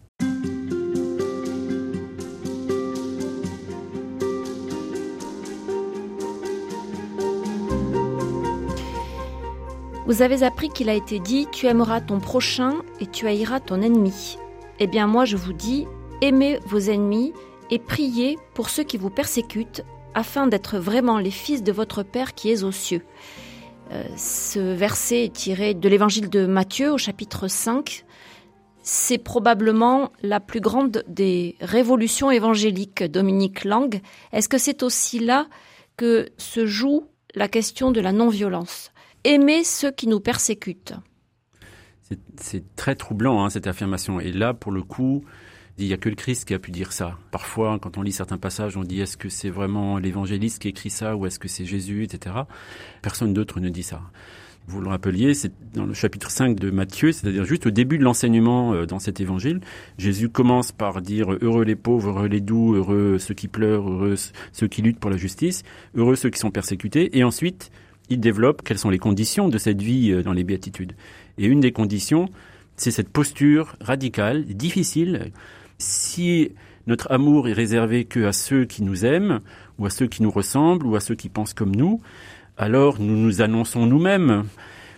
Vous 10.11 10.23
avez 10.23 10.43
appris 10.43 10.71
qu'il 10.71 10.89
a 10.89 10.95
été 10.95 11.21
dit 11.21 11.47
Tu 11.53 11.67
aimeras 11.67 12.01
ton 12.01 12.19
prochain 12.19 12.79
et 12.99 13.07
tu 13.07 13.29
haïras 13.29 13.61
ton 13.61 13.81
ennemi. 13.81 14.39
Eh 14.81 14.89
bien 14.89 15.07
moi 15.07 15.25
je 15.25 15.37
vous 15.37 15.53
dis 15.53 15.87
Aimez 16.21 16.59
vos 16.67 16.81
ennemis 16.81 17.33
et 17.71 17.79
priez 17.79 18.37
pour 18.55 18.71
ceux 18.71 18.83
qui 18.83 18.97
vous 18.97 19.09
persécutent, 19.09 19.85
afin 20.15 20.49
d'être 20.49 20.79
vraiment 20.79 21.19
les 21.19 21.31
fils 21.31 21.63
de 21.63 21.71
votre 21.71 22.03
Père 22.03 22.35
qui 22.35 22.51
est 22.51 22.65
aux 22.65 22.73
cieux. 22.73 23.03
Euh, 23.93 24.03
ce 24.17 24.59
verset 24.75 25.27
est 25.27 25.33
tiré 25.33 25.75
de 25.75 25.89
l'évangile 25.89 26.29
de 26.29 26.45
Matthieu 26.45 26.93
au 26.93 26.99
chapitre 26.99 27.47
5. 27.47 28.05
C'est 28.83 29.19
probablement 29.19 30.11
la 30.23 30.41
plus 30.41 30.61
grande 30.61 31.05
des 31.07 31.55
révolutions 31.61 32.33
évangéliques, 32.33 33.05
Dominique 33.05 33.63
Lang. 33.63 34.01
Est-ce 34.33 34.49
que 34.49 34.59
c'est 34.59 34.83
aussi 34.83 35.21
là 35.21 35.47
que 35.97 36.31
se 36.37 36.67
joue 36.67 37.07
la 37.37 37.47
question 37.47 37.93
de 37.93 38.01
la 38.01 38.11
non-violence? 38.11 38.91
Aimer 39.25 39.65
ceux 39.65 39.91
qui 39.91 40.07
nous 40.07 40.21
persécutent. 40.21 40.95
C'est 42.37 42.75
très 42.75 42.97
troublant, 42.97 43.45
hein, 43.45 43.51
cette 43.51 43.67
affirmation. 43.67 44.19
Et 44.19 44.33
là, 44.33 44.53
pour 44.53 44.73
le 44.73 44.83
coup, 44.83 45.25
il 45.79 45.87
n'y 45.87 45.93
a 45.93 45.97
que 45.97 46.09
le 46.09 46.15
Christ 46.15 46.47
qui 46.47 46.55
a 46.55 46.59
pu 46.59 46.71
dire 46.71 46.93
ça. 46.93 47.17
Parfois, 47.31 47.79
quand 47.81 47.99
on 47.99 48.03
lit 48.03 48.13
certains 48.13 48.39
passages, 48.39 48.77
on 48.77 48.83
dit 48.83 49.01
est-ce 49.01 49.17
que 49.17 49.29
c'est 49.29 49.51
vraiment 49.51 49.99
l'évangéliste 49.99 50.61
qui 50.61 50.69
écrit 50.69 50.91
ça 50.91 51.17
ou 51.17 51.27
est-ce 51.27 51.39
que 51.39 51.49
c'est 51.49 51.65
Jésus, 51.65 52.05
etc. 52.05 52.35
Personne 53.03 53.33
d'autre 53.33 53.61
ne 53.61 53.69
dit 53.69 53.83
ça. 53.83 54.03
Vous 54.67 54.81
le 54.81 54.89
rappeliez, 54.89 55.35
c'est 55.35 55.53
dans 55.75 55.87
le 55.87 55.95
chapitre 55.95 56.31
5 56.31 56.55
de 56.59 56.71
Matthieu, 56.71 57.13
c'est-à-dire 57.13 57.45
juste 57.45 57.67
au 57.67 57.71
début 57.71 57.99
de 57.99 58.05
l'enseignement 58.05 58.75
euh, 58.75 58.87
dans 58.87 58.99
cet 58.99 59.21
évangile. 59.21 59.61
Jésus 59.99 60.29
commence 60.29 60.71
par 60.71 61.01
dire 61.01 61.33
heureux 61.41 61.65
les 61.65 61.77
pauvres, 61.77 62.11
heureux 62.11 62.29
les 62.29 62.41
doux, 62.41 62.75
heureux 62.75 63.19
ceux 63.19 63.35
qui 63.35 63.49
pleurent, 63.49 63.91
heureux 63.91 64.15
ceux 64.53 64.69
qui 64.69 64.83
luttent 64.83 65.01
pour 65.01 65.11
la 65.11 65.17
justice, 65.17 65.63
heureux 65.97 66.15
ceux 66.15 66.31
qui 66.31 66.39
sont 66.39 66.51
persécutés. 66.51 67.17
Et 67.19 67.25
ensuite, 67.25 67.73
il 68.11 68.21
développe 68.21 68.63
quelles 68.63 68.79
sont 68.79 68.91
les 68.91 68.99
conditions 68.99 69.49
de 69.49 69.57
cette 69.57 69.81
vie 69.81 70.11
euh, 70.11 70.23
dans 70.23 70.33
les 70.33 70.45
béatitudes. 70.45 70.95
Et 71.39 71.47
une 71.47 71.61
des 71.61 71.73
conditions, 71.73 72.29
c'est 72.77 72.91
cette 72.91 73.09
posture 73.09 73.77
radicale, 73.81 74.45
difficile. 74.45 75.33
Si 75.79 76.53
notre 76.87 77.11
amour 77.11 77.49
est 77.49 77.53
réservé 77.53 78.05
que 78.05 78.25
à 78.25 78.33
ceux 78.33 78.65
qui 78.65 78.83
nous 78.83 79.07
aiment, 79.07 79.41
ou 79.79 79.87
à 79.87 79.91
ceux 79.91 80.09
qui 80.09 80.23
nous 80.23 80.31
ressemblent, 80.31 80.87
ou 80.87 80.97
à 80.97 81.01
ceux 81.01 81.15
qui 81.15 81.29
pensent 81.29 81.55
comme 81.55 81.75
nous, 81.75 82.03
alors 82.59 83.01
nous 83.01 83.17
nous 83.17 83.41
annonçons 83.41 83.87
nous-mêmes, 83.87 84.45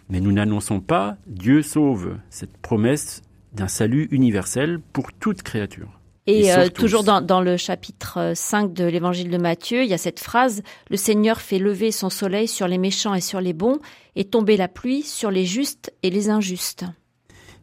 mais 0.08 0.20
nous 0.20 0.32
n'annonçons 0.32 0.80
pas 0.80 1.16
Dieu 1.26 1.62
sauve, 1.62 2.16
cette 2.30 2.56
promesse 2.56 3.22
d'un 3.52 3.68
salut 3.68 4.08
universel 4.10 4.80
pour 4.92 5.12
toute 5.12 5.42
créature. 5.42 6.01
Et, 6.26 6.52
euh, 6.52 6.68
toujours 6.68 7.02
dans, 7.02 7.20
dans, 7.20 7.40
le 7.40 7.56
chapitre 7.56 8.32
5 8.34 8.64
euh, 8.64 8.68
de 8.68 8.84
l'évangile 8.84 9.28
de 9.28 9.38
Matthieu, 9.38 9.82
il 9.82 9.88
y 9.88 9.94
a 9.94 9.98
cette 9.98 10.20
phrase 10.20 10.62
Le 10.88 10.96
Seigneur 10.96 11.40
fait 11.40 11.58
lever 11.58 11.90
son 11.90 12.10
soleil 12.10 12.46
sur 12.46 12.68
les 12.68 12.78
méchants 12.78 13.14
et 13.14 13.20
sur 13.20 13.40
les 13.40 13.52
bons, 13.52 13.80
et 14.14 14.24
tomber 14.24 14.56
la 14.56 14.68
pluie 14.68 15.02
sur 15.02 15.32
les 15.32 15.44
justes 15.44 15.92
et 16.04 16.10
les 16.10 16.30
injustes. 16.30 16.84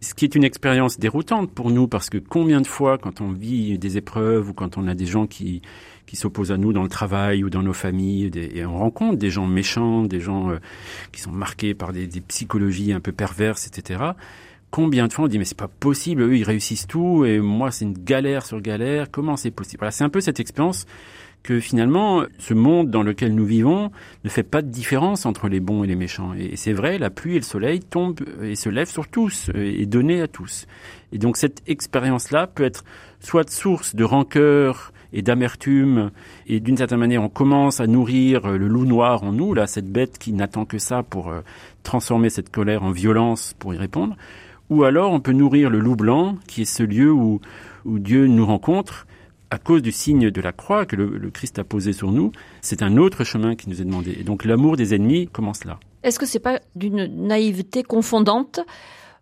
Ce 0.01 0.13
qui 0.13 0.25
est 0.25 0.35
une 0.35 0.43
expérience 0.43 0.97
déroutante 0.97 1.51
pour 1.51 1.71
nous, 1.71 1.87
parce 1.87 2.09
que 2.09 2.17
combien 2.17 2.59
de 2.59 2.67
fois, 2.67 2.97
quand 2.97 3.21
on 3.21 3.31
vit 3.31 3.77
des 3.77 3.97
épreuves 3.97 4.49
ou 4.49 4.53
quand 4.53 4.77
on 4.77 4.87
a 4.87 4.93
des 4.93 5.05
gens 5.05 5.27
qui, 5.27 5.61
qui 6.05 6.15
s'opposent 6.15 6.51
à 6.51 6.57
nous 6.57 6.73
dans 6.73 6.83
le 6.83 6.89
travail 6.89 7.43
ou 7.43 7.49
dans 7.49 7.63
nos 7.63 7.73
familles, 7.73 8.31
et 8.35 8.65
on 8.65 8.77
rencontre 8.77 9.17
des 9.17 9.29
gens 9.29 9.45
méchants, 9.45 10.03
des 10.03 10.19
gens 10.19 10.51
euh, 10.51 10.57
qui 11.13 11.21
sont 11.21 11.31
marqués 11.31 11.73
par 11.73 11.93
des, 11.93 12.07
des 12.07 12.21
psychologies 12.21 12.91
un 12.91 13.01
peu 13.01 13.13
perverses, 13.13 13.67
etc 13.67 14.11
combien 14.71 15.07
de 15.07 15.13
fois 15.13 15.25
on 15.25 15.27
dit 15.27 15.37
mais 15.37 15.45
c'est 15.45 15.57
pas 15.57 15.67
possible, 15.67 16.21
eux 16.23 16.37
ils 16.37 16.43
réussissent 16.43 16.87
tout 16.87 17.25
et 17.25 17.39
moi 17.39 17.71
c'est 17.71 17.85
une 17.85 17.97
galère 17.97 18.45
sur 18.45 18.61
galère, 18.61 19.11
comment 19.11 19.37
c'est 19.37 19.51
possible? 19.51 19.79
Voilà, 19.79 19.91
c'est 19.91 20.03
un 20.03 20.09
peu 20.09 20.21
cette 20.21 20.39
expérience 20.39 20.85
que 21.41 21.59
finalement 21.59 22.23
ce 22.37 22.53
monde 22.53 22.89
dans 22.89 23.03
lequel 23.03 23.33
nous 23.33 23.45
vivons 23.45 23.91
ne 24.23 24.29
fait 24.29 24.43
pas 24.43 24.61
de 24.61 24.67
différence 24.67 25.25
entre 25.25 25.47
les 25.47 25.59
bons 25.59 25.83
et 25.83 25.87
les 25.87 25.95
méchants. 25.95 26.33
Et 26.33 26.57
c'est 26.57 26.73
vrai, 26.73 26.97
la 26.97 27.09
pluie 27.09 27.35
et 27.35 27.39
le 27.39 27.45
soleil 27.45 27.79
tombent 27.79 28.19
et 28.41 28.55
se 28.55 28.69
lèvent 28.69 28.89
sur 28.89 29.07
tous 29.07 29.49
et 29.55 29.85
donnent 29.85 30.11
à 30.11 30.27
tous. 30.27 30.67
Et 31.13 31.17
donc 31.17 31.37
cette 31.37 31.61
expérience-là 31.67 32.47
peut 32.47 32.65
être 32.65 32.83
soit 33.19 33.49
source 33.49 33.95
de 33.95 34.03
rancœur 34.03 34.91
et 35.11 35.21
d'amertume, 35.21 36.11
et 36.45 36.59
d'une 36.59 36.77
certaine 36.77 36.99
manière 36.99 37.23
on 37.23 37.29
commence 37.29 37.79
à 37.79 37.87
nourrir 37.87 38.47
le 38.47 38.67
loup 38.67 38.85
noir 38.85 39.23
en 39.23 39.31
nous, 39.31 39.53
là, 39.53 39.65
cette 39.65 39.91
bête 39.91 40.19
qui 40.19 40.33
n'attend 40.33 40.65
que 40.65 40.77
ça 40.77 41.01
pour 41.01 41.29
euh, 41.29 41.41
transformer 41.81 42.29
cette 42.29 42.51
colère 42.51 42.83
en 42.83 42.91
violence 42.91 43.55
pour 43.57 43.73
y 43.73 43.77
répondre, 43.77 44.15
ou 44.69 44.83
alors 44.83 45.11
on 45.11 45.19
peut 45.19 45.31
nourrir 45.31 45.69
le 45.69 45.79
loup 45.79 45.95
blanc, 45.95 46.35
qui 46.47 46.63
est 46.63 46.65
ce 46.65 46.83
lieu 46.83 47.11
où, 47.11 47.41
où 47.85 47.99
Dieu 47.99 48.27
nous 48.27 48.45
rencontre 48.45 49.07
à 49.51 49.57
cause 49.57 49.81
du 49.81 49.91
signe 49.91 50.29
de 50.29 50.41
la 50.41 50.51
croix 50.51 50.85
que 50.85 50.95
le, 50.95 51.31
Christ 51.31 51.59
a 51.59 51.63
posé 51.63 51.93
sur 51.93 52.11
nous. 52.11 52.31
C'est 52.61 52.83
un 52.83 52.97
autre 52.97 53.23
chemin 53.23 53.55
qui 53.55 53.69
nous 53.69 53.81
est 53.81 53.85
demandé. 53.85 54.15
Et 54.19 54.23
donc 54.23 54.45
l'amour 54.45 54.77
des 54.77 54.93
ennemis 54.93 55.27
commence 55.27 55.65
là. 55.65 55.79
Est-ce 56.03 56.19
que 56.19 56.25
c'est 56.25 56.39
pas 56.39 56.59
d'une 56.75 57.05
naïveté 57.27 57.83
confondante 57.83 58.59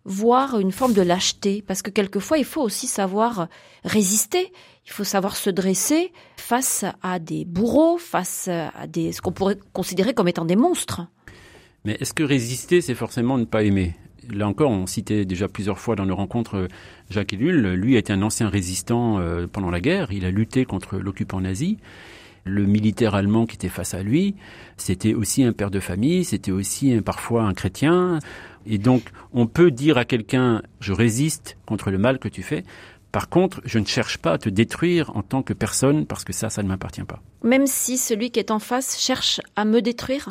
voire 0.04 0.58
une 0.58 0.72
forme 0.72 0.94
de 0.94 1.02
lâcheté, 1.02 1.62
parce 1.66 1.82
que 1.82 1.90
quelquefois 1.90 2.38
il 2.38 2.44
faut 2.44 2.62
aussi 2.62 2.86
savoir 2.86 3.48
résister, 3.84 4.52
il 4.86 4.92
faut 4.92 5.04
savoir 5.04 5.36
se 5.36 5.50
dresser 5.50 6.12
face 6.38 6.86
à 7.02 7.18
des 7.18 7.44
bourreaux, 7.44 7.98
face 7.98 8.48
à 8.48 8.86
des, 8.86 9.12
ce 9.12 9.20
qu'on 9.20 9.32
pourrait 9.32 9.58
considérer 9.74 10.14
comme 10.14 10.28
étant 10.28 10.46
des 10.46 10.56
monstres. 10.56 11.02
Mais 11.84 11.96
est-ce 12.00 12.14
que 12.14 12.22
résister, 12.22 12.80
c'est 12.80 12.94
forcément 12.94 13.36
ne 13.36 13.44
pas 13.44 13.64
aimer? 13.64 13.96
Là 14.32 14.48
encore, 14.48 14.70
on 14.70 14.86
citait 14.86 15.24
déjà 15.24 15.48
plusieurs 15.48 15.78
fois 15.78 15.96
dans 15.96 16.06
nos 16.06 16.16
rencontres 16.16 16.56
euh, 16.56 16.68
Jacques 17.10 17.32
Ellul. 17.32 17.74
Lui 17.74 17.96
était 17.96 18.12
un 18.12 18.22
ancien 18.22 18.48
résistant 18.48 19.18
euh, 19.18 19.46
pendant 19.46 19.70
la 19.70 19.80
guerre. 19.80 20.12
Il 20.12 20.24
a 20.24 20.30
lutté 20.30 20.64
contre 20.64 20.98
l'occupant 20.98 21.40
nazi. 21.40 21.78
Le 22.44 22.64
militaire 22.64 23.14
allemand 23.14 23.46
qui 23.46 23.56
était 23.56 23.68
face 23.68 23.92
à 23.92 24.02
lui, 24.02 24.34
c'était 24.78 25.12
aussi 25.12 25.42
un 25.44 25.52
père 25.52 25.70
de 25.70 25.80
famille, 25.80 26.24
c'était 26.24 26.52
aussi 26.52 26.98
parfois 27.02 27.42
un 27.42 27.52
chrétien. 27.52 28.20
Et 28.64 28.78
donc, 28.78 29.02
on 29.34 29.46
peut 29.46 29.70
dire 29.70 29.98
à 29.98 30.06
quelqu'un, 30.06 30.62
je 30.80 30.94
résiste 30.94 31.58
contre 31.66 31.90
le 31.90 31.98
mal 31.98 32.18
que 32.18 32.28
tu 32.28 32.42
fais. 32.42 32.64
Par 33.12 33.28
contre, 33.28 33.60
je 33.64 33.78
ne 33.78 33.84
cherche 33.84 34.18
pas 34.18 34.32
à 34.32 34.38
te 34.38 34.48
détruire 34.48 35.14
en 35.16 35.22
tant 35.22 35.42
que 35.42 35.52
personne 35.52 36.06
parce 36.06 36.24
que 36.24 36.32
ça, 36.32 36.50
ça 36.50 36.62
ne 36.62 36.68
m'appartient 36.68 37.02
pas. 37.02 37.22
Même 37.42 37.66
si 37.66 37.98
celui 37.98 38.30
qui 38.30 38.38
est 38.38 38.50
en 38.50 38.58
face 38.58 38.98
cherche 38.98 39.40
à 39.56 39.64
me 39.64 39.80
détruire? 39.80 40.30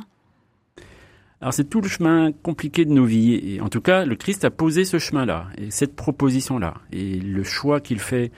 Alors 1.39 1.53
c'est 1.53 1.65
tout 1.65 1.81
le 1.81 1.87
chemin 1.87 2.31
compliqué 2.31 2.83
de 2.83 2.91
nos 2.91 3.05
vies. 3.05 3.35
Et 3.35 3.61
en 3.61 3.69
tout 3.69 3.81
cas, 3.81 4.05
le 4.05 4.15
Christ 4.15 4.43
a 4.43 4.49
posé 4.49 4.85
ce 4.85 4.97
chemin-là, 4.97 5.47
et 5.57 5.69
cette 5.69 5.95
proposition-là. 5.95 6.75
Et 6.91 7.19
le 7.19 7.43
choix 7.43 7.79
qu'il 7.79 7.99
fait 7.99 8.31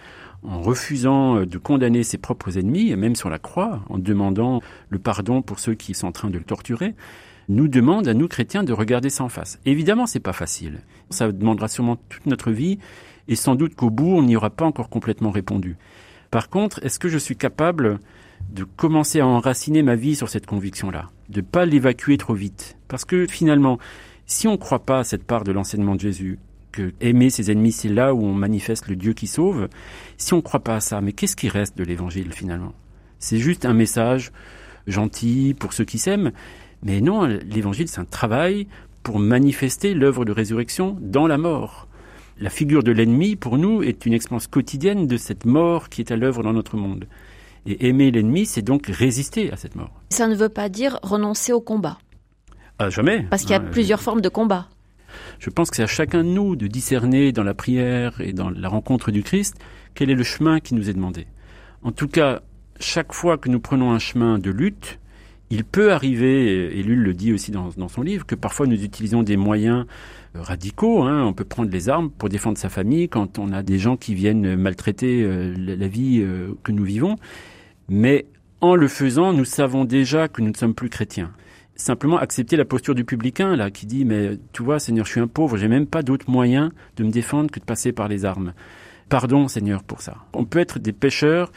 en 0.43 0.61
refusant 0.61 1.37
euh, 1.37 1.45
de 1.45 1.57
condamner 1.57 2.03
ses 2.03 2.17
propres 2.17 2.57
ennemis, 2.57 2.95
même 2.95 3.15
sur 3.15 3.29
la 3.29 3.39
croix, 3.39 3.81
en 3.89 3.97
demandant 3.97 4.61
le 4.89 4.99
pardon 4.99 5.41
pour 5.41 5.59
ceux 5.59 5.75
qui 5.75 5.93
sont 5.93 6.07
en 6.07 6.11
train 6.11 6.29
de 6.29 6.37
le 6.37 6.43
torturer, 6.43 6.95
nous 7.47 7.67
demande 7.67 8.07
à 8.07 8.13
nous 8.13 8.27
chrétiens 8.27 8.63
de 8.63 8.73
regarder 8.73 9.09
ça 9.09 9.23
en 9.23 9.29
face. 9.29 9.59
Évidemment, 9.65 10.05
c'est 10.05 10.19
pas 10.19 10.33
facile. 10.33 10.81
Ça 11.09 11.31
demandera 11.31 11.67
sûrement 11.67 11.97
toute 12.09 12.25
notre 12.25 12.51
vie, 12.51 12.79
et 13.27 13.35
sans 13.35 13.55
doute 13.55 13.75
qu'au 13.75 13.89
bout, 13.89 14.11
on 14.11 14.23
n'y 14.23 14.35
aura 14.35 14.49
pas 14.49 14.65
encore 14.65 14.89
complètement 14.89 15.31
répondu. 15.31 15.77
Par 16.31 16.49
contre, 16.49 16.83
est-ce 16.83 16.99
que 16.99 17.09
je 17.09 17.17
suis 17.17 17.35
capable 17.35 17.99
de 18.51 18.63
commencer 18.63 19.19
à 19.19 19.27
enraciner 19.27 19.83
ma 19.83 19.95
vie 19.95 20.15
sur 20.15 20.29
cette 20.29 20.45
conviction-là, 20.45 21.09
de 21.29 21.41
pas 21.41 21.65
l'évacuer 21.65 22.17
trop 22.17 22.33
vite. 22.33 22.77
Parce 22.87 23.05
que 23.05 23.25
finalement, 23.27 23.79
si 24.25 24.47
on 24.47 24.53
ne 24.53 24.57
croit 24.57 24.85
pas 24.85 24.99
à 24.99 25.03
cette 25.03 25.23
part 25.23 25.43
de 25.43 25.51
l'enseignement 25.51 25.95
de 25.95 26.01
Jésus, 26.01 26.39
que 26.71 26.93
aimer 27.01 27.29
ses 27.29 27.51
ennemis, 27.51 27.71
c'est 27.71 27.89
là 27.89 28.13
où 28.13 28.23
on 28.23 28.33
manifeste 28.33 28.87
le 28.87 28.95
Dieu 28.95 29.13
qui 29.13 29.27
sauve, 29.27 29.69
si 30.17 30.33
on 30.33 30.37
ne 30.37 30.41
croit 30.41 30.63
pas 30.63 30.75
à 30.75 30.79
ça, 30.79 31.01
mais 31.01 31.13
qu'est-ce 31.13 31.35
qui 31.35 31.49
reste 31.49 31.77
de 31.77 31.83
l'évangile 31.83 32.31
finalement? 32.31 32.73
C'est 33.17 33.37
juste 33.37 33.65
un 33.65 33.73
message 33.73 34.31
gentil 34.87 35.55
pour 35.57 35.73
ceux 35.73 35.85
qui 35.85 35.97
s'aiment, 35.97 36.31
mais 36.83 37.01
non, 37.01 37.25
l'évangile 37.25 37.87
c'est 37.87 37.99
un 37.99 38.05
travail 38.05 38.67
pour 39.03 39.19
manifester 39.19 39.93
l'œuvre 39.93 40.25
de 40.25 40.31
résurrection 40.31 40.97
dans 41.01 41.27
la 41.27 41.37
mort. 41.37 41.87
La 42.39 42.49
figure 42.49 42.83
de 42.83 42.91
l'ennemi, 42.91 43.35
pour 43.35 43.57
nous, 43.57 43.83
est 43.83 44.05
une 44.05 44.13
expérience 44.13 44.47
quotidienne 44.47 45.07
de 45.07 45.17
cette 45.17 45.45
mort 45.45 45.89
qui 45.89 46.01
est 46.01 46.11
à 46.11 46.15
l'œuvre 46.15 46.43
dans 46.43 46.53
notre 46.53 46.77
monde. 46.77 47.05
Et 47.65 47.87
aimer 47.87 48.11
l'ennemi, 48.11 48.45
c'est 48.45 48.61
donc 48.61 48.87
résister 48.87 49.51
à 49.51 49.57
cette 49.57 49.75
mort. 49.75 50.01
Ça 50.09 50.27
ne 50.27 50.35
veut 50.35 50.49
pas 50.49 50.69
dire 50.69 50.99
renoncer 51.03 51.51
au 51.53 51.61
combat. 51.61 51.97
Ah, 52.79 52.89
jamais. 52.89 53.25
Parce 53.29 53.43
qu'il 53.43 53.51
y 53.51 53.55
a 53.55 53.61
ah, 53.63 53.71
plusieurs 53.71 54.01
formes 54.01 54.21
de 54.21 54.29
combat. 54.29 54.69
Je 55.39 55.49
pense 55.49 55.69
que 55.69 55.75
c'est 55.75 55.83
à 55.83 55.87
chacun 55.87 56.23
de 56.23 56.29
nous 56.29 56.55
de 56.55 56.67
discerner 56.67 57.31
dans 57.31 57.43
la 57.43 57.53
prière 57.53 58.21
et 58.21 58.33
dans 58.33 58.49
la 58.49 58.69
rencontre 58.69 59.11
du 59.11 59.23
Christ 59.23 59.55
quel 59.95 60.09
est 60.09 60.15
le 60.15 60.23
chemin 60.23 60.59
qui 60.59 60.75
nous 60.75 60.89
est 60.89 60.93
demandé. 60.93 61.27
En 61.83 61.91
tout 61.91 62.07
cas, 62.07 62.41
chaque 62.79 63.13
fois 63.13 63.37
que 63.37 63.49
nous 63.49 63.59
prenons 63.59 63.91
un 63.91 63.99
chemin 63.99 64.39
de 64.39 64.51
lutte, 64.51 64.99
Il 65.51 65.63
peut 65.63 65.91
arriver, 65.91 66.77
et 66.77 66.83
Lull 66.83 66.99
le 66.99 67.13
dit 67.15 67.33
aussi 67.33 67.49
dans, 67.49 67.71
son 67.89 68.01
livre, 68.03 68.23
que 68.23 68.35
parfois 68.35 68.67
nous 68.67 68.83
utilisons 68.83 69.23
des 69.23 69.35
moyens 69.35 69.87
radicaux. 70.41 71.03
Hein. 71.03 71.23
On 71.23 71.33
peut 71.33 71.43
prendre 71.43 71.69
les 71.69 71.89
armes 71.89 72.09
pour 72.09 72.29
défendre 72.29 72.57
sa 72.57 72.69
famille 72.69 73.09
quand 73.09 73.39
on 73.39 73.51
a 73.51 73.63
des 73.63 73.79
gens 73.79 73.97
qui 73.97 74.15
viennent 74.15 74.55
maltraiter 74.55 75.23
euh, 75.23 75.53
la 75.57 75.87
vie 75.87 76.21
euh, 76.21 76.53
que 76.63 76.71
nous 76.71 76.83
vivons. 76.83 77.15
Mais 77.87 78.25
en 78.61 78.75
le 78.75 78.87
faisant, 78.87 79.33
nous 79.33 79.45
savons 79.45 79.85
déjà 79.85 80.27
que 80.27 80.41
nous 80.41 80.49
ne 80.49 80.55
sommes 80.55 80.73
plus 80.73 80.89
chrétiens. 80.89 81.31
Simplement 81.75 82.17
accepter 82.17 82.57
la 82.57 82.65
posture 82.65 82.93
du 82.93 83.05
publicain, 83.05 83.55
là, 83.55 83.71
qui 83.71 83.85
dit, 83.85 84.03
mais 84.03 84.37
tu 84.51 84.63
vois, 84.63 84.79
Seigneur, 84.79 85.05
je 85.05 85.11
suis 85.11 85.21
un 85.21 85.27
pauvre, 85.27 85.55
j'ai 85.57 85.69
même 85.69 85.87
pas 85.87 86.03
d'autre 86.03 86.29
moyen 86.29 86.71
de 86.97 87.05
me 87.05 87.09
défendre 87.09 87.49
que 87.49 87.59
de 87.59 87.65
passer 87.65 87.93
par 87.93 88.09
les 88.09 88.25
armes. 88.25 88.53
Pardon, 89.07 89.47
Seigneur, 89.47 89.83
pour 89.83 90.01
ça. 90.01 90.17
On 90.33 90.43
peut 90.43 90.59
être 90.59 90.77
des 90.77 90.91
pécheurs 90.91 91.51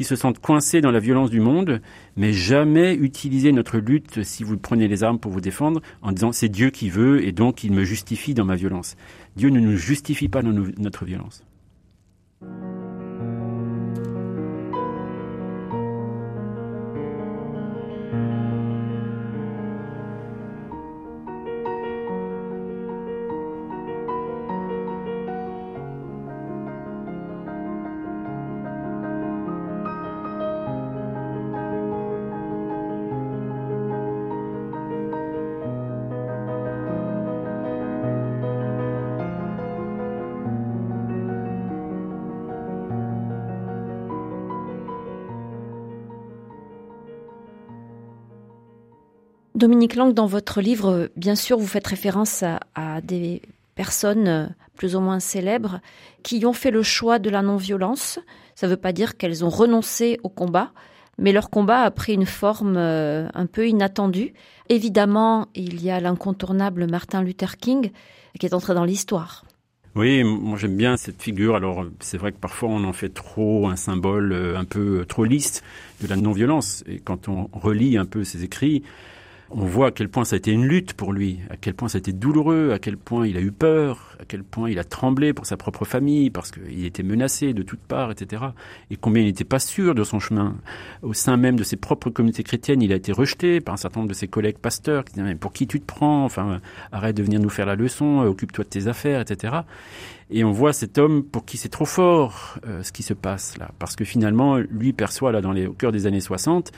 qui 0.00 0.04
se 0.04 0.16
sentent 0.16 0.38
coincés 0.38 0.80
dans 0.80 0.92
la 0.92 0.98
violence 0.98 1.28
du 1.28 1.40
monde, 1.40 1.82
mais 2.16 2.32
jamais 2.32 2.94
utiliser 2.94 3.52
notre 3.52 3.76
lutte, 3.76 4.22
si 4.22 4.44
vous 4.44 4.56
prenez 4.56 4.88
les 4.88 5.04
armes 5.04 5.18
pour 5.18 5.30
vous 5.30 5.42
défendre, 5.42 5.82
en 6.00 6.10
disant 6.10 6.32
c'est 6.32 6.48
Dieu 6.48 6.70
qui 6.70 6.88
veut 6.88 7.22
et 7.22 7.32
donc 7.32 7.64
il 7.64 7.72
me 7.72 7.84
justifie 7.84 8.32
dans 8.32 8.46
ma 8.46 8.56
violence. 8.56 8.96
Dieu 9.36 9.50
ne 9.50 9.60
nous 9.60 9.76
justifie 9.76 10.30
pas 10.30 10.40
dans 10.40 10.54
notre 10.78 11.04
violence. 11.04 11.44
Dominique 49.60 49.94
Lang, 49.94 50.14
dans 50.14 50.24
votre 50.24 50.62
livre, 50.62 51.10
bien 51.16 51.34
sûr, 51.34 51.58
vous 51.58 51.66
faites 51.66 51.86
référence 51.86 52.42
à, 52.74 53.00
des 53.02 53.42
personnes 53.74 54.26
euh, 54.26 54.46
plus 54.74 54.96
ou 54.96 55.00
moins 55.00 55.20
célèbres 55.20 55.80
qui 56.22 56.46
ont 56.46 56.54
fait 56.54 56.70
le 56.70 56.82
choix 56.82 57.18
de 57.18 57.28
la 57.28 57.42
non-violence. 57.42 58.18
Ça 58.54 58.66
ne 58.66 58.70
veut 58.70 58.78
pas 58.78 58.92
dire 58.92 59.18
qu'elles 59.18 59.44
ont 59.44 59.50
renoncé 59.50 60.18
au 60.22 60.30
combat, 60.30 60.72
mais 61.18 61.30
leur 61.30 61.50
combat 61.50 61.82
a 61.82 61.90
pris 61.90 62.14
une 62.14 62.24
forme 62.24 62.78
euh, 62.78 63.28
un 63.34 63.44
peu 63.44 63.68
inattendue. 63.68 64.32
Évidemment, 64.70 65.48
il 65.54 65.82
y 65.84 65.90
a 65.90 66.00
l'incontournable 66.00 66.90
Martin 66.90 67.22
Luther 67.22 67.58
King 67.58 67.90
qui 68.38 68.46
est 68.46 68.54
entré 68.54 68.72
dans 68.72 68.84
l'histoire. 68.84 69.44
Oui, 69.94 70.24
moi 70.24 70.56
j'aime 70.56 70.78
bien 70.78 70.96
cette 70.96 71.20
figure. 71.20 71.54
Alors 71.54 71.84
c'est 71.98 72.16
vrai 72.16 72.32
que 72.32 72.38
parfois 72.38 72.70
on 72.70 72.84
en 72.84 72.94
fait 72.94 73.10
trop 73.10 73.68
un 73.68 73.76
symbole 73.76 74.32
euh, 74.32 74.58
un 74.58 74.64
peu 74.64 75.04
trop 75.06 75.24
lisse 75.24 75.62
de 76.00 76.06
la 76.06 76.16
non-violence. 76.16 76.82
Et 76.86 76.98
quand 76.98 77.28
on 77.28 77.50
relit 77.52 77.98
un 77.98 78.06
peu 78.06 78.24
ses 78.24 78.42
écrits, 78.42 78.84
on 79.50 79.64
voit 79.64 79.88
à 79.88 79.90
quel 79.90 80.08
point 80.08 80.24
ça 80.24 80.36
a 80.36 80.38
été 80.38 80.52
une 80.52 80.64
lutte 80.64 80.94
pour 80.94 81.12
lui, 81.12 81.40
à 81.50 81.56
quel 81.56 81.74
point 81.74 81.88
ça 81.88 81.96
a 81.96 82.00
été 82.00 82.12
douloureux, 82.12 82.70
à 82.72 82.78
quel 82.78 82.96
point 82.96 83.26
il 83.26 83.36
a 83.36 83.40
eu 83.40 83.50
peur, 83.50 84.16
à 84.20 84.24
quel 84.24 84.44
point 84.44 84.70
il 84.70 84.78
a 84.78 84.84
tremblé 84.84 85.32
pour 85.32 85.44
sa 85.44 85.56
propre 85.56 85.84
famille, 85.84 86.30
parce 86.30 86.52
qu'il 86.52 86.84
était 86.84 87.02
menacé 87.02 87.52
de 87.52 87.62
toutes 87.62 87.80
parts, 87.80 88.12
etc. 88.12 88.44
Et 88.90 88.96
combien 88.96 89.22
il 89.22 89.26
n'était 89.26 89.44
pas 89.44 89.58
sûr 89.58 89.94
de 89.94 90.04
son 90.04 90.20
chemin. 90.20 90.56
Au 91.02 91.14
sein 91.14 91.36
même 91.36 91.56
de 91.56 91.64
ses 91.64 91.76
propres 91.76 92.10
communautés 92.10 92.44
chrétiennes, 92.44 92.80
il 92.80 92.92
a 92.92 92.96
été 92.96 93.10
rejeté 93.10 93.60
par 93.60 93.74
un 93.74 93.76
certain 93.76 94.00
nombre 94.00 94.10
de 94.10 94.14
ses 94.14 94.28
collègues 94.28 94.58
pasteurs 94.58 95.04
qui 95.04 95.14
disaient, 95.14 95.26
mais 95.26 95.34
pour 95.34 95.52
qui 95.52 95.66
tu 95.66 95.80
te 95.80 95.86
prends? 95.86 96.24
Enfin, 96.24 96.60
arrête 96.92 97.16
de 97.16 97.22
venir 97.22 97.40
nous 97.40 97.50
faire 97.50 97.66
la 97.66 97.74
leçon, 97.74 98.20
occupe-toi 98.20 98.64
de 98.64 98.68
tes 98.68 98.86
affaires, 98.86 99.20
etc. 99.20 99.54
Et 100.30 100.44
on 100.44 100.52
voit 100.52 100.72
cet 100.72 100.96
homme 100.96 101.24
pour 101.24 101.44
qui 101.44 101.56
c'est 101.56 101.68
trop 101.68 101.84
fort 101.84 102.58
euh, 102.66 102.84
ce 102.84 102.92
qui 102.92 103.02
se 103.02 103.14
passe 103.14 103.58
là, 103.58 103.72
parce 103.80 103.96
que 103.96 104.04
finalement, 104.04 104.58
lui 104.58 104.92
perçoit 104.92 105.32
là 105.32 105.40
dans 105.40 105.52
les, 105.52 105.66
au 105.66 105.72
cœur 105.72 105.90
des 105.90 106.06
années 106.06 106.20
60 106.20 106.70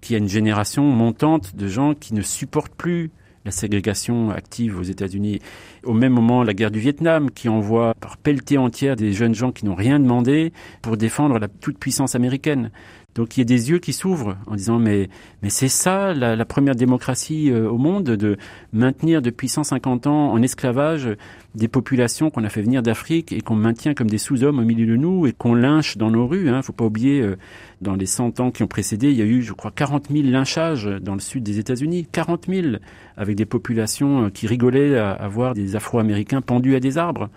qu'il 0.00 0.14
y 0.14 0.16
a 0.16 0.18
une 0.18 0.28
génération 0.28 0.84
montante 0.84 1.56
de 1.56 1.68
gens 1.68 1.94
qui 1.94 2.14
ne 2.14 2.22
supportent 2.22 2.74
plus 2.74 3.10
la 3.44 3.50
ségrégation 3.50 4.30
active 4.30 4.78
aux 4.78 4.82
États-Unis. 4.82 5.40
Au 5.84 5.94
même 5.94 6.12
moment, 6.12 6.42
la 6.42 6.52
guerre 6.52 6.70
du 6.70 6.78
Vietnam, 6.78 7.30
qui 7.30 7.48
envoie 7.48 7.94
par 7.98 8.18
pelletée 8.18 8.58
entière 8.58 8.96
des 8.96 9.12
jeunes 9.12 9.34
gens 9.34 9.50
qui 9.50 9.64
n'ont 9.64 9.74
rien 9.74 9.98
demandé 9.98 10.52
pour 10.82 10.96
défendre 10.96 11.38
la 11.38 11.48
toute-puissance 11.48 12.14
américaine. 12.14 12.70
Donc 13.14 13.36
il 13.36 13.40
y 13.40 13.42
a 13.42 13.44
des 13.44 13.70
yeux 13.70 13.78
qui 13.78 13.92
s'ouvrent 13.92 14.36
en 14.46 14.54
disant 14.54 14.78
mais 14.78 15.08
mais 15.42 15.50
c'est 15.50 15.68
ça 15.68 16.14
la, 16.14 16.44
première 16.44 16.76
démocratie 16.76 17.50
euh, 17.50 17.68
au 17.68 17.76
monde 17.76 18.04
de 18.04 18.36
maintenir 18.72 19.20
depuis 19.20 19.48
150 19.48 20.06
ans 20.06 20.32
en 20.32 20.40
esclavage 20.42 21.08
des 21.56 21.66
populations 21.66 22.30
qu'on 22.30 22.44
a 22.44 22.48
fait 22.48 22.62
venir 22.62 22.82
d'Afrique 22.82 23.32
et 23.32 23.40
qu'on 23.40 23.56
maintient 23.56 23.94
comme 23.94 24.08
des 24.08 24.18
sous-hommes 24.18 24.60
au 24.60 24.64
milieu 24.64 24.86
de 24.86 24.96
nous 24.96 25.26
et 25.26 25.32
qu'on 25.32 25.54
lynche 25.54 25.96
dans 25.96 26.10
nos 26.10 26.26
rues. 26.26 26.48
Hein. 26.48 26.62
Faut 26.62 26.72
pas 26.72 26.84
oublier 26.84 27.20
euh, 27.20 27.36
dans 27.80 27.96
les 27.96 28.06
100 28.06 28.38
ans 28.38 28.50
qui 28.52 28.62
ont 28.62 28.68
précédé, 28.68 29.10
il 29.10 29.16
y 29.16 29.22
a 29.22 29.26
eu 29.26 29.42
je 29.42 29.52
crois 29.52 29.72
40 29.72 30.08
000 30.10 30.28
lynchages 30.28 30.86
dans 31.00 31.14
le 31.14 31.20
sud 31.20 31.42
des 31.42 31.58
États-Unis, 31.58 32.06
40 32.12 32.46
000 32.48 32.76
avec 33.16 33.34
des 33.34 33.46
populations 33.46 34.26
euh, 34.26 34.30
qui 34.30 34.46
rigolaient 34.46 34.96
à 34.96 35.26
voir 35.28 35.54
des 35.54 35.74
Afro-Américains 35.74 36.42
pendus 36.42 36.76
à 36.76 36.80
des 36.80 36.96
arbres. 36.96 37.28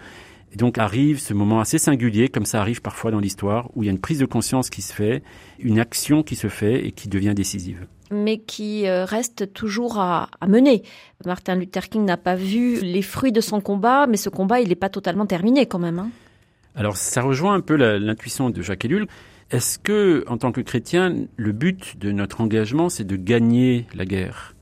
Et 0.54 0.56
donc 0.56 0.78
arrive 0.78 1.20
ce 1.20 1.34
moment 1.34 1.60
assez 1.60 1.80
singulier, 1.80 2.30
comme 2.30 2.46
ça 2.46 2.62
arrive 2.62 2.82
parfois 2.82 3.10
dans 3.10 3.20
l'histoire, 3.20 3.72
où 3.76 3.82
il 3.82 3.88
y 3.88 3.90
a 3.90 3.92
une 3.92 4.00
prise 4.00 4.20
de 4.20 4.26
conscience 4.26 4.70
qui 4.70 4.84
se 4.84 4.94
fait, 4.94 5.24
une 5.58 5.80
action 5.80 6.22
qui 6.22 6.36
se 6.36 6.48
fait 6.48 6.86
et 6.86 6.92
qui 6.92 7.10
devient 7.10 7.34
décisive. 7.36 7.88
Mais 8.12 8.38
qui 8.38 8.88
euh, 8.88 9.04
reste 9.04 9.52
toujours 9.54 9.98
à, 9.98 10.30
mener. 10.48 10.84
Martin 11.26 11.56
Luther 11.56 11.90
King 11.90 12.06
n'a 12.06 12.18
pas 12.18 12.36
vu 12.36 12.80
les 12.82 13.02
fruits 13.02 13.32
de 13.32 13.42
son 13.42 13.62
combat, 13.62 14.06
mais 14.06 14.18
ce 14.18 14.30
combat, 14.30 14.62
il 14.62 14.70
n'est 14.70 14.76
pas 14.76 14.90
totalement 14.90 15.26
terminé 15.26 15.66
quand 15.66 15.80
même. 15.80 15.98
Hein. 15.98 16.12
Alors 16.76 16.98
ça 16.98 17.24
rejoint 17.24 17.56
un 17.56 17.62
peu 17.62 17.76
l'intuition 17.76 18.52
de 18.52 18.62
Jacques 18.62 18.86
Ellul. 18.86 19.08
Est-ce 19.50 19.80
que, 19.80 20.24
en 20.28 20.38
tant 20.38 20.52
que 20.52 20.62
chrétien, 20.62 21.16
le 21.36 21.52
but 21.52 21.98
de 21.98 22.12
notre 22.12 22.42
engagement, 22.42 22.90
c'est 22.90 23.04
de 23.04 23.16
gagner 23.16 23.88
la 23.96 24.06
guerre? 24.06 24.54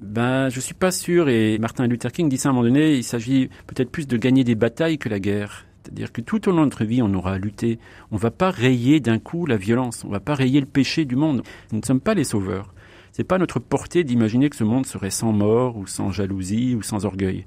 Ben, 0.00 0.48
je 0.48 0.60
suis 0.60 0.74
pas 0.74 0.90
sûr. 0.90 1.28
Et 1.28 1.58
Martin 1.58 1.86
Luther 1.86 2.12
King 2.12 2.28
dit 2.28 2.38
ça 2.38 2.48
à 2.48 2.52
un 2.52 2.54
moment 2.54 2.66
donné. 2.66 2.94
Il 2.94 3.04
s'agit 3.04 3.48
peut-être 3.66 3.90
plus 3.90 4.06
de 4.06 4.16
gagner 4.16 4.44
des 4.44 4.54
batailles 4.54 4.98
que 4.98 5.08
la 5.08 5.20
guerre. 5.20 5.66
C'est-à-dire 5.82 6.12
que 6.12 6.20
tout 6.20 6.48
au 6.48 6.52
long 6.52 6.58
de 6.58 6.64
notre 6.64 6.84
vie, 6.84 7.02
on 7.02 7.12
aura 7.14 7.32
à 7.34 7.38
lutter. 7.38 7.78
On 8.10 8.16
va 8.16 8.30
pas 8.30 8.50
rayer 8.50 9.00
d'un 9.00 9.18
coup 9.18 9.46
la 9.46 9.56
violence. 9.56 10.04
On 10.04 10.10
va 10.10 10.20
pas 10.20 10.34
rayer 10.34 10.60
le 10.60 10.66
péché 10.66 11.04
du 11.04 11.16
monde. 11.16 11.42
Nous 11.72 11.80
ne 11.80 11.84
sommes 11.84 12.00
pas 12.00 12.14
les 12.14 12.24
sauveurs. 12.24 12.74
C'est 13.12 13.24
pas 13.24 13.38
notre 13.38 13.58
portée 13.58 14.04
d'imaginer 14.04 14.50
que 14.50 14.56
ce 14.56 14.64
monde 14.64 14.86
serait 14.86 15.10
sans 15.10 15.32
mort 15.32 15.76
ou 15.76 15.86
sans 15.86 16.10
jalousie 16.10 16.74
ou 16.74 16.82
sans 16.82 17.04
orgueil. 17.04 17.44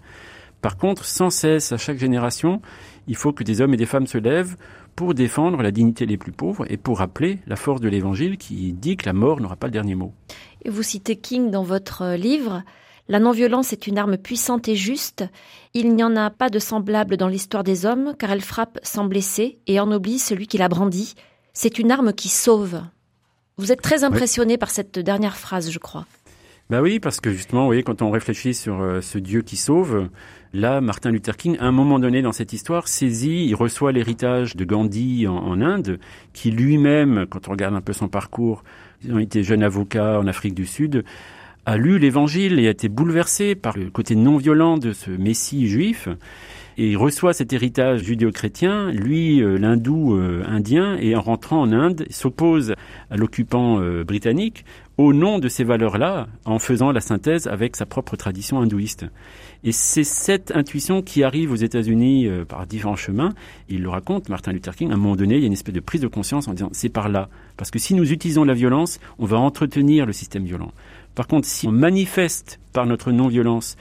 Par 0.62 0.78
contre, 0.78 1.04
sans 1.04 1.30
cesse, 1.30 1.74
à 1.74 1.78
chaque 1.78 1.98
génération, 1.98 2.62
il 3.08 3.18
faut 3.18 3.34
que 3.34 3.44
des 3.44 3.60
hommes 3.60 3.74
et 3.74 3.78
des 3.78 3.86
femmes 3.86 4.08
se 4.08 4.18
lèvent 4.18 4.56
pour 4.96 5.14
défendre 5.14 5.62
la 5.62 5.72
dignité 5.72 6.06
des 6.06 6.18
plus 6.18 6.32
pauvres 6.32 6.66
et 6.72 6.78
pour 6.78 7.00
rappeler 7.00 7.40
la 7.48 7.56
force 7.56 7.82
de 7.82 7.90
l'Évangile 7.90 8.38
qui 8.38 8.72
dit 8.74 8.96
que 8.96 9.06
la 9.06 9.14
mort 9.14 9.42
n'aura 9.42 9.56
pas 9.56 9.68
le 9.68 9.74
dernier 9.74 9.96
mot. 9.96 10.14
Et 10.64 10.70
vous 10.70 10.84
citez 10.84 11.16
King 11.16 11.52
dans 11.52 11.64
votre 11.64 12.04
euh, 12.04 12.16
livre. 12.16 12.64
La 13.10 13.20
non-violence 13.20 13.74
est 13.74 13.88
une 13.88 13.98
arme 13.98 14.18
puissante 14.18 14.68
et 14.70 14.76
juste. 14.76 15.26
Il 15.74 15.94
n'y 15.94 16.04
en 16.04 16.16
a 16.16 16.30
pas 16.30 16.50
de 16.50 16.60
semblable 16.60 17.18
dans 17.18 17.28
l'histoire 17.28 17.64
des 17.64 17.86
hommes, 17.86 18.16
car 18.18 18.32
elle 18.32 18.42
frappe 18.42 18.80
sans 18.82 19.06
blesser 19.06 19.60
et 19.68 19.80
ennoblit 19.80 20.20
celui 20.20 20.48
qui 20.48 20.58
la 20.58 20.70
brandit. 20.70 21.16
C'est 21.54 21.80
une 21.80 21.92
arme 21.92 22.14
qui 22.14 22.30
sauve. 22.30 22.82
Vous 23.58 23.72
êtes 23.72 23.82
très 23.82 24.04
impressionné 24.04 24.58
par 24.58 24.70
cette 24.70 24.98
dernière 25.00 25.38
phrase, 25.38 25.70
je 25.70 25.80
crois. 25.80 26.06
Bah 26.70 26.82
oui, 26.82 27.00
parce 27.00 27.20
que 27.20 27.32
justement, 27.32 27.62
vous 27.62 27.68
voyez, 27.68 27.84
quand 27.84 28.02
on 28.02 28.10
réfléchit 28.10 28.54
sur 28.54 28.82
euh, 28.82 29.02
ce 29.02 29.18
Dieu 29.18 29.42
qui 29.42 29.58
sauve, 29.58 30.08
là, 30.54 30.82
Martin 30.82 31.12
Luther 31.12 31.36
King, 31.36 31.58
à 31.60 31.66
un 31.66 31.72
moment 31.72 32.00
donné 32.00 32.22
dans 32.22 32.32
cette 32.32 32.54
histoire, 32.54 32.88
saisit, 32.88 33.46
il 33.46 33.56
reçoit 33.56 33.92
l'héritage 33.92 34.56
de 34.56 34.64
Gandhi 34.64 35.28
en, 35.28 35.62
Inde, 35.62 36.00
qui 36.32 36.52
lui-même, 36.52 37.26
quand 37.30 37.48
on 37.48 37.52
regarde 37.52 37.76
un 37.76 37.82
peu 37.82 37.94
son 37.94 38.08
parcours, 38.08 38.64
il 39.04 39.20
été 39.20 39.44
jeune 39.44 39.64
avocat 39.64 40.20
en 40.20 40.28
Afrique 40.28 40.56
du 40.56 40.66
Sud, 40.66 41.04
a 41.66 41.78
lu 41.78 41.98
l'Évangile 41.98 42.60
et 42.60 42.68
a 42.68 42.72
été 42.72 42.90
bouleversé 42.90 43.56
par 43.56 43.78
le 43.78 43.90
côté 43.90 44.16
non 44.16 44.38
violent 44.38 44.78
de 44.78 44.92
ce 44.94 45.12
Messie 45.12 45.68
juif. 45.68 46.08
Et 46.78 46.90
il 46.90 46.98
reçoit 46.98 47.34
cet 47.34 47.54
héritage 47.54 48.04
judéo-chrétien, 48.04 48.92
lui, 48.92 49.42
euh, 49.42 49.58
l'hindou 49.58 50.16
euh, 50.16 50.44
indien, 50.48 50.98
et 50.98 51.16
en 51.16 51.22
rentrant 51.22 51.62
en 51.62 51.72
Inde, 51.72 52.06
s'oppose 52.10 52.74
à 53.12 53.16
l'occupant 53.16 53.80
euh, 53.80 54.04
britannique 54.04 54.66
au 54.98 55.14
nom 55.14 55.40
de 55.40 55.48
ces 55.50 55.64
valeurs-là, 55.64 56.28
en 56.46 56.60
faisant 56.60 56.92
la 56.92 57.02
synthèse 57.02 57.48
avec 57.48 57.76
sa 57.76 57.86
propre 57.86 58.16
tradition 58.16 58.60
hindouiste. 58.60 59.06
Et 59.64 59.72
c'est 59.72 60.04
cette 60.04 60.52
intuition 60.56 61.02
qui 61.02 61.24
arrive 61.24 61.52
aux 61.52 61.56
États-Unis 61.56 62.28
par 62.48 62.68
différents 62.68 62.96
chemins. 62.96 63.30
Il 63.70 63.82
le 63.82 63.90
raconte, 63.90 64.30
Martin 64.30 64.52
Luther 64.52 64.76
King, 64.76 64.92
à 64.92 64.94
un 64.94 64.98
moment 64.98 65.16
donné, 65.16 65.36
il 65.36 65.42
y 65.42 65.46
a 65.46 65.48
une 65.48 65.54
espèce 65.54 65.74
de 65.74 65.80
prise 65.80 66.02
de 66.02 66.08
conscience 66.08 66.48
en 66.48 66.54
disant 66.54 66.70
c'est 66.74 66.90
par 66.90 67.10
là. 67.10 67.30
Parce 67.58 67.72
que 67.72 67.80
si 67.80 67.96
nous 67.96 68.12
utilisons 68.12 68.44
la 68.44 68.54
violence, 68.54 69.00
on 69.18 69.26
va 69.26 69.40
entretenir 69.40 70.06
le 70.06 70.14
système 70.14 70.44
violent. 70.44 70.72
Par 71.16 71.28
contre, 71.28 71.48
si 71.48 71.68
on 71.68 71.72
manifeste 71.72 72.60
par 72.72 72.86
notre 72.86 73.12
non-violence 73.12 73.78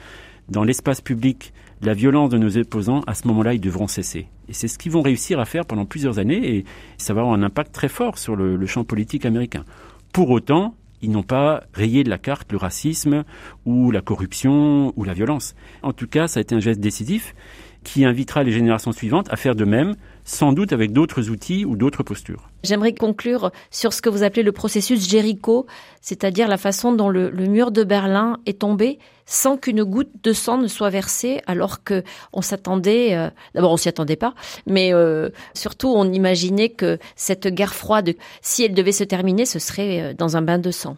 dans 0.49 0.63
l'espace 0.63 1.01
public 1.01 1.53
la 1.83 1.93
violence 1.93 2.29
de 2.29 2.37
nos 2.37 2.57
opposants, 2.57 3.01
à 3.07 3.13
ce 3.13 3.27
moment-là, 3.27 3.53
ils 3.53 3.59
devront 3.59 3.87
cesser. 3.87 4.27
Et 4.47 4.53
c'est 4.53 4.67
ce 4.67 4.77
qu'ils 4.77 4.91
vont 4.91 5.01
réussir 5.01 5.39
à 5.39 5.45
faire 5.45 5.65
pendant 5.65 5.85
plusieurs 5.85 6.17
années 6.17 6.55
et 6.55 6.65
ça 6.97 7.13
va 7.13 7.21
avoir 7.21 7.35
un 7.35 7.43
impact 7.43 7.73
très 7.73 7.89
fort 7.89 8.17
sur 8.17 8.35
le, 8.35 8.65
champ 8.65 8.83
politique 8.83 9.25
américain. 9.25 9.65
Pour 10.13 10.29
autant, 10.29 10.75
ils 11.01 11.11
n'ont 11.11 11.23
pas 11.23 11.63
rayé 11.73 12.03
de 12.03 12.09
la 12.09 12.17
carte 12.17 12.51
le 12.51 12.57
racisme 12.57 13.23
ou 13.65 13.91
la 13.91 14.01
corruption 14.01 14.93
ou 14.95 15.03
la 15.03 15.13
violence. 15.13 15.55
En 15.81 15.91
tout 15.91 16.07
cas, 16.07 16.27
ça 16.27 16.39
a 16.39 16.41
été 16.41 16.55
un 16.55 16.61
geste 16.61 16.79
décisif 16.79 17.35
qui 17.83 18.05
invitera 18.05 18.43
les 18.43 18.53
générations 18.53 18.93
suivantes 18.93 19.27
à 19.31 19.35
faire 19.35 19.55
de 19.55 19.65
même, 19.65 19.95
sans 20.25 20.53
doute 20.53 20.73
avec 20.73 20.91
d'autres 20.91 21.29
outils 21.29 21.65
ou 21.65 21.75
d'autres 21.75 22.03
postures. 22.03 22.49
J'aimerais 22.63 22.93
conclure 22.93 23.51
sur 23.71 23.93
ce 23.93 24.01
que 24.01 24.09
vous 24.09 24.23
appelez 24.23 24.43
le 24.43 24.51
processus 24.51 25.09
Jéricho, 25.09 25.65
c'est-à-dire 26.01 26.47
la 26.47 26.57
façon 26.57 26.93
dont 26.93 27.09
le, 27.09 27.31
mur 27.31 27.71
de 27.71 27.83
Berlin 27.83 28.37
est 28.45 28.59
tombé 28.59 28.99
sans 29.25 29.57
qu'une 29.57 29.83
goutte 29.83 30.11
de 30.23 30.33
sang 30.33 30.57
ne 30.57 30.67
soit 30.67 30.89
versée, 30.89 31.41
alors 31.47 31.83
que 31.83 32.03
on 32.33 32.41
s'attendait, 32.41 33.15
euh, 33.15 33.29
d'abord 33.55 33.71
on 33.71 33.77
s'y 33.77 33.89
attendait 33.89 34.17
pas, 34.17 34.33
mais 34.67 34.93
euh, 34.93 35.29
surtout 35.53 35.93
on 35.95 36.11
imaginait 36.11 36.69
que 36.69 36.99
cette 37.15 37.47
guerre 37.47 37.73
froide, 37.73 38.15
si 38.41 38.63
elle 38.63 38.73
devait 38.73 38.91
se 38.91 39.03
terminer, 39.03 39.45
ce 39.45 39.59
serait 39.59 40.01
euh, 40.01 40.13
dans 40.13 40.35
un 40.35 40.41
bain 40.41 40.59
de 40.59 40.71
sang. 40.71 40.97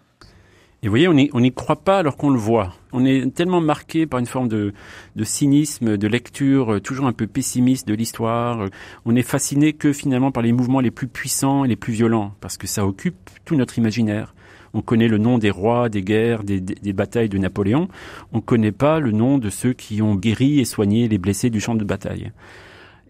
Et 0.83 0.87
vous 0.87 0.91
voyez, 0.91 1.07
on 1.07 1.39
n'y 1.39 1.51
croit 1.51 1.77
pas 1.77 1.99
alors 1.99 2.15
qu'on 2.15 2.29
le 2.29 2.37
voit. 2.37 2.73
On 2.91 3.05
est 3.05 3.33
tellement 3.33 3.61
marqué 3.61 4.05
par 4.05 4.19
une 4.19 4.25
forme 4.25 4.47
de, 4.47 4.73
cynisme, 5.23 5.97
de 5.97 6.07
lecture 6.07 6.75
euh, 6.75 6.79
toujours 6.79 7.07
un 7.07 7.13
peu 7.13 7.27
pessimiste 7.27 7.87
de 7.87 7.93
l'histoire. 7.93 8.69
On 9.05 9.15
est 9.15 9.23
fasciné 9.23 9.73
que 9.73 9.93
finalement 9.93 10.31
par 10.31 10.43
les 10.43 10.51
mouvements 10.51 10.81
les 10.81 10.91
plus 10.91 11.07
puissants 11.07 11.65
et 11.65 11.67
les 11.67 11.75
plus 11.75 11.93
violents, 11.93 12.35
parce 12.39 12.57
que 12.57 12.67
ça 12.67 12.85
occupe 12.85 13.29
tout 13.45 13.55
notre 13.55 13.79
imaginaire. 13.79 14.35
On 14.73 14.81
connaît 14.81 15.07
le 15.07 15.17
nom 15.17 15.37
des 15.37 15.49
rois, 15.49 15.89
des 15.89 16.03
guerres, 16.03 16.43
des, 16.43 16.59
des, 16.59 16.93
batailles 16.93 17.29
de 17.29 17.37
Napoléon. 17.37 17.87
On 18.33 18.37
ne 18.37 18.41
connaît 18.41 18.73
pas 18.73 18.99
le 18.99 19.11
nom 19.11 19.37
de 19.37 19.49
ceux 19.49 19.73
qui 19.73 20.01
ont 20.01 20.15
guéri 20.15 20.59
et 20.59 20.65
soigné 20.65 21.07
les 21.07 21.17
blessés 21.17 21.49
du 21.49 21.61
champ 21.61 21.75
de 21.75 21.85
bataille. 21.85 22.31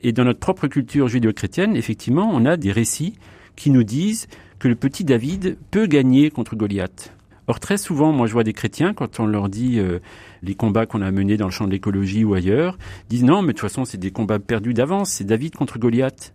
Et 0.03 0.11
dans 0.11 0.23
notre 0.23 0.39
propre 0.39 0.67
culture 0.67 1.07
judéo-chrétienne, 1.07 1.75
effectivement, 1.75 2.29
on 2.31 2.45
a 2.45 2.57
des 2.57 2.71
récits 2.71 3.15
qui 3.55 3.71
nous 3.71 3.83
disent 3.83 4.27
que 4.59 4.67
le 4.67 4.75
petit 4.75 5.03
David 5.03 5.57
peut 5.71 5.87
gagner 5.87 6.29
contre 6.29 6.55
Goliath. 6.55 7.14
Or, 7.47 7.59
très 7.59 7.77
souvent, 7.77 8.11
moi, 8.11 8.27
je 8.27 8.33
vois 8.33 8.43
des 8.43 8.53
chrétiens, 8.53 8.93
quand 8.93 9.19
on 9.19 9.27
leur 9.27 9.49
dit 9.49 9.79
euh, 9.79 9.99
les 10.41 10.55
combats 10.55 10.85
qu'on 10.85 11.01
a 11.01 11.11
menés 11.11 11.37
dans 11.37 11.45
le 11.45 11.51
champ 11.51 11.65
de 11.65 11.71
l'écologie 11.71 12.23
ou 12.23 12.33
ailleurs, 12.33 12.77
disent 13.09 13.23
non, 13.23 13.41
mais 13.41 13.49
de 13.49 13.51
toute 13.53 13.61
façon, 13.61 13.85
c'est 13.85 13.99
des 13.99 14.11
combats 14.11 14.39
perdus 14.39 14.73
d'avance, 14.73 15.11
c'est 15.11 15.25
David 15.25 15.55
contre 15.55 15.77
Goliath. 15.77 16.33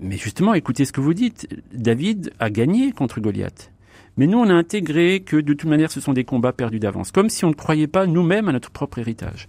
Mais 0.00 0.16
justement, 0.16 0.54
écoutez 0.54 0.84
ce 0.84 0.92
que 0.92 1.00
vous 1.00 1.14
dites. 1.14 1.48
David 1.72 2.32
a 2.40 2.50
gagné 2.50 2.90
contre 2.90 3.20
Goliath. 3.20 3.70
Mais 4.16 4.26
nous, 4.26 4.38
on 4.38 4.48
a 4.48 4.54
intégré 4.54 5.20
que 5.20 5.36
de 5.36 5.54
toute 5.54 5.68
manière, 5.68 5.90
ce 5.90 6.00
sont 6.00 6.12
des 6.12 6.24
combats 6.24 6.52
perdus 6.52 6.80
d'avance, 6.80 7.12
comme 7.12 7.28
si 7.28 7.44
on 7.44 7.48
ne 7.48 7.54
croyait 7.54 7.86
pas 7.86 8.06
nous-mêmes 8.06 8.48
à 8.48 8.52
notre 8.52 8.70
propre 8.70 8.98
héritage. 8.98 9.48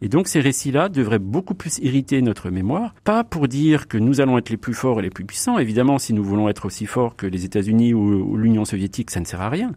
Et 0.00 0.08
donc 0.08 0.28
ces 0.28 0.40
récits-là 0.40 0.88
devraient 0.88 1.18
beaucoup 1.18 1.54
plus 1.54 1.78
irriter 1.78 2.22
notre 2.22 2.50
mémoire, 2.50 2.94
pas 3.02 3.24
pour 3.24 3.48
dire 3.48 3.88
que 3.88 3.98
nous 3.98 4.20
allons 4.20 4.38
être 4.38 4.48
les 4.48 4.56
plus 4.56 4.74
forts 4.74 5.00
et 5.00 5.02
les 5.02 5.10
plus 5.10 5.24
puissants. 5.24 5.58
Évidemment, 5.58 5.98
si 5.98 6.12
nous 6.12 6.22
voulons 6.22 6.48
être 6.48 6.66
aussi 6.66 6.86
forts 6.86 7.16
que 7.16 7.26
les 7.26 7.44
États-Unis 7.44 7.94
ou 7.94 8.36
l'Union 8.36 8.64
soviétique, 8.64 9.10
ça 9.10 9.18
ne 9.18 9.24
sert 9.24 9.40
à 9.40 9.48
rien. 9.48 9.72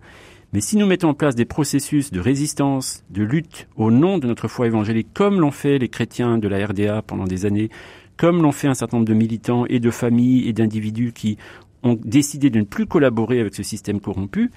Mais 0.54 0.60
si 0.60 0.76
nous 0.76 0.86
mettons 0.86 1.10
en 1.10 1.14
place 1.14 1.36
des 1.36 1.45
processus 1.45 2.12
de 2.12 2.20
résistance, 2.20 3.06
de 3.10 3.24
lutte 3.24 3.68
au 3.78 3.89
nom 3.89 4.18
de 4.18 4.28
notre 4.28 4.49
foi 4.49 4.68
évangélique, 4.68 5.08
comme 5.14 5.39
l'ont 5.39 5.52
fait 5.52 5.78
les 5.78 5.88
chrétiens 5.88 6.38
de 6.38 6.47
la 6.49 6.66
RDA 6.66 7.02
pendant 7.04 7.24
des 7.24 7.45
années, 7.45 7.70
comme 8.18 8.41
l'ont 8.41 8.52
fait 8.52 8.68
un 8.68 8.74
certain 8.74 8.97
nombre 8.97 9.08
de 9.08 9.14
militants 9.14 9.66
et 9.68 9.80
de 9.80 9.89
familles 9.89 10.49
et 10.49 10.54
d'individus 10.54 11.14
qui 11.14 11.38
ont 11.84 11.97
décidé 12.04 12.49
de 12.49 12.60
ne 12.60 12.66
plus 12.66 12.86
collaborer 12.86 13.39
avec 13.39 13.56
ce 13.56 13.64
système 13.64 14.02
corrompu, 14.02 14.52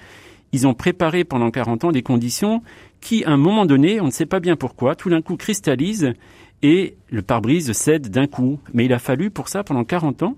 ils 0.51 0.67
ont 0.67 0.73
préparé 0.73 1.23
pendant 1.23 1.49
40 1.49 1.85
ans 1.85 1.91
des 1.91 2.03
conditions 2.03 2.61
qui, 2.99 3.23
à 3.23 3.31
un 3.31 3.37
moment 3.37 3.65
donné, 3.65 4.01
on 4.01 4.05
ne 4.05 4.11
sait 4.11 4.25
pas 4.25 4.41
bien 4.41 4.57
pourquoi, 4.57 4.95
tout 4.95 5.09
d'un 5.09 5.21
coup 5.21 5.37
cristallisent 5.37 6.13
et 6.61 6.95
le 7.09 7.21
pare-brise 7.21 7.71
cède 7.71 8.09
d'un 8.09 8.27
coup. 8.27 8.59
Mais 8.73 8.85
il 8.85 8.93
a 8.93 8.99
fallu 8.99 9.31
pour 9.31 9.47
ça, 9.47 9.63
pendant 9.63 9.85
40 9.85 10.23
ans, 10.23 10.35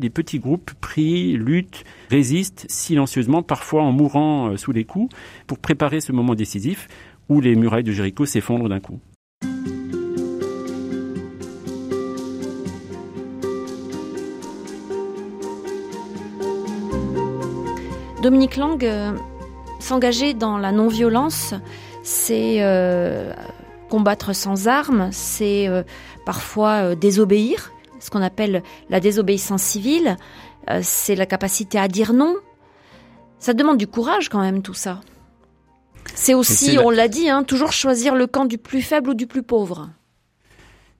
des 0.00 0.10
petits 0.10 0.38
groupes 0.38 0.72
prient, 0.80 1.36
luttent, 1.36 1.84
résistent 2.10 2.66
silencieusement, 2.68 3.42
parfois 3.42 3.82
en 3.82 3.92
mourant 3.92 4.48
euh, 4.48 4.56
sous 4.56 4.72
les 4.72 4.84
coups, 4.84 5.14
pour 5.46 5.58
préparer 5.58 6.00
ce 6.00 6.12
moment 6.12 6.34
décisif 6.34 6.88
où 7.28 7.40
les 7.40 7.54
murailles 7.54 7.84
de 7.84 7.92
Jéricho 7.92 8.26
s'effondrent 8.26 8.68
d'un 8.68 8.80
coup. 8.80 9.00
Dominique 18.22 18.56
Lang, 18.56 18.84
euh, 18.84 19.12
s'engager 19.80 20.34
dans 20.34 20.58
la 20.58 20.70
non-violence, 20.70 21.54
c'est 22.04 22.62
euh, 22.62 23.32
combattre 23.88 24.34
sans 24.34 24.68
armes, 24.68 25.08
c'est 25.12 25.68
parfois 26.24 26.94
désobéir, 26.94 27.72
ce 28.02 28.10
qu'on 28.10 28.22
appelle 28.22 28.64
la 28.90 28.98
désobéissance 28.98 29.62
civile, 29.62 30.16
euh, 30.68 30.80
c'est 30.82 31.14
la 31.14 31.24
capacité 31.24 31.78
à 31.78 31.86
dire 31.86 32.12
non. 32.12 32.36
Ça 33.38 33.54
demande 33.54 33.78
du 33.78 33.86
courage 33.86 34.28
quand 34.28 34.40
même 34.40 34.62
tout 34.62 34.74
ça. 34.74 35.00
C'est 36.14 36.34
aussi, 36.34 36.78
on 36.78 36.90
l'a 36.90 37.06
dit, 37.06 37.30
hein, 37.30 37.44
toujours 37.44 37.72
choisir 37.72 38.16
le 38.16 38.26
camp 38.26 38.44
du 38.44 38.58
plus 38.58 38.82
faible 38.82 39.10
ou 39.10 39.14
du 39.14 39.28
plus 39.28 39.44
pauvre. 39.44 39.90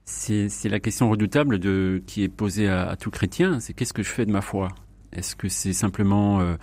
C'est 0.05 0.49
la 0.69 0.79
question 0.79 1.09
redoutable 1.09 1.59
de, 1.59 2.01
qui 2.07 2.23
est 2.23 2.29
posée 2.29 2.69
à, 2.69 2.95
tout 2.95 3.11
chrétien, 3.11 3.59
c'est 3.59 3.73
qu'est-ce 3.73 3.93
que 3.93 4.03
je 4.03 4.09
fais 4.09 4.25
de 4.25 4.31
ma 4.31 4.41
foi? 4.41 4.69
Est-ce 5.11 5.35
que 5.35 5.49
c'est 5.49 5.73
simplement 5.73 6.39
euh, 6.39 6.55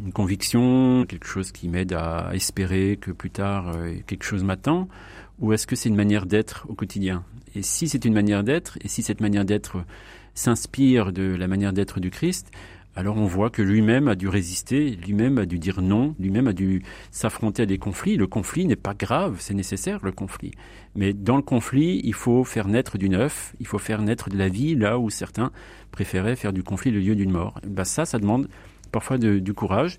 une 0.00 0.12
conviction, 0.12 1.04
quelque 1.06 1.26
chose 1.26 1.52
qui 1.52 1.68
m'aide 1.68 1.92
à 1.92 2.30
espérer 2.32 2.98
que 3.00 3.10
plus 3.10 3.30
tard 3.30 3.68
euh, 3.68 3.94
quelque 4.06 4.24
chose 4.24 4.44
m'attend? 4.44 4.88
Ou 5.40 5.52
est-ce 5.52 5.66
que 5.66 5.76
c'est 5.76 5.88
une 5.88 5.96
manière 5.96 6.26
d'être 6.26 6.66
au 6.68 6.74
quotidien? 6.74 7.24
Et 7.54 7.62
si 7.62 7.88
c'est 7.88 8.04
une 8.04 8.14
manière 8.14 8.44
d'être, 8.44 8.78
et 8.82 8.88
si 8.88 9.02
cette 9.02 9.20
manière 9.20 9.44
d'être 9.44 9.84
s'inspire 10.34 11.12
de 11.12 11.22
la 11.22 11.46
manière 11.46 11.72
d'être 11.72 12.00
du 12.00 12.10
Christ, 12.10 12.50
alors 12.96 13.16
on 13.16 13.26
voit 13.26 13.50
que 13.50 13.60
lui-même 13.60 14.06
a 14.06 14.14
dû 14.14 14.28
résister, 14.28 14.90
lui-même 15.04 15.38
a 15.38 15.46
dû 15.46 15.58
dire 15.58 15.82
non, 15.82 16.14
lui-même 16.20 16.46
a 16.46 16.52
dû 16.52 16.82
s'affronter 17.10 17.62
à 17.62 17.66
des 17.66 17.78
conflits. 17.78 18.16
Le 18.16 18.28
conflit 18.28 18.66
n'est 18.66 18.76
pas 18.76 18.94
grave, 18.94 19.38
c'est 19.40 19.54
nécessaire 19.54 19.98
le 20.04 20.12
conflit. 20.12 20.52
Mais 20.94 21.12
dans 21.12 21.36
le 21.36 21.42
conflit, 21.42 22.00
il 22.04 22.14
faut 22.14 22.44
faire 22.44 22.68
naître 22.68 22.96
du 22.96 23.08
neuf, 23.08 23.54
il 23.58 23.66
faut 23.66 23.78
faire 23.78 24.00
naître 24.00 24.28
de 24.28 24.38
la 24.38 24.48
vie 24.48 24.76
là 24.76 25.00
où 25.00 25.10
certains 25.10 25.50
préféraient 25.90 26.36
faire 26.36 26.52
du 26.52 26.62
conflit 26.62 26.92
le 26.92 27.00
lieu 27.00 27.16
d'une 27.16 27.32
mort. 27.32 27.60
Ben 27.66 27.84
ça, 27.84 28.04
ça 28.04 28.20
demande 28.20 28.48
parfois 28.94 29.18
du 29.18 29.54
courage. 29.54 29.98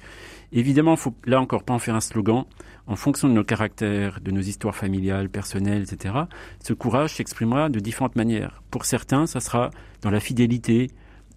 Évidemment, 0.53 0.93
il 0.93 0.97
faut 0.97 1.13
là 1.25 1.41
encore 1.41 1.63
pas 1.63 1.73
en 1.73 1.79
faire 1.79 1.95
un 1.95 1.99
slogan. 1.99 2.45
En 2.87 2.95
fonction 2.95 3.27
de 3.27 3.33
nos 3.33 3.43
caractères, 3.43 4.21
de 4.21 4.31
nos 4.31 4.39
histoires 4.39 4.73
familiales, 4.73 5.27
personnelles, 5.27 5.83
etc., 5.83 6.15
ce 6.63 6.71
courage 6.71 7.15
s'exprimera 7.15 7.67
de 7.67 7.81
différentes 7.81 8.15
manières. 8.15 8.63
Pour 8.71 8.85
certains, 8.85 9.27
ça 9.27 9.41
sera 9.41 9.71
dans 10.01 10.11
la 10.11 10.21
fidélité 10.21 10.91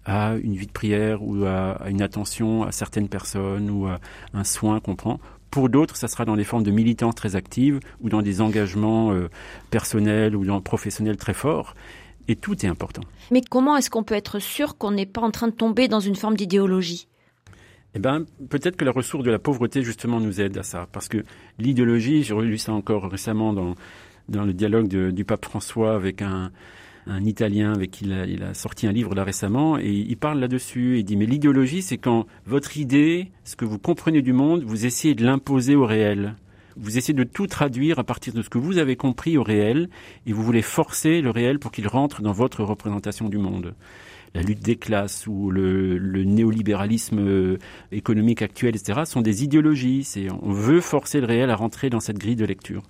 à 0.05 0.35
une 0.41 0.53
vie 0.53 0.67
de 0.67 0.71
prière 0.71 1.21
ou 1.21 1.43
à, 1.43 1.81
une 1.89 2.01
attention 2.01 2.63
à 2.63 2.71
certaines 2.71 3.09
personnes 3.09 3.69
ou 3.69 3.87
à 3.87 3.99
un 4.33 4.45
soin 4.45 4.79
qu'on 4.79 4.95
prend. 4.95 5.19
Pour 5.51 5.67
d'autres, 5.67 5.97
ça 5.97 6.07
sera 6.07 6.23
dans 6.23 6.37
des 6.37 6.45
formes 6.45 6.63
de 6.63 6.71
militants 6.71 7.11
très 7.11 7.35
actives 7.35 7.81
ou 7.99 8.07
dans 8.07 8.21
des 8.21 8.39
engagements 8.39 9.11
euh, 9.11 9.29
personnels 9.69 10.33
ou 10.33 10.61
professionnels 10.61 11.17
très 11.17 11.33
forts. 11.33 11.75
Et 12.29 12.37
tout 12.37 12.65
est 12.65 12.69
important. 12.69 13.01
Mais 13.31 13.41
comment 13.41 13.75
est-ce 13.75 13.89
qu'on 13.89 14.03
peut 14.03 14.15
être 14.15 14.39
sûr 14.39 14.77
qu'on 14.77 14.91
n'est 14.91 15.07
pas 15.07 15.21
en 15.21 15.31
train 15.31 15.47
de 15.47 15.53
tomber 15.53 15.89
dans 15.89 15.99
une 15.99 16.15
forme 16.15 16.37
d'idéologie? 16.37 17.09
Eh 17.95 17.99
ben, 17.99 18.25
peut-être 18.49 18.75
que 18.75 18.85
la 18.85 18.91
ressource 18.91 19.23
de 19.23 19.31
la 19.31 19.39
pauvreté, 19.39 19.81
justement, 19.81 20.19
nous 20.19 20.41
aide 20.41 20.57
à 20.57 20.63
ça. 20.63 20.87
Parce 20.91 21.07
que 21.07 21.23
l'idéologie, 21.57 22.23
j'ai 22.23 22.33
relu 22.33 22.57
ça 22.57 22.71
encore 22.71 23.09
récemment 23.09 23.51
dans, 23.53 23.75
dans 24.27 24.45
le 24.45 24.53
dialogue 24.53 24.87
du 24.87 25.25
pape 25.25 25.45
François 25.45 25.95
avec 25.95 26.21
un, 26.21 26.51
un 27.07 27.23
Italien 27.25 27.73
avec 27.73 27.91
qui 27.91 28.05
il 28.05 28.13
a, 28.13 28.25
il 28.25 28.43
a, 28.43 28.53
sorti 28.53 28.85
un 28.85 28.91
livre 28.91 29.15
là 29.15 29.23
récemment, 29.23 29.79
et 29.79 29.91
il 29.91 30.17
parle 30.17 30.39
là-dessus. 30.39 30.99
Il 30.99 31.03
dit, 31.03 31.17
mais 31.17 31.25
l'idéologie, 31.25 31.81
c'est 31.81 31.97
quand 31.97 32.27
votre 32.45 32.77
idée, 32.77 33.31
ce 33.43 33.55
que 33.55 33.65
vous 33.65 33.79
comprenez 33.79 34.21
du 34.21 34.33
monde, 34.33 34.63
vous 34.63 34.85
essayez 34.85 35.15
de 35.15 35.25
l'imposer 35.25 35.75
au 35.75 35.85
réel. 35.85 36.35
Vous 36.77 36.97
essayez 36.97 37.15
de 37.15 37.23
tout 37.23 37.47
traduire 37.47 37.99
à 37.99 38.03
partir 38.03 38.33
de 38.33 38.41
ce 38.41 38.49
que 38.49 38.59
vous 38.59 38.77
avez 38.77 38.95
compris 38.95 39.37
au 39.37 39.43
réel, 39.43 39.89
et 40.27 40.33
vous 40.33 40.43
voulez 40.43 40.61
forcer 40.61 41.21
le 41.21 41.31
réel 41.31 41.57
pour 41.57 41.71
qu'il 41.71 41.87
rentre 41.87 42.21
dans 42.21 42.33
votre 42.33 42.63
représentation 42.63 43.29
du 43.29 43.39
monde 43.39 43.73
la 44.33 44.41
lutte 44.41 44.61
des 44.61 44.75
classes 44.75 45.27
ou 45.27 45.51
le, 45.51 46.23
néolibéralisme 46.23 47.19
euh, 47.19 47.57
économique 47.91 48.41
actuel, 48.41 48.75
etc., 48.75 49.01
sont 49.05 49.21
des 49.21 49.43
idéologies. 49.43 50.07
On 50.41 50.51
veut 50.51 50.81
forcer 50.81 51.19
le 51.19 51.27
réel 51.27 51.49
à 51.49 51.55
rentrer 51.55 51.89
dans 51.89 51.99
cette 51.99 52.17
grille 52.17 52.35
de 52.35 52.45
lecture. 52.45 52.83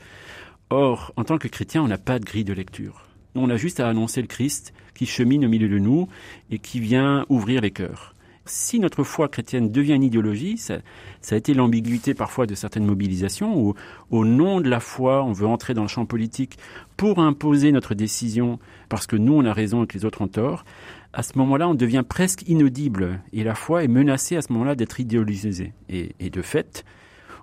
Or, 0.70 1.14
en 1.16 1.24
tant 1.24 1.38
que 1.38 1.48
chrétien, 1.48 1.82
on 1.82 1.88
n'a 1.88 1.98
pas 1.98 2.20
de 2.20 2.26
grille 2.26 2.44
de 2.44 2.54
lecture. 2.54 3.06
On 3.36 3.50
a 3.50 3.58
juste 3.58 3.80
à 3.80 3.88
annoncer 3.88 4.22
le 4.22 4.28
Christ 4.28 4.74
qui 4.94 5.06
chemine 5.06 5.46
au 5.46 5.50
milieu 5.50 5.70
de 5.70 5.80
nous 5.80 6.08
et 6.52 6.60
qui 6.60 6.80
vient 6.80 7.26
ouvrir 7.30 7.62
les 7.62 7.72
cœurs. 7.72 8.16
Si 8.46 8.80
notre 8.80 9.04
foi 9.04 9.28
chrétienne 9.28 9.72
devient 9.72 9.94
une 9.94 10.04
idéologie, 10.04 10.58
ça, 10.58 10.80
ça 11.22 11.36
a 11.36 11.38
été 11.38 11.54
l'ambiguïté 11.54 12.16
parfois 12.16 12.48
de 12.48 12.56
certaines 12.56 12.86
mobilisations 12.86 13.56
où, 13.56 13.76
au 14.10 14.26
nom 14.26 14.60
de 14.60 14.70
la 14.70 14.80
foi, 14.80 15.24
on 15.24 15.32
veut 15.34 15.46
entrer 15.46 15.76
dans 15.76 15.84
le 15.84 15.88
champ 15.88 16.08
politique 16.08 16.58
pour 16.98 17.20
imposer 17.20 17.72
notre 17.72 17.94
décision 17.94 18.58
parce 18.90 19.06
que 19.06 19.16
nous, 19.16 19.34
on 19.34 19.46
a 19.46 19.54
raison 19.54 19.84
et 19.84 19.88
que 19.88 19.96
les 19.96 20.04
autres 20.04 20.22
ont 20.22 20.28
tort 20.28 20.66
à 21.14 21.24
ce 21.24 21.38
moment-là, 21.38 21.68
on 21.68 21.74
devient 21.74 22.04
presque 22.08 22.48
inaudible 22.48 23.22
et 23.34 23.44
la 23.44 23.56
foi 23.56 23.84
est 23.84 23.88
menacée 23.88 24.36
à 24.36 24.42
ce 24.42 24.54
moment-là 24.54 24.76
d'être 24.76 25.00
idéalisée. 25.00 25.74
Et, 25.90 26.30
de 26.30 26.42
fait, 26.42 26.86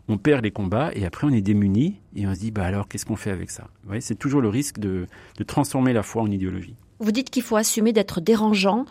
on 0.09 0.19
perd 0.19 0.45
les 0.45 0.53
combats 0.53 0.91
et 0.95 1.05
après 1.05 1.27
on 1.27 1.31
est 1.31 1.41
démuni 1.41 2.01
et 2.15 2.27
on 2.27 2.35
se 2.35 2.41
dit 2.41 2.53
bah 2.53 2.65
alors 2.65 2.87
qu'est-ce 2.87 3.05
qu'on 3.05 3.17
fait 3.17 3.33
avec 3.33 3.51
ça? 3.51 3.69
C'est 4.01 4.19
toujours 4.19 4.41
le 4.41 4.49
risque 4.49 4.79
de, 4.79 5.07
de 5.37 5.45
transformer 5.45 5.93
la 5.93 6.03
foi 6.03 6.23
en 6.23 6.31
idéologie. 6.31 6.77
Vous 7.01 7.11
dites 7.11 7.31
qu'il 7.31 7.43
faut 7.43 7.57
assumer 7.57 7.93
d'être 7.93 8.21
dérangeant, 8.21 8.85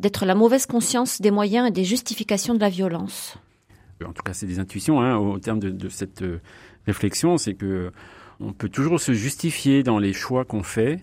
d'être 0.00 0.26
la 0.26 0.34
mauvaise 0.34 0.66
conscience 0.66 1.20
des 1.20 1.30
moyens 1.30 1.68
et 1.68 1.70
des 1.70 1.84
justifications 1.84 2.54
de 2.54 2.60
la 2.60 2.68
violence. 2.68 3.38
en 4.04 4.12
tout 4.12 4.22
cas 4.24 4.34
c'est 4.34 4.46
des 4.46 4.58
intuitions 4.58 5.00
hein, 5.00 5.16
au 5.16 5.38
terme 5.38 5.60
de, 5.60 5.70
de 5.70 5.88
cette 5.88 6.22
euh, 6.22 6.40
réflexion, 6.86 7.38
c'est 7.38 7.54
que 7.54 7.92
on 8.40 8.52
peut 8.52 8.68
toujours 8.68 9.00
se 9.00 9.12
justifier 9.12 9.82
dans 9.82 9.98
les 9.98 10.12
choix 10.12 10.44
qu'on 10.44 10.62
fait. 10.62 11.00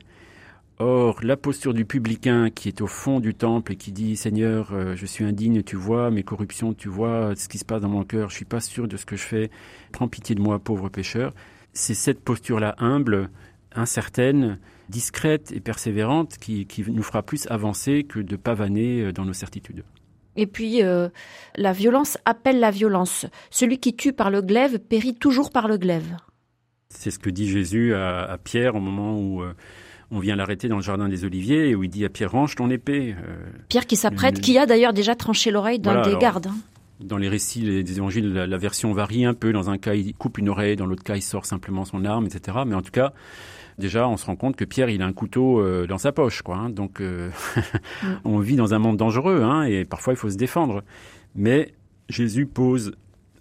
Or, 0.85 1.19
la 1.23 1.37
posture 1.37 1.73
du 1.73 1.85
publicain 1.85 2.49
qui 2.49 2.67
est 2.67 2.81
au 2.81 2.87
fond 2.87 3.21
du 3.21 3.33
temple 3.33 3.71
et 3.71 3.75
qui 3.77 3.93
dit 3.93 4.17
Seigneur, 4.17 4.73
euh, 4.73 4.97
je 4.97 5.05
suis 5.05 5.23
indigne, 5.23 5.63
tu 5.63 5.77
vois 5.77 6.11
mes 6.11 6.23
corruptions, 6.23 6.73
tu 6.73 6.89
vois 6.89 7.37
ce 7.37 7.47
qui 7.47 7.57
se 7.57 7.63
passe 7.63 7.79
dans 7.79 7.87
mon 7.87 8.03
cœur, 8.03 8.29
je 8.29 8.35
suis 8.35 8.43
pas 8.43 8.59
sûr 8.59 8.89
de 8.89 8.97
ce 8.97 9.05
que 9.05 9.15
je 9.15 9.23
fais, 9.23 9.49
prends 9.93 10.09
pitié 10.09 10.35
de 10.35 10.41
moi, 10.41 10.59
pauvre 10.59 10.89
pécheur. 10.89 11.33
C'est 11.71 11.93
cette 11.93 12.19
posture-là 12.19 12.75
humble, 12.79 13.29
incertaine, 13.73 14.59
discrète 14.89 15.53
et 15.53 15.61
persévérante 15.61 16.37
qui, 16.37 16.65
qui, 16.65 16.83
nous 16.91 17.01
fera 17.01 17.23
plus 17.23 17.47
avancer 17.47 18.03
que 18.03 18.19
de 18.19 18.35
pavaner 18.35 19.03
euh, 19.03 19.13
dans 19.13 19.23
nos 19.23 19.31
certitudes. 19.31 19.85
Et 20.35 20.47
puis, 20.47 20.83
euh, 20.83 21.07
la 21.55 21.71
violence 21.71 22.17
appelle 22.25 22.59
la 22.59 22.71
violence. 22.71 23.25
Celui 23.51 23.77
qui 23.77 23.95
tue 23.95 24.11
par 24.11 24.29
le 24.29 24.41
glaive 24.41 24.79
périt 24.79 25.15
toujours 25.15 25.49
par 25.49 25.69
le 25.69 25.77
glaive. 25.77 26.17
C'est 26.89 27.09
ce 27.09 27.19
que 27.19 27.29
dit 27.29 27.49
Jésus 27.49 27.93
à, 27.93 28.23
à 28.23 28.37
Pierre 28.37 28.75
au 28.75 28.81
moment 28.81 29.17
où 29.17 29.43
euh, 29.43 29.53
on 30.13 30.19
vient 30.19 30.35
l'arrêter 30.35 30.67
dans 30.67 30.75
le 30.77 30.83
jardin 30.83 31.09
des 31.09 31.25
Oliviers 31.25 31.69
et 31.69 31.75
où 31.75 31.83
il 31.83 31.89
dit 31.89 32.05
à 32.05 32.09
Pierre 32.09 32.31
range 32.31 32.55
ton 32.55 32.69
épée. 32.69 33.15
Euh, 33.17 33.35
Pierre 33.67 33.87
qui 33.87 33.95
s'apprête, 33.95 34.39
qui 34.39 34.57
a 34.57 34.65
d'ailleurs 34.65 34.93
déjà 34.93 35.15
tranché 35.15 35.49
l'oreille 35.51 35.79
d'un 35.79 35.91
voilà, 35.91 36.05
des 36.05 36.09
alors, 36.11 36.21
gardes. 36.21 36.47
Hein. 36.47 36.55
Dans 36.99 37.17
les 37.17 37.27
récits 37.27 37.83
des 37.83 37.97
évangiles, 37.97 38.31
la, 38.31 38.47
la, 38.47 38.57
version 38.57 38.93
varie 38.93 39.25
un 39.25 39.33
peu. 39.33 39.51
Dans 39.51 39.69
un 39.69 39.77
cas, 39.77 39.95
il 39.95 40.13
coupe 40.13 40.37
une 40.37 40.49
oreille, 40.49 40.75
dans 40.75 40.85
l'autre 40.85 41.03
cas, 41.03 41.15
il 41.15 41.21
sort 41.21 41.45
simplement 41.45 41.83
son 41.83 42.05
arme, 42.05 42.27
etc. 42.27 42.59
Mais 42.65 42.75
en 42.75 42.81
tout 42.81 42.91
cas, 42.91 43.13
déjà, 43.79 44.07
on 44.07 44.15
se 44.15 44.25
rend 44.25 44.35
compte 44.35 44.55
que 44.55 44.65
Pierre, 44.65 44.89
il 44.89 45.01
a 45.01 45.05
un 45.05 45.13
couteau 45.13 45.59
euh, 45.59 45.87
dans 45.87 45.97
sa 45.97 46.11
poche, 46.11 46.43
quoi. 46.43 46.57
Hein, 46.57 46.69
donc, 46.69 47.01
euh, 47.01 47.29
mm. 48.03 48.07
on 48.25 48.37
vit 48.37 48.55
dans 48.55 48.73
un 48.73 48.79
monde 48.79 48.97
dangereux, 48.97 49.41
hein, 49.41 49.63
et 49.63 49.83
parfois, 49.83 50.13
il 50.13 50.17
faut 50.17 50.29
se 50.29 50.37
défendre. 50.37 50.83
Mais 51.35 51.73
Jésus 52.07 52.45
pose 52.45 52.93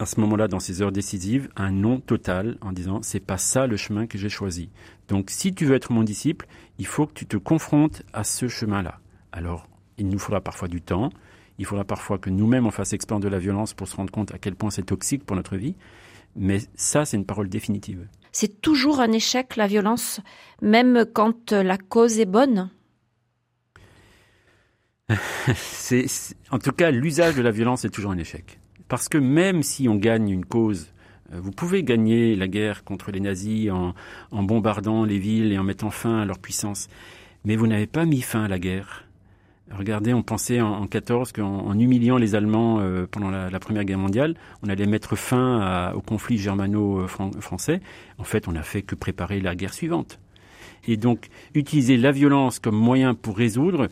à 0.03 0.07
ce 0.07 0.19
moment-là, 0.21 0.49
dans 0.49 0.59
ces 0.59 0.83
heures 0.83 0.91
décisives, 0.91 1.49
un 1.57 1.71
non 1.71 2.01
total 2.01 2.57
en 2.61 2.73
disant 2.73 3.01
c'est 3.03 3.21
pas 3.21 3.39
ça 3.39 3.69
le 3.69 3.77
chemin 3.77 4.07
que 4.07 4.19
j'ai 4.19 4.29
choisi. 4.29 4.69
Donc, 5.09 5.31
si 5.31 5.55
tu 5.55 5.65
veux 5.65 5.75
être 5.75 5.93
mon 5.93 6.03
disciple, 6.03 6.47
il 6.79 6.87
faut 6.87 7.07
que 7.07 7.13
tu 7.13 7.27
te 7.27 7.37
confrontes 7.37 8.03
à 8.13 8.25
ce 8.25 8.49
chemin-là. 8.49 9.01
Alors, 9.33 9.69
il 9.99 10.09
nous 10.09 10.19
faudra 10.19 10.41
parfois 10.41 10.69
du 10.69 10.81
temps. 10.81 11.11
Il 11.59 11.67
faudra 11.67 11.85
parfois 11.85 12.19
que 12.19 12.31
nous-mêmes 12.31 12.67
on 12.67 12.71
fasse 12.71 12.93
expérience 12.93 13.23
de 13.23 13.29
la 13.29 13.39
violence 13.39 13.75
pour 13.75 13.89
se 13.89 13.97
rendre 13.97 14.11
compte 14.11 14.35
à 14.35 14.39
quel 14.39 14.55
point 14.55 14.71
c'est 14.71 14.85
toxique 14.85 15.25
pour 15.25 15.37
notre 15.37 15.57
vie. 15.57 15.77
Mais 16.35 16.61
ça, 16.75 17.05
c'est 17.05 17.17
une 17.17 17.27
parole 17.27 17.49
définitive. 17.49 18.07
C'est 18.33 18.63
toujours 18.63 19.01
un 19.01 19.13
échec, 19.13 19.57
la 19.57 19.67
violence, 19.67 20.21
même 20.63 21.05
quand 21.13 21.53
la 21.53 21.77
cause 21.77 22.19
est 22.19 22.27
bonne? 22.27 22.71
C'est, 25.55 26.07
En 26.51 26.59
tout 26.59 26.73
cas, 26.73 26.91
l'usage 26.91 27.35
de 27.35 27.43
la 27.43 27.51
violence 27.51 27.85
est 27.85 27.91
toujours 27.91 28.13
un 28.13 28.19
échec. 28.19 28.59
Parce 28.89 29.11
que 29.11 29.19
même 29.19 29.63
si 29.63 29.89
on 29.89 29.97
gagne 29.97 30.31
une 30.31 30.47
cause, 30.47 30.93
vous 31.35 31.51
pouvez 31.51 31.83
gagner 31.83 32.37
la 32.37 32.49
guerre 32.49 32.85
contre 32.85 33.11
les 33.11 33.21
nazis 33.21 33.71
en, 33.71 33.95
bombardant 34.43 35.05
les 35.05 35.19
villes 35.19 35.53
et 35.53 35.59
en 35.59 35.65
mettant 35.65 35.91
fin 35.91 36.21
à 36.21 36.25
leur 36.25 36.39
puissance, 36.39 36.89
mais 37.45 37.57
vous 37.57 37.67
n'avez 37.67 37.87
pas 37.87 38.05
mis 38.05 38.21
fin 38.21 38.45
à 38.45 38.49
la 38.49 38.59
guerre. 38.59 39.05
Regardez, 39.71 40.13
on 40.13 40.23
pensait 40.23 40.61
en, 40.61 40.73
en 40.73 40.87
14 40.87 41.33
qu'en 41.33 41.47
en 41.47 41.79
humiliant 41.79 42.19
les 42.19 42.35
Allemands 42.35 42.81
euh, 42.81 43.07
pendant 43.11 43.31
la, 43.31 43.59
Première 43.59 43.85
Guerre 43.85 43.99
mondiale, 43.99 44.35
on 44.63 44.69
allait 44.69 44.87
mettre 44.87 45.17
fin 45.17 45.93
au 45.95 46.03
conflit 46.03 46.37
germano-français. 46.37 47.81
En 48.19 48.25
fait, 48.25 48.49
on 48.49 48.53
n'a 48.53 48.63
fait 48.63 48.83
que 48.83 48.95
préparer 48.95 49.41
la 49.41 49.55
guerre 49.55 49.73
suivante. 49.73 50.19
Et 50.87 50.97
donc, 50.97 51.29
utiliser 51.55 51.97
la 51.97 52.13
violence 52.13 52.59
comme 52.59 52.77
moyen 52.77 53.15
pour 53.15 53.37
résoudre, 53.37 53.89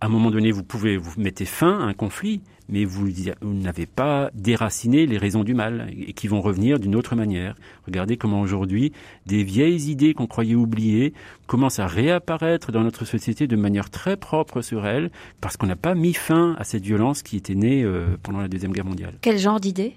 à 0.00 0.06
un 0.06 0.08
moment 0.08 0.30
donné, 0.30 0.52
vous 0.52 0.62
pouvez 0.62 0.96
vous 0.96 1.12
mettez 1.18 1.44
fin 1.44 1.80
à 1.80 1.84
un 1.84 1.94
conflit, 1.94 2.42
mais 2.68 2.84
vous, 2.84 3.08
n'avez 3.42 3.86
pas 3.86 4.30
déraciné 4.34 5.06
les 5.06 5.18
raisons 5.18 5.44
du 5.44 5.54
mal 5.54 5.88
et 5.96 6.12
qui 6.12 6.28
vont 6.28 6.40
revenir 6.40 6.78
d'une 6.78 6.96
autre 6.96 7.16
manière. 7.16 7.54
Regardez 7.86 8.16
comment 8.16 8.40
aujourd'hui 8.40 8.92
des 9.26 9.42
vieilles 9.42 9.90
idées 9.90 10.14
qu'on 10.14 10.26
croyait 10.26 10.54
oubliées 10.54 11.14
commencent 11.46 11.78
à 11.78 11.86
réapparaître 11.86 12.72
dans 12.72 12.82
notre 12.82 13.04
société 13.04 13.46
de 13.46 13.56
manière 13.56 13.90
très 13.90 14.16
propre 14.16 14.62
sur 14.62 14.86
elles 14.86 15.10
parce 15.40 15.56
qu'on 15.56 15.66
n'a 15.66 15.76
pas 15.76 15.94
mis 15.94 16.14
fin 16.14 16.56
à 16.58 16.64
cette 16.64 16.84
violence 16.84 17.22
qui 17.22 17.36
était 17.36 17.54
née 17.54 17.82
euh, 17.82 18.16
pendant 18.22 18.40
la 18.40 18.48
Deuxième 18.48 18.72
Guerre 18.72 18.84
mondiale. 18.84 19.14
Quel 19.22 19.38
genre 19.38 19.60
d'idées? 19.60 19.94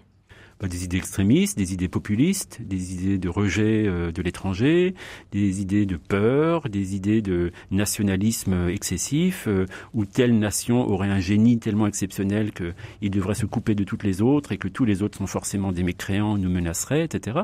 Des 0.67 0.83
idées 0.83 0.97
extrémistes, 0.97 1.57
des 1.57 1.73
idées 1.73 1.87
populistes, 1.87 2.59
des 2.61 2.93
idées 2.93 3.17
de 3.17 3.29
rejet 3.29 3.85
euh, 3.87 4.11
de 4.11 4.21
l'étranger, 4.21 4.93
des 5.31 5.61
idées 5.61 5.85
de 5.85 5.95
peur, 5.95 6.67
des 6.69 6.95
idées 6.95 7.21
de 7.21 7.51
nationalisme 7.71 8.67
excessif, 8.67 9.45
euh, 9.47 9.65
où 9.93 10.05
telle 10.05 10.37
nation 10.37 10.87
aurait 10.87 11.09
un 11.09 11.19
génie 11.19 11.59
tellement 11.59 11.87
exceptionnel 11.87 12.51
qu'il 12.51 13.11
devrait 13.11 13.35
se 13.35 13.45
couper 13.45 13.73
de 13.75 13.83
toutes 13.83 14.03
les 14.03 14.21
autres 14.21 14.51
et 14.51 14.57
que 14.57 14.67
tous 14.67 14.85
les 14.85 15.01
autres 15.01 15.17
sont 15.17 15.27
forcément 15.27 15.71
des 15.71 15.83
mécréants, 15.83 16.37
nous 16.37 16.49
menaceraient, 16.49 17.05
etc. 17.05 17.39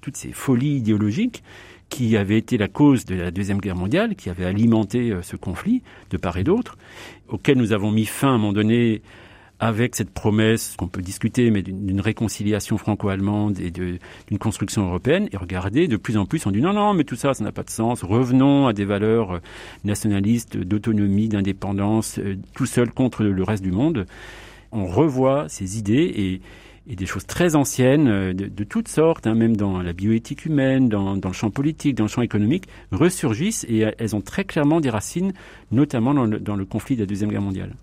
Toutes 0.00 0.16
ces 0.16 0.32
folies 0.32 0.76
idéologiques 0.76 1.42
qui 1.88 2.16
avaient 2.16 2.38
été 2.38 2.56
la 2.56 2.68
cause 2.68 3.04
de 3.04 3.16
la 3.16 3.32
Deuxième 3.32 3.58
Guerre 3.58 3.76
mondiale, 3.76 4.14
qui 4.14 4.30
avaient 4.30 4.44
alimenté 4.44 5.10
euh, 5.10 5.22
ce 5.22 5.36
conflit 5.36 5.82
de 6.10 6.16
part 6.16 6.38
et 6.38 6.44
d'autre, 6.44 6.78
auquel 7.28 7.58
nous 7.58 7.72
avons 7.72 7.90
mis 7.90 8.06
fin 8.06 8.28
à 8.28 8.30
un 8.30 8.38
moment 8.38 8.52
donné 8.52 9.02
avec 9.60 9.94
cette 9.94 10.10
promesse 10.10 10.74
qu'on 10.78 10.88
peut 10.88 11.02
discuter, 11.02 11.50
mais 11.50 11.60
d'une 11.62 12.00
réconciliation 12.00 12.78
franco-allemande 12.78 13.60
et 13.60 13.70
d'une 13.70 13.98
construction 14.38 14.86
européenne. 14.86 15.28
Et 15.32 15.36
regardez, 15.36 15.86
de 15.86 15.98
plus 15.98 16.16
en 16.16 16.24
plus, 16.24 16.46
on 16.46 16.50
dit 16.50 16.62
non, 16.62 16.72
non, 16.72 16.94
mais 16.94 17.04
tout 17.04 17.14
ça, 17.14 17.34
ça 17.34 17.44
n'a 17.44 17.52
pas 17.52 17.62
de 17.62 17.70
sens. 17.70 18.02
Revenons 18.02 18.66
à 18.66 18.72
des 18.72 18.86
valeurs 18.86 19.32
euh, 19.32 19.38
nationalistes, 19.84 20.56
d'autonomie, 20.56 21.28
d'indépendance, 21.28 22.18
euh, 22.18 22.36
tout 22.54 22.64
seul 22.64 22.90
contre 22.90 23.22
le 23.22 23.42
reste 23.42 23.62
du 23.62 23.70
monde. 23.70 24.06
On 24.72 24.86
revoit 24.86 25.48
ces 25.48 25.78
idées 25.78 26.12
et, 26.16 26.40
des 26.86 27.06
choses 27.06 27.26
très 27.26 27.54
anciennes, 27.54 28.08
euh, 28.08 28.32
de, 28.32 28.64
toutes 28.64 28.88
sortes, 28.88 29.26
hein, 29.26 29.34
même 29.34 29.56
dans 29.56 29.82
la 29.82 29.92
bioéthique 29.92 30.46
humaine, 30.46 30.88
dans, 30.88 31.14
le 31.14 31.32
champ 31.32 31.50
politique, 31.50 31.94
dans 31.96 32.04
le 32.04 32.08
champ 32.08 32.22
économique, 32.22 32.64
ressurgissent 32.92 33.66
et 33.68 33.84
elles 33.98 34.16
ont 34.16 34.22
très 34.22 34.44
clairement 34.44 34.80
des 34.80 34.90
racines, 34.90 35.32
notamment 35.70 36.14
dans 36.14 36.56
le 36.56 36.64
conflit 36.64 36.96
de 36.96 37.02
la 37.02 37.06
Deuxième 37.06 37.30
Guerre 37.30 37.42
mondiale. 37.42 37.74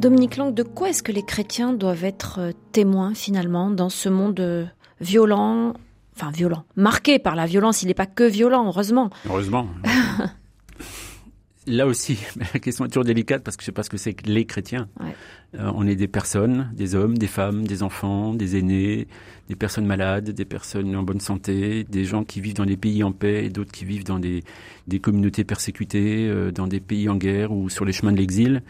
Dominique 0.00 0.38
Lang, 0.38 0.54
de 0.54 0.62
quoi 0.62 0.88
est-ce 0.88 1.02
que 1.02 1.12
les 1.12 1.22
chrétiens 1.22 1.74
doivent 1.74 2.04
être 2.04 2.38
euh, 2.38 2.52
témoins 2.72 3.12
finalement 3.12 3.70
dans 3.70 3.90
ce 3.90 4.08
monde 4.08 4.40
euh, 4.40 4.64
violent, 5.02 5.74
enfin 6.16 6.30
violent, 6.30 6.64
marqué 6.74 7.18
par 7.18 7.34
la 7.34 7.44
violence? 7.44 7.82
Il 7.82 7.88
n'est 7.88 7.94
pas 7.94 8.06
que 8.06 8.24
violent, 8.24 8.66
heureusement. 8.66 9.10
Heureusement. 9.28 9.66
Là 11.70 11.86
aussi, 11.86 12.18
la 12.54 12.58
question 12.58 12.84
est 12.84 12.88
toujours 12.88 13.04
délicate 13.04 13.44
parce 13.44 13.56
que 13.56 13.62
je 13.62 13.66
sais 13.66 13.72
pas 13.72 13.84
ce 13.84 13.90
que 13.90 13.96
c'est 13.96 14.12
que 14.12 14.28
les 14.28 14.44
chrétiens. 14.44 14.88
Ouais. 14.98 15.14
Euh, 15.58 15.70
on 15.74 15.86
est 15.86 15.94
des 15.94 16.08
personnes, 16.08 16.70
des 16.74 16.96
hommes, 16.96 17.16
des 17.16 17.28
femmes, 17.28 17.66
des 17.66 17.84
enfants, 17.84 18.34
des 18.34 18.58
aînés, 18.58 19.06
des 19.48 19.54
personnes 19.54 19.86
malades, 19.86 20.30
des 20.30 20.44
personnes 20.44 20.94
en 20.96 21.04
bonne 21.04 21.20
santé, 21.20 21.84
des 21.84 22.04
gens 22.04 22.24
qui 22.24 22.40
vivent 22.40 22.54
dans 22.54 22.66
des 22.66 22.76
pays 22.76 23.04
en 23.04 23.12
paix 23.12 23.44
et 23.44 23.50
d'autres 23.50 23.70
qui 23.70 23.84
vivent 23.84 24.04
dans 24.04 24.18
des, 24.18 24.42
des 24.88 24.98
communautés 24.98 25.44
persécutées, 25.44 26.28
euh, 26.28 26.50
dans 26.50 26.66
des 26.66 26.80
pays 26.80 27.08
en 27.08 27.16
guerre 27.16 27.52
ou 27.52 27.68
sur 27.68 27.84
les 27.84 27.92
chemins 27.92 28.12
de 28.12 28.18
l'exil. 28.18 28.62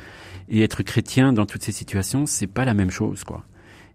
Et 0.51 0.61
être 0.63 0.83
chrétien 0.83 1.33
dans 1.33 1.47
toutes 1.47 1.63
ces 1.63 1.73
situations, 1.73 2.27
c'est 2.27 2.47
pas 2.47 2.67
la 2.67 2.75
même 2.75 2.91
chose, 2.91 3.25
quoi. 3.25 3.45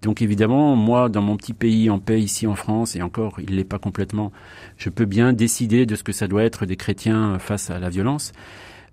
Donc 0.01 0.21
évidemment, 0.21 0.75
moi, 0.75 1.09
dans 1.09 1.21
mon 1.21 1.37
petit 1.37 1.53
pays 1.53 1.89
en 1.89 1.99
paix 1.99 2.21
ici 2.21 2.47
en 2.47 2.55
France, 2.55 2.95
et 2.95 3.01
encore, 3.01 3.39
il 3.39 3.55
l'est 3.55 3.63
pas 3.63 3.79
complètement, 3.79 4.31
je 4.77 4.89
peux 4.89 5.05
bien 5.05 5.33
décider 5.33 5.85
de 5.85 5.95
ce 5.95 6.03
que 6.03 6.11
ça 6.11 6.27
doit 6.27 6.43
être 6.43 6.65
des 6.65 6.75
chrétiens 6.75 7.39
face 7.39 7.69
à 7.69 7.79
la 7.79 7.89
violence. 7.89 8.31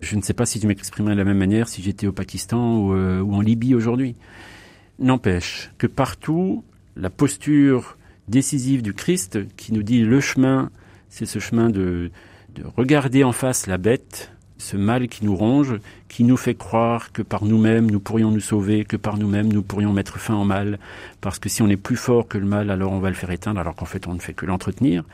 Je 0.03 0.17
ne 0.17 0.23
sais 0.23 0.35
pas 0.35 0.47
si 0.47 0.61
je 0.61 0.67
m'exprimerais 0.67 1.15
de 1.15 1.19
la 1.19 1.25
même 1.25 1.39
manière 1.39 1.69
si 1.69 1.81
j'étais 1.81 2.09
au 2.09 2.13
Pakistan 2.13 2.77
ou, 2.77 2.93
euh, 2.93 3.23
en 3.23 3.41
Libye 3.41 3.75
aujourd'hui. 3.75 4.17
N'empêche 4.99 5.71
que 5.79 5.87
partout, 5.87 6.65
la 6.97 7.09
posture 7.09 7.97
décisive 8.27 8.83
du 8.83 8.95
Christ 8.95 9.39
qui 9.57 9.73
nous 9.73 9.85
dit 9.85 10.03
le 10.03 10.21
chemin, 10.21 10.71
c'est 11.09 11.25
ce 11.25 11.39
chemin 11.39 11.71
de, 11.71 12.11
de 12.57 12.65
regarder 12.77 13.23
en 13.23 13.31
face 13.31 13.69
la 13.69 13.79
bête, 13.79 14.33
ce 14.59 14.77
mal 14.77 15.07
qui 15.07 15.25
nous 15.25 15.37
ronge, 15.37 15.79
qui 16.09 16.25
nous 16.25 16.37
fait 16.37 16.55
croire 16.55 17.13
que 17.13 17.23
par 17.23 17.45
nous-mêmes 17.45 17.89
nous 17.89 18.01
pourrions 18.01 18.33
nous 18.33 18.41
sauver, 18.41 18.85
que 18.85 18.97
par 18.97 19.19
nous-mêmes 19.19 19.53
nous 19.53 19.63
pourrions 19.63 19.93
mettre 19.93 20.19
fin 20.19 20.35
au 20.35 20.45
mal, 20.45 20.81
parce 21.21 21.39
que 21.39 21.49
si 21.49 21.63
on 21.63 21.69
est 21.69 21.77
plus 21.77 21.97
fort 21.97 22.27
que 22.27 22.39
le 22.39 22.47
mal, 22.47 22.71
alors 22.71 22.93
on 22.93 22.99
va 22.99 23.09
le 23.09 23.15
faire 23.15 23.31
éteindre, 23.31 23.61
alors 23.61 23.77
qu'en 23.77 23.87
fait 23.87 24.09
on 24.09 24.15
ne 24.15 24.21
fait 24.21 24.35
que 24.35 24.47
l'entretenir. 24.47 25.05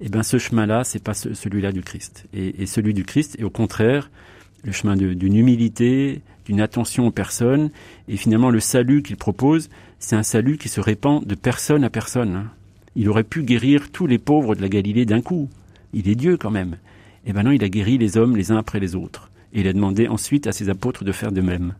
Eh 0.00 0.08
bien, 0.08 0.22
ce 0.22 0.38
chemin-là, 0.38 0.84
c'est 0.84 1.02
pas 1.02 1.14
celui-là 1.14 1.72
du 1.72 1.82
Christ. 1.82 2.26
Et, 2.32 2.66
celui 2.66 2.94
du 2.94 3.04
Christ 3.04 3.36
est 3.38 3.44
au 3.44 3.50
contraire 3.50 4.10
le 4.64 4.72
chemin 4.72 4.96
d'une 4.96 5.36
humilité, 5.36 6.22
d'une 6.46 6.60
attention 6.60 7.06
aux 7.06 7.10
personnes, 7.10 7.70
et 8.08 8.16
finalement 8.16 8.50
le 8.50 8.60
salut 8.60 9.02
qu'il 9.02 9.16
propose, 9.16 9.68
c'est 9.98 10.16
un 10.16 10.22
salut 10.22 10.56
qui 10.56 10.70
se 10.70 10.80
répand 10.80 11.24
de 11.24 11.34
personne 11.34 11.84
à 11.84 11.90
personne. 11.90 12.34
Hein. 12.34 12.50
Il 12.96 13.08
aurait 13.10 13.24
pu 13.24 13.42
guérir 13.42 13.90
tous 13.90 14.06
les 14.06 14.18
pauvres 14.18 14.54
de 14.54 14.62
la 14.62 14.68
Galilée 14.68 15.04
d'un 15.04 15.20
coup. 15.20 15.50
Il 15.92 16.08
est 16.08 16.14
Dieu 16.14 16.38
quand 16.38 16.50
même. 16.50 16.76
Et 17.26 17.32
maintenant, 17.32 17.50
il 17.50 17.62
a 17.64 17.68
guéri 17.68 17.98
les 17.98 18.16
hommes 18.16 18.36
les 18.36 18.52
uns 18.52 18.56
après 18.56 18.80
les 18.80 18.94
autres. 18.94 19.30
Et 19.52 19.60
il 19.60 19.68
a 19.68 19.72
demandé 19.72 20.08
ensuite 20.08 20.46
à 20.46 20.52
ses 20.52 20.68
apôtres 20.68 21.04
de 21.04 21.12
faire 21.12 21.32
de 21.32 21.40
même. 21.40 21.74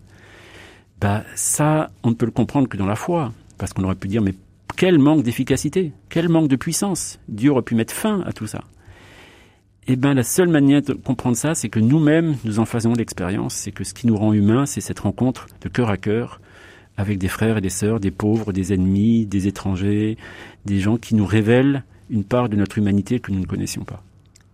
Bah, 1.00 1.24
ça, 1.34 1.90
on 2.02 2.10
ne 2.10 2.14
peut 2.14 2.26
le 2.26 2.32
comprendre 2.32 2.68
que 2.68 2.76
dans 2.76 2.86
la 2.86 2.96
foi. 2.96 3.32
Parce 3.58 3.72
qu'on 3.72 3.84
aurait 3.84 3.94
pu 3.94 4.08
dire, 4.08 4.22
mais 4.22 4.34
quel 4.76 4.98
manque 4.98 5.22
d'efficacité, 5.22 5.92
quel 6.08 6.28
manque 6.28 6.48
de 6.48 6.56
puissance. 6.56 7.18
Dieu 7.28 7.50
aurait 7.50 7.62
pu 7.62 7.74
mettre 7.74 7.94
fin 7.94 8.20
à 8.22 8.32
tout 8.32 8.46
ça. 8.46 8.62
Eh 9.86 9.96
bien, 9.96 10.14
la 10.14 10.22
seule 10.22 10.48
manière 10.48 10.82
de 10.82 10.94
comprendre 10.94 11.36
ça, 11.36 11.54
c'est 11.54 11.68
que 11.68 11.78
nous-mêmes, 11.78 12.36
nous 12.44 12.58
en 12.58 12.64
faisons 12.64 12.94
l'expérience. 12.94 13.54
C'est 13.54 13.72
que 13.72 13.84
ce 13.84 13.92
qui 13.92 14.06
nous 14.06 14.16
rend 14.16 14.32
humains, 14.32 14.64
c'est 14.66 14.80
cette 14.80 15.00
rencontre 15.00 15.46
de 15.60 15.68
cœur 15.68 15.90
à 15.90 15.96
cœur 15.96 16.40
avec 16.96 17.18
des 17.18 17.28
frères 17.28 17.58
et 17.58 17.60
des 17.60 17.70
sœurs, 17.70 18.00
des 18.00 18.10
pauvres, 18.10 18.52
des 18.52 18.72
ennemis, 18.72 19.26
des 19.26 19.46
étrangers, 19.46 20.16
des 20.64 20.80
gens 20.80 20.96
qui 20.96 21.14
nous 21.14 21.26
révèlent 21.26 21.84
une 22.08 22.24
part 22.24 22.48
de 22.48 22.56
notre 22.56 22.78
humanité 22.78 23.18
que 23.18 23.32
nous 23.32 23.40
ne 23.40 23.46
connaissions 23.46 23.84
pas. 23.84 24.02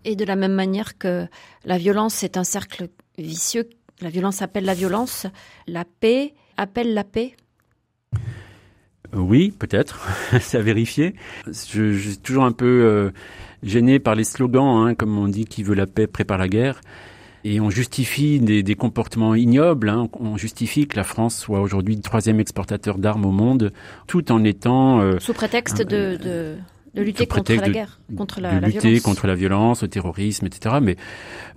Et 0.04 0.16
de 0.16 0.24
la 0.24 0.36
même 0.36 0.54
manière 0.54 0.96
que 0.96 1.26
la 1.64 1.78
violence 1.78 2.22
est 2.22 2.36
un 2.36 2.44
cercle 2.44 2.88
vicieux, 3.18 3.68
la 4.00 4.08
violence 4.08 4.40
appelle 4.40 4.64
la 4.64 4.74
violence, 4.74 5.26
la 5.66 5.84
paix 5.84 6.34
appelle 6.56 6.94
la 6.94 7.04
paix 7.04 7.34
Oui, 9.14 9.52
peut-être, 9.58 10.08
c'est 10.40 10.58
à 10.58 10.62
vérifier. 10.62 11.14
Je, 11.46 11.96
suis 11.96 12.18
toujours 12.18 12.44
un 12.44 12.52
peu 12.52 12.66
euh, 12.66 13.10
gêné 13.62 13.98
par 13.98 14.14
les 14.14 14.24
slogans, 14.24 14.86
hein, 14.86 14.94
comme 14.94 15.18
on 15.18 15.28
dit 15.28 15.44
qui 15.44 15.62
veut 15.62 15.74
la 15.74 15.86
paix 15.86 16.06
prépare 16.06 16.38
la 16.38 16.48
guerre. 16.48 16.80
Et 17.42 17.58
on 17.58 17.70
justifie 17.70 18.38
des, 18.38 18.74
comportements 18.74 19.34
ignobles. 19.34 19.88
Hein. 19.88 20.08
On 20.20 20.36
justifie 20.36 20.86
que 20.86 20.96
la 20.96 21.04
France 21.04 21.38
soit 21.38 21.60
aujourd'hui 21.60 21.96
le 21.96 22.02
troisième 22.02 22.38
exportateur 22.38 22.98
d'armes 22.98 23.24
au 23.24 23.30
monde, 23.30 23.72
tout 24.06 24.30
en 24.30 24.44
étant 24.44 25.00
euh, 25.00 25.18
sous 25.18 25.32
prétexte 25.32 25.80
de, 25.80 26.18
de, 26.22 26.56
de 26.94 27.02
lutter 27.02 27.26
contre 27.26 27.54
la 27.54 27.68
guerre, 27.68 28.00
contre 28.16 28.40
la, 28.40 28.60
de 28.60 28.66
lutter 28.66 28.80
violence. 28.80 29.02
contre 29.02 29.26
la 29.26 29.34
violence, 29.34 29.82
le 29.82 29.88
terrorisme, 29.88 30.46
etc. 30.46 30.76
Mais 30.82 30.96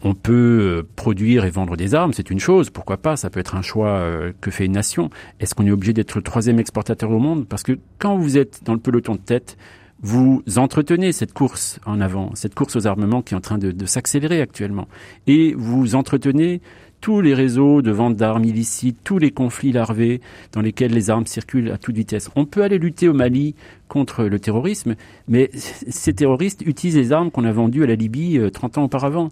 on 0.04 0.14
peut 0.14 0.34
euh, 0.34 0.88
produire 0.96 1.46
et 1.46 1.50
vendre 1.50 1.76
des 1.76 1.96
armes, 1.96 2.14
c'est 2.14 2.30
une 2.30 2.40
chose. 2.40 2.70
Pourquoi 2.70 2.98
pas? 2.98 3.18
Ça 3.18 3.30
peut 3.30 3.40
être 3.40 3.56
un 3.56 3.62
choix 3.62 3.90
euh, 3.90 4.32
que 4.42 4.52
fait 4.52 4.66
une 4.66 4.74
nation. 4.74 5.10
Est-ce 5.40 5.56
qu'on 5.56 5.66
est 5.66 5.72
obligé 5.72 5.94
d'être 5.94 6.16
le 6.16 6.22
troisième 6.22 6.60
exportateur 6.60 7.10
au 7.10 7.20
monde? 7.20 7.48
Parce 7.48 7.64
que 7.64 7.80
quand 8.00 8.18
vous 8.18 8.38
êtes 8.38 8.62
dans 8.64 8.74
le 8.74 8.80
peloton 8.80 9.14
de 9.14 9.20
tête, 9.20 9.58
vous 10.02 10.44
entretenez 10.58 11.14
cette 11.14 11.34
course 11.34 11.80
en 11.86 12.02
avant, 12.02 12.36
cette 12.36 12.54
course 12.54 12.76
aux 12.76 12.88
armements 12.88 13.22
qui 13.22 13.34
est 13.34 13.38
en 13.38 13.42
train 13.42 13.58
de, 13.58 13.72
de 13.72 13.86
s'accélérer 13.86 14.42
actuellement, 14.42 14.88
et 15.28 15.54
vous 15.58 15.96
entretenez 15.96 16.62
tous 17.04 17.20
les 17.20 17.34
réseaux 17.34 17.82
de 17.82 17.92
vente 17.92 18.16
d'armes 18.16 18.46
illicites, 18.46 18.98
tous 19.04 19.18
les 19.18 19.30
conflits 19.30 19.74
larvés 19.74 20.22
dans 20.54 20.62
lesquels 20.62 20.94
les 20.94 21.10
armes 21.10 21.28
circulent 21.28 21.70
à 21.70 21.78
toute 21.78 21.98
vitesse. 21.98 22.30
On 22.38 22.46
peut 22.46 22.64
aller 22.64 22.78
lutter 22.78 23.10
au 23.10 23.14
Mali 23.14 23.56
contre 23.90 24.24
le 24.24 24.40
terrorisme, 24.40 24.96
mais 25.28 25.52
ces 25.54 26.14
terroristes 26.14 26.62
utilisent 26.62 26.96
les 26.96 27.12
armes 27.12 27.30
qu'on 27.30 27.44
a 27.44 27.52
vendues 27.52 27.84
à 27.84 27.88
la 27.88 27.96
Libye 27.96 28.40
30 28.54 28.78
euh, 28.78 28.82
ans 28.82 28.84
auparavant. 28.86 29.30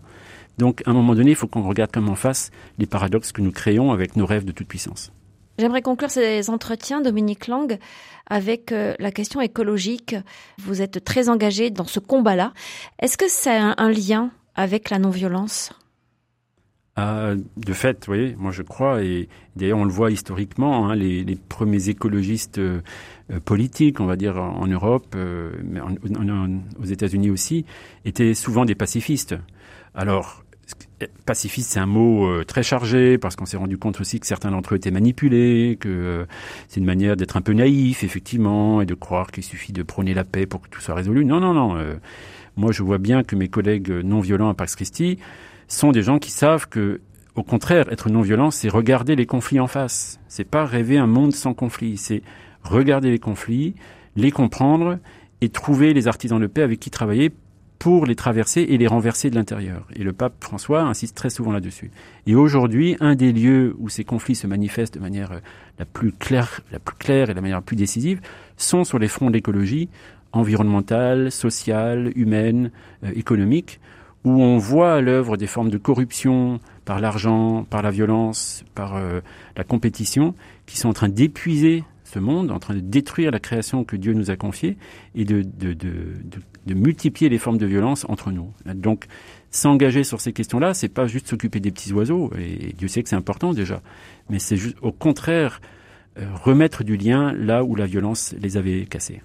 Donc, 0.57 0.84
à 0.86 0.89
un 0.89 0.93
moment 0.93 1.15
donné, 1.15 1.30
il 1.30 1.36
faut 1.38 1.47
qu'on 1.47 1.65
regarde 1.65 1.91
comme 1.91 2.09
en 2.09 2.15
face 2.15 2.51
les 2.78 2.88
paradoxes 2.88 3.32
que 3.32 3.41
nous 3.41 3.53
créons 3.53 3.93
avec 3.93 4.17
nos 4.17 4.26
rêves 4.26 4.43
de 4.43 4.51
toute 4.51 4.67
puissance. 4.67 5.13
J'aimerais 5.57 5.82
conclure 5.82 6.11
ces 6.11 6.49
entretiens, 6.49 6.99
Dominique 6.99 7.47
Lang, 7.47 7.80
avec 8.30 8.74
euh, 8.74 8.95
la 8.99 9.13
question 9.13 9.39
écologique. 9.39 10.13
Vous 10.57 10.82
êtes 10.82 11.05
très 11.05 11.30
engagé 11.30 11.69
dans 11.69 11.86
ce 11.86 12.01
combat-là. 12.01 12.51
Est-ce 12.99 13.17
que 13.17 13.49
a 13.49 13.82
un 13.82 13.89
lien 13.89 14.30
avec 14.55 14.89
la 14.89 14.99
non-violence? 14.99 15.72
Ah, 16.97 17.35
de 17.55 17.73
fait, 17.73 18.07
oui, 18.09 18.35
moi 18.37 18.51
je 18.51 18.63
crois, 18.63 19.01
et 19.01 19.29
d'ailleurs 19.55 19.77
on 19.77 19.85
le 19.85 19.91
voit 19.91 20.11
historiquement, 20.11 20.89
hein, 20.89 20.95
les, 20.95 21.37
premiers 21.47 21.87
écologistes 21.87 22.57
euh, 22.57 22.81
politiques, 23.45 24.01
on 24.01 24.05
va 24.05 24.17
dire 24.17 24.35
en, 24.35 24.67
Europe, 24.67 25.13
euh, 25.15 25.51
mais 25.63 25.79
aux 25.79 26.85
États-Unis 26.85 27.29
aussi, 27.29 27.65
étaient 28.03 28.33
souvent 28.33 28.65
des 28.65 28.75
pacifistes. 28.75 29.35
Alors, 29.95 30.43
pacifiste, 31.25 31.71
c'est 31.71 31.79
un 31.79 31.85
mot 31.85 32.27
euh, 32.27 32.43
très 32.43 32.61
chargé 32.61 33.17
parce 33.17 33.37
qu'on 33.37 33.45
s'est 33.45 33.57
rendu 33.57 33.77
compte 33.77 34.01
aussi 34.01 34.19
que 34.19 34.27
certains 34.27 34.51
d'entre 34.51 34.73
eux 34.73 34.77
étaient 34.77 34.91
manipulés, 34.91 35.77
que 35.79 36.27
c'est 36.67 36.81
une 36.81 36.85
manière 36.85 37.15
d'être 37.15 37.37
un 37.37 37.41
peu 37.41 37.53
naïf, 37.53 38.03
effectivement, 38.03 38.81
et 38.81 38.85
de 38.85 38.95
croire 38.95 39.31
qu'il 39.31 39.43
suffit 39.43 39.71
de 39.71 39.83
prôner 39.83 40.13
la 40.13 40.25
paix 40.25 40.45
pour 40.45 40.61
que 40.61 40.67
tout 40.67 40.81
soit 40.81 40.95
résolu. 40.95 41.23
Non, 41.23 41.39
non, 41.39 41.53
non. 41.53 41.77
moi, 42.57 42.73
je 42.73 42.83
vois 42.83 42.97
bien 42.97 43.23
que 43.23 43.37
mes 43.37 43.47
collègues 43.47 43.91
non 44.03 44.19
violents 44.19 44.49
à 44.49 44.53
Pax 44.53 44.75
Christi 44.75 45.19
sont 45.72 45.91
des 45.91 46.03
gens 46.03 46.19
qui 46.19 46.32
savent 46.32 46.67
que, 46.67 47.01
au 47.36 47.43
contraire, 47.43 47.91
être 47.91 48.09
non-violent, 48.09 48.51
c'est 48.51 48.69
regarder 48.69 49.15
les 49.15 49.26
conflits 49.26 49.59
en 49.59 49.67
face. 49.67 50.19
C'est 50.28 50.43
pas 50.43 50.65
rêver 50.65 50.97
un 50.97 51.07
monde 51.07 51.34
sans 51.34 51.53
conflits. 51.53 51.97
C'est 51.97 52.22
regarder 52.63 53.09
les 53.09 53.19
conflits, 53.19 53.76
les 54.15 54.32
comprendre 54.32 54.99
et 55.39 55.49
trouver 55.49 55.93
les 55.93 56.07
artisans 56.07 56.39
de 56.39 56.47
paix 56.47 56.61
avec 56.61 56.80
qui 56.80 56.89
travailler 56.89 57.32
pour 57.80 58.05
les 58.05 58.15
traverser 58.15 58.61
et 58.61 58.78
les 58.78 58.86
renverser 58.86 59.32
de 59.32 59.36
l'intérieur. 59.36 59.88
Et 59.95 60.03
le 60.03 60.13
pape 60.13 60.36
François 60.43 60.82
insiste 60.82 61.17
très 61.17 61.32
souvent 61.32 61.51
là-dessus. 61.51 61.89
Et 62.28 62.36
aujourd'hui, 62.36 62.95
un 62.99 63.15
des 63.15 63.32
lieux 63.32 63.76
où 63.80 63.89
ces 63.89 64.03
conflits 64.03 64.36
se 64.36 64.45
manifestent 64.45 64.93
de 64.93 64.99
manière 64.99 65.41
la 65.80 65.86
plus 65.86 66.11
claire, 66.11 66.61
la 66.72 66.78
plus 66.78 66.95
claire 66.95 67.32
et 67.32 67.34
la 67.34 67.41
manière 67.41 67.57
la 67.57 67.63
plus 67.63 67.76
décisive 67.76 68.22
sont 68.55 68.84
sur 68.84 68.99
les 68.99 69.07
fronts 69.07 69.30
de 69.30 69.34
l'écologie 69.34 69.89
environnementale, 70.34 71.32
sociale, 71.32 72.11
humaine, 72.15 72.72
euh, 73.03 73.11
économique, 73.15 73.80
où 74.24 74.41
on 74.41 74.57
voit 74.57 74.95
à 74.95 75.01
l'œuvre 75.01 75.38
des 75.38 75.47
formes 75.47 75.69
de 75.69 75.78
corruption 75.78 76.59
par 76.86 76.99
l'argent, 76.99 77.65
par 77.69 77.82
la 77.82 77.91
violence, 77.91 78.63
par 78.76 78.95
euh, 78.95 79.22
la 79.55 79.63
compétition, 79.63 80.36
qui 80.65 80.78
sont 80.78 80.89
en 80.89 80.93
train 80.93 81.09
d'épuiser 81.09 81.84
ce 82.03 82.19
monde, 82.19 82.51
en 82.51 82.59
train 82.59 82.76
de 82.76 82.82
détruire 82.82 83.32
la 83.32 83.39
création 83.39 83.84
que 83.84 83.95
Dieu 83.95 84.13
nous 84.13 84.30
a 84.32 84.36
confiée 84.36 84.78
et 85.15 85.24
de, 85.24 85.43
multiplier 86.67 87.30
les 87.30 87.38
formes 87.38 87.57
de 87.57 87.65
violence 87.65 88.05
entre 88.09 88.32
nous. 88.32 88.51
Donc, 88.65 89.05
s'engager 89.49 90.03
sur 90.03 90.22
ces 90.22 90.34
questions-là, 90.34 90.74
c'est 90.74 90.89
pas 90.89 91.07
juste 91.07 91.28
s'occuper 91.28 91.59
des 91.59 91.72
petits 91.72 91.93
oiseaux, 91.93 92.32
et 92.38 92.74
Dieu 92.78 92.88
sait 92.88 93.01
que 93.03 93.09
c'est 93.09 93.15
important 93.15 93.53
déjà, 93.53 93.82
mais 94.30 94.39
c'est 94.39 94.57
juste 94.57 94.78
au 94.82 94.91
contraire 94.91 95.61
euh, 96.19 96.26
remettre 96.43 96.84
du 96.84 96.97
lien 96.97 97.34
là 97.34 97.63
où 97.63 97.76
la 97.76 97.86
violence 97.86 98.36
les 98.39 98.57
avait 98.57 98.86
cassés. 98.86 99.22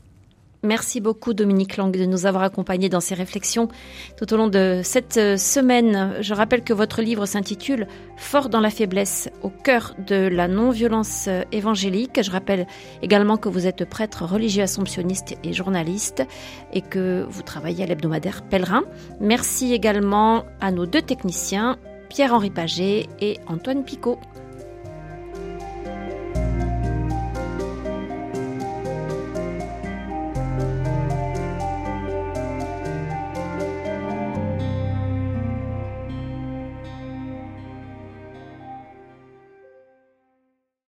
Merci 0.62 1.00
beaucoup 1.00 1.34
Dominique 1.34 1.76
Lang 1.76 1.96
de 1.96 2.04
nous 2.07 2.26
avoir 2.26 2.42
accompagnés 2.42 2.88
dans 2.88 3.00
ces 3.00 3.14
réflexions 3.14 3.68
tout 4.16 4.32
au 4.32 4.36
long 4.36 4.48
de 4.48 4.80
cette 4.82 5.16
euh, 5.16 5.36
semaine. 5.36 6.14
Je 6.20 6.34
rappelle 6.34 6.62
que 6.62 6.72
votre 6.72 7.02
livre 7.02 7.26
s'intitule 7.26 7.86
Fort 8.16 8.48
dans 8.48 8.61
la 8.61 8.70
faiblesse, 8.70 9.28
au 9.42 9.50
cœur 9.50 9.94
de 10.07 10.28
la 10.28 10.48
non-violence 10.48 11.26
euh, 11.28 11.42
évangélique. 11.52 12.22
Je 12.22 12.30
rappelle 12.30 12.66
également 13.02 13.36
que 13.36 13.48
vous 13.48 13.66
êtes 13.66 13.84
prêtre 13.84 14.24
religieux 14.24 14.62
assomptionniste 14.62 15.36
et 15.44 15.52
journaliste 15.52 16.24
et 16.72 16.80
que 16.80 17.26
vous 17.28 17.42
travaillez 17.42 17.84
à 17.84 17.86
l'hebdomadaire 17.86 18.42
Pèlerin. 18.42 18.84
Merci 19.20 19.74
également 19.74 20.44
à 20.61 20.70
nos 20.72 20.86
deux 20.86 21.02
techniciens, 21.02 21.76
Pierre-Henri 22.09 22.50
Paget 22.50 23.07
et 23.20 23.38
Antoine 23.46 23.84
Picot. 23.84 24.18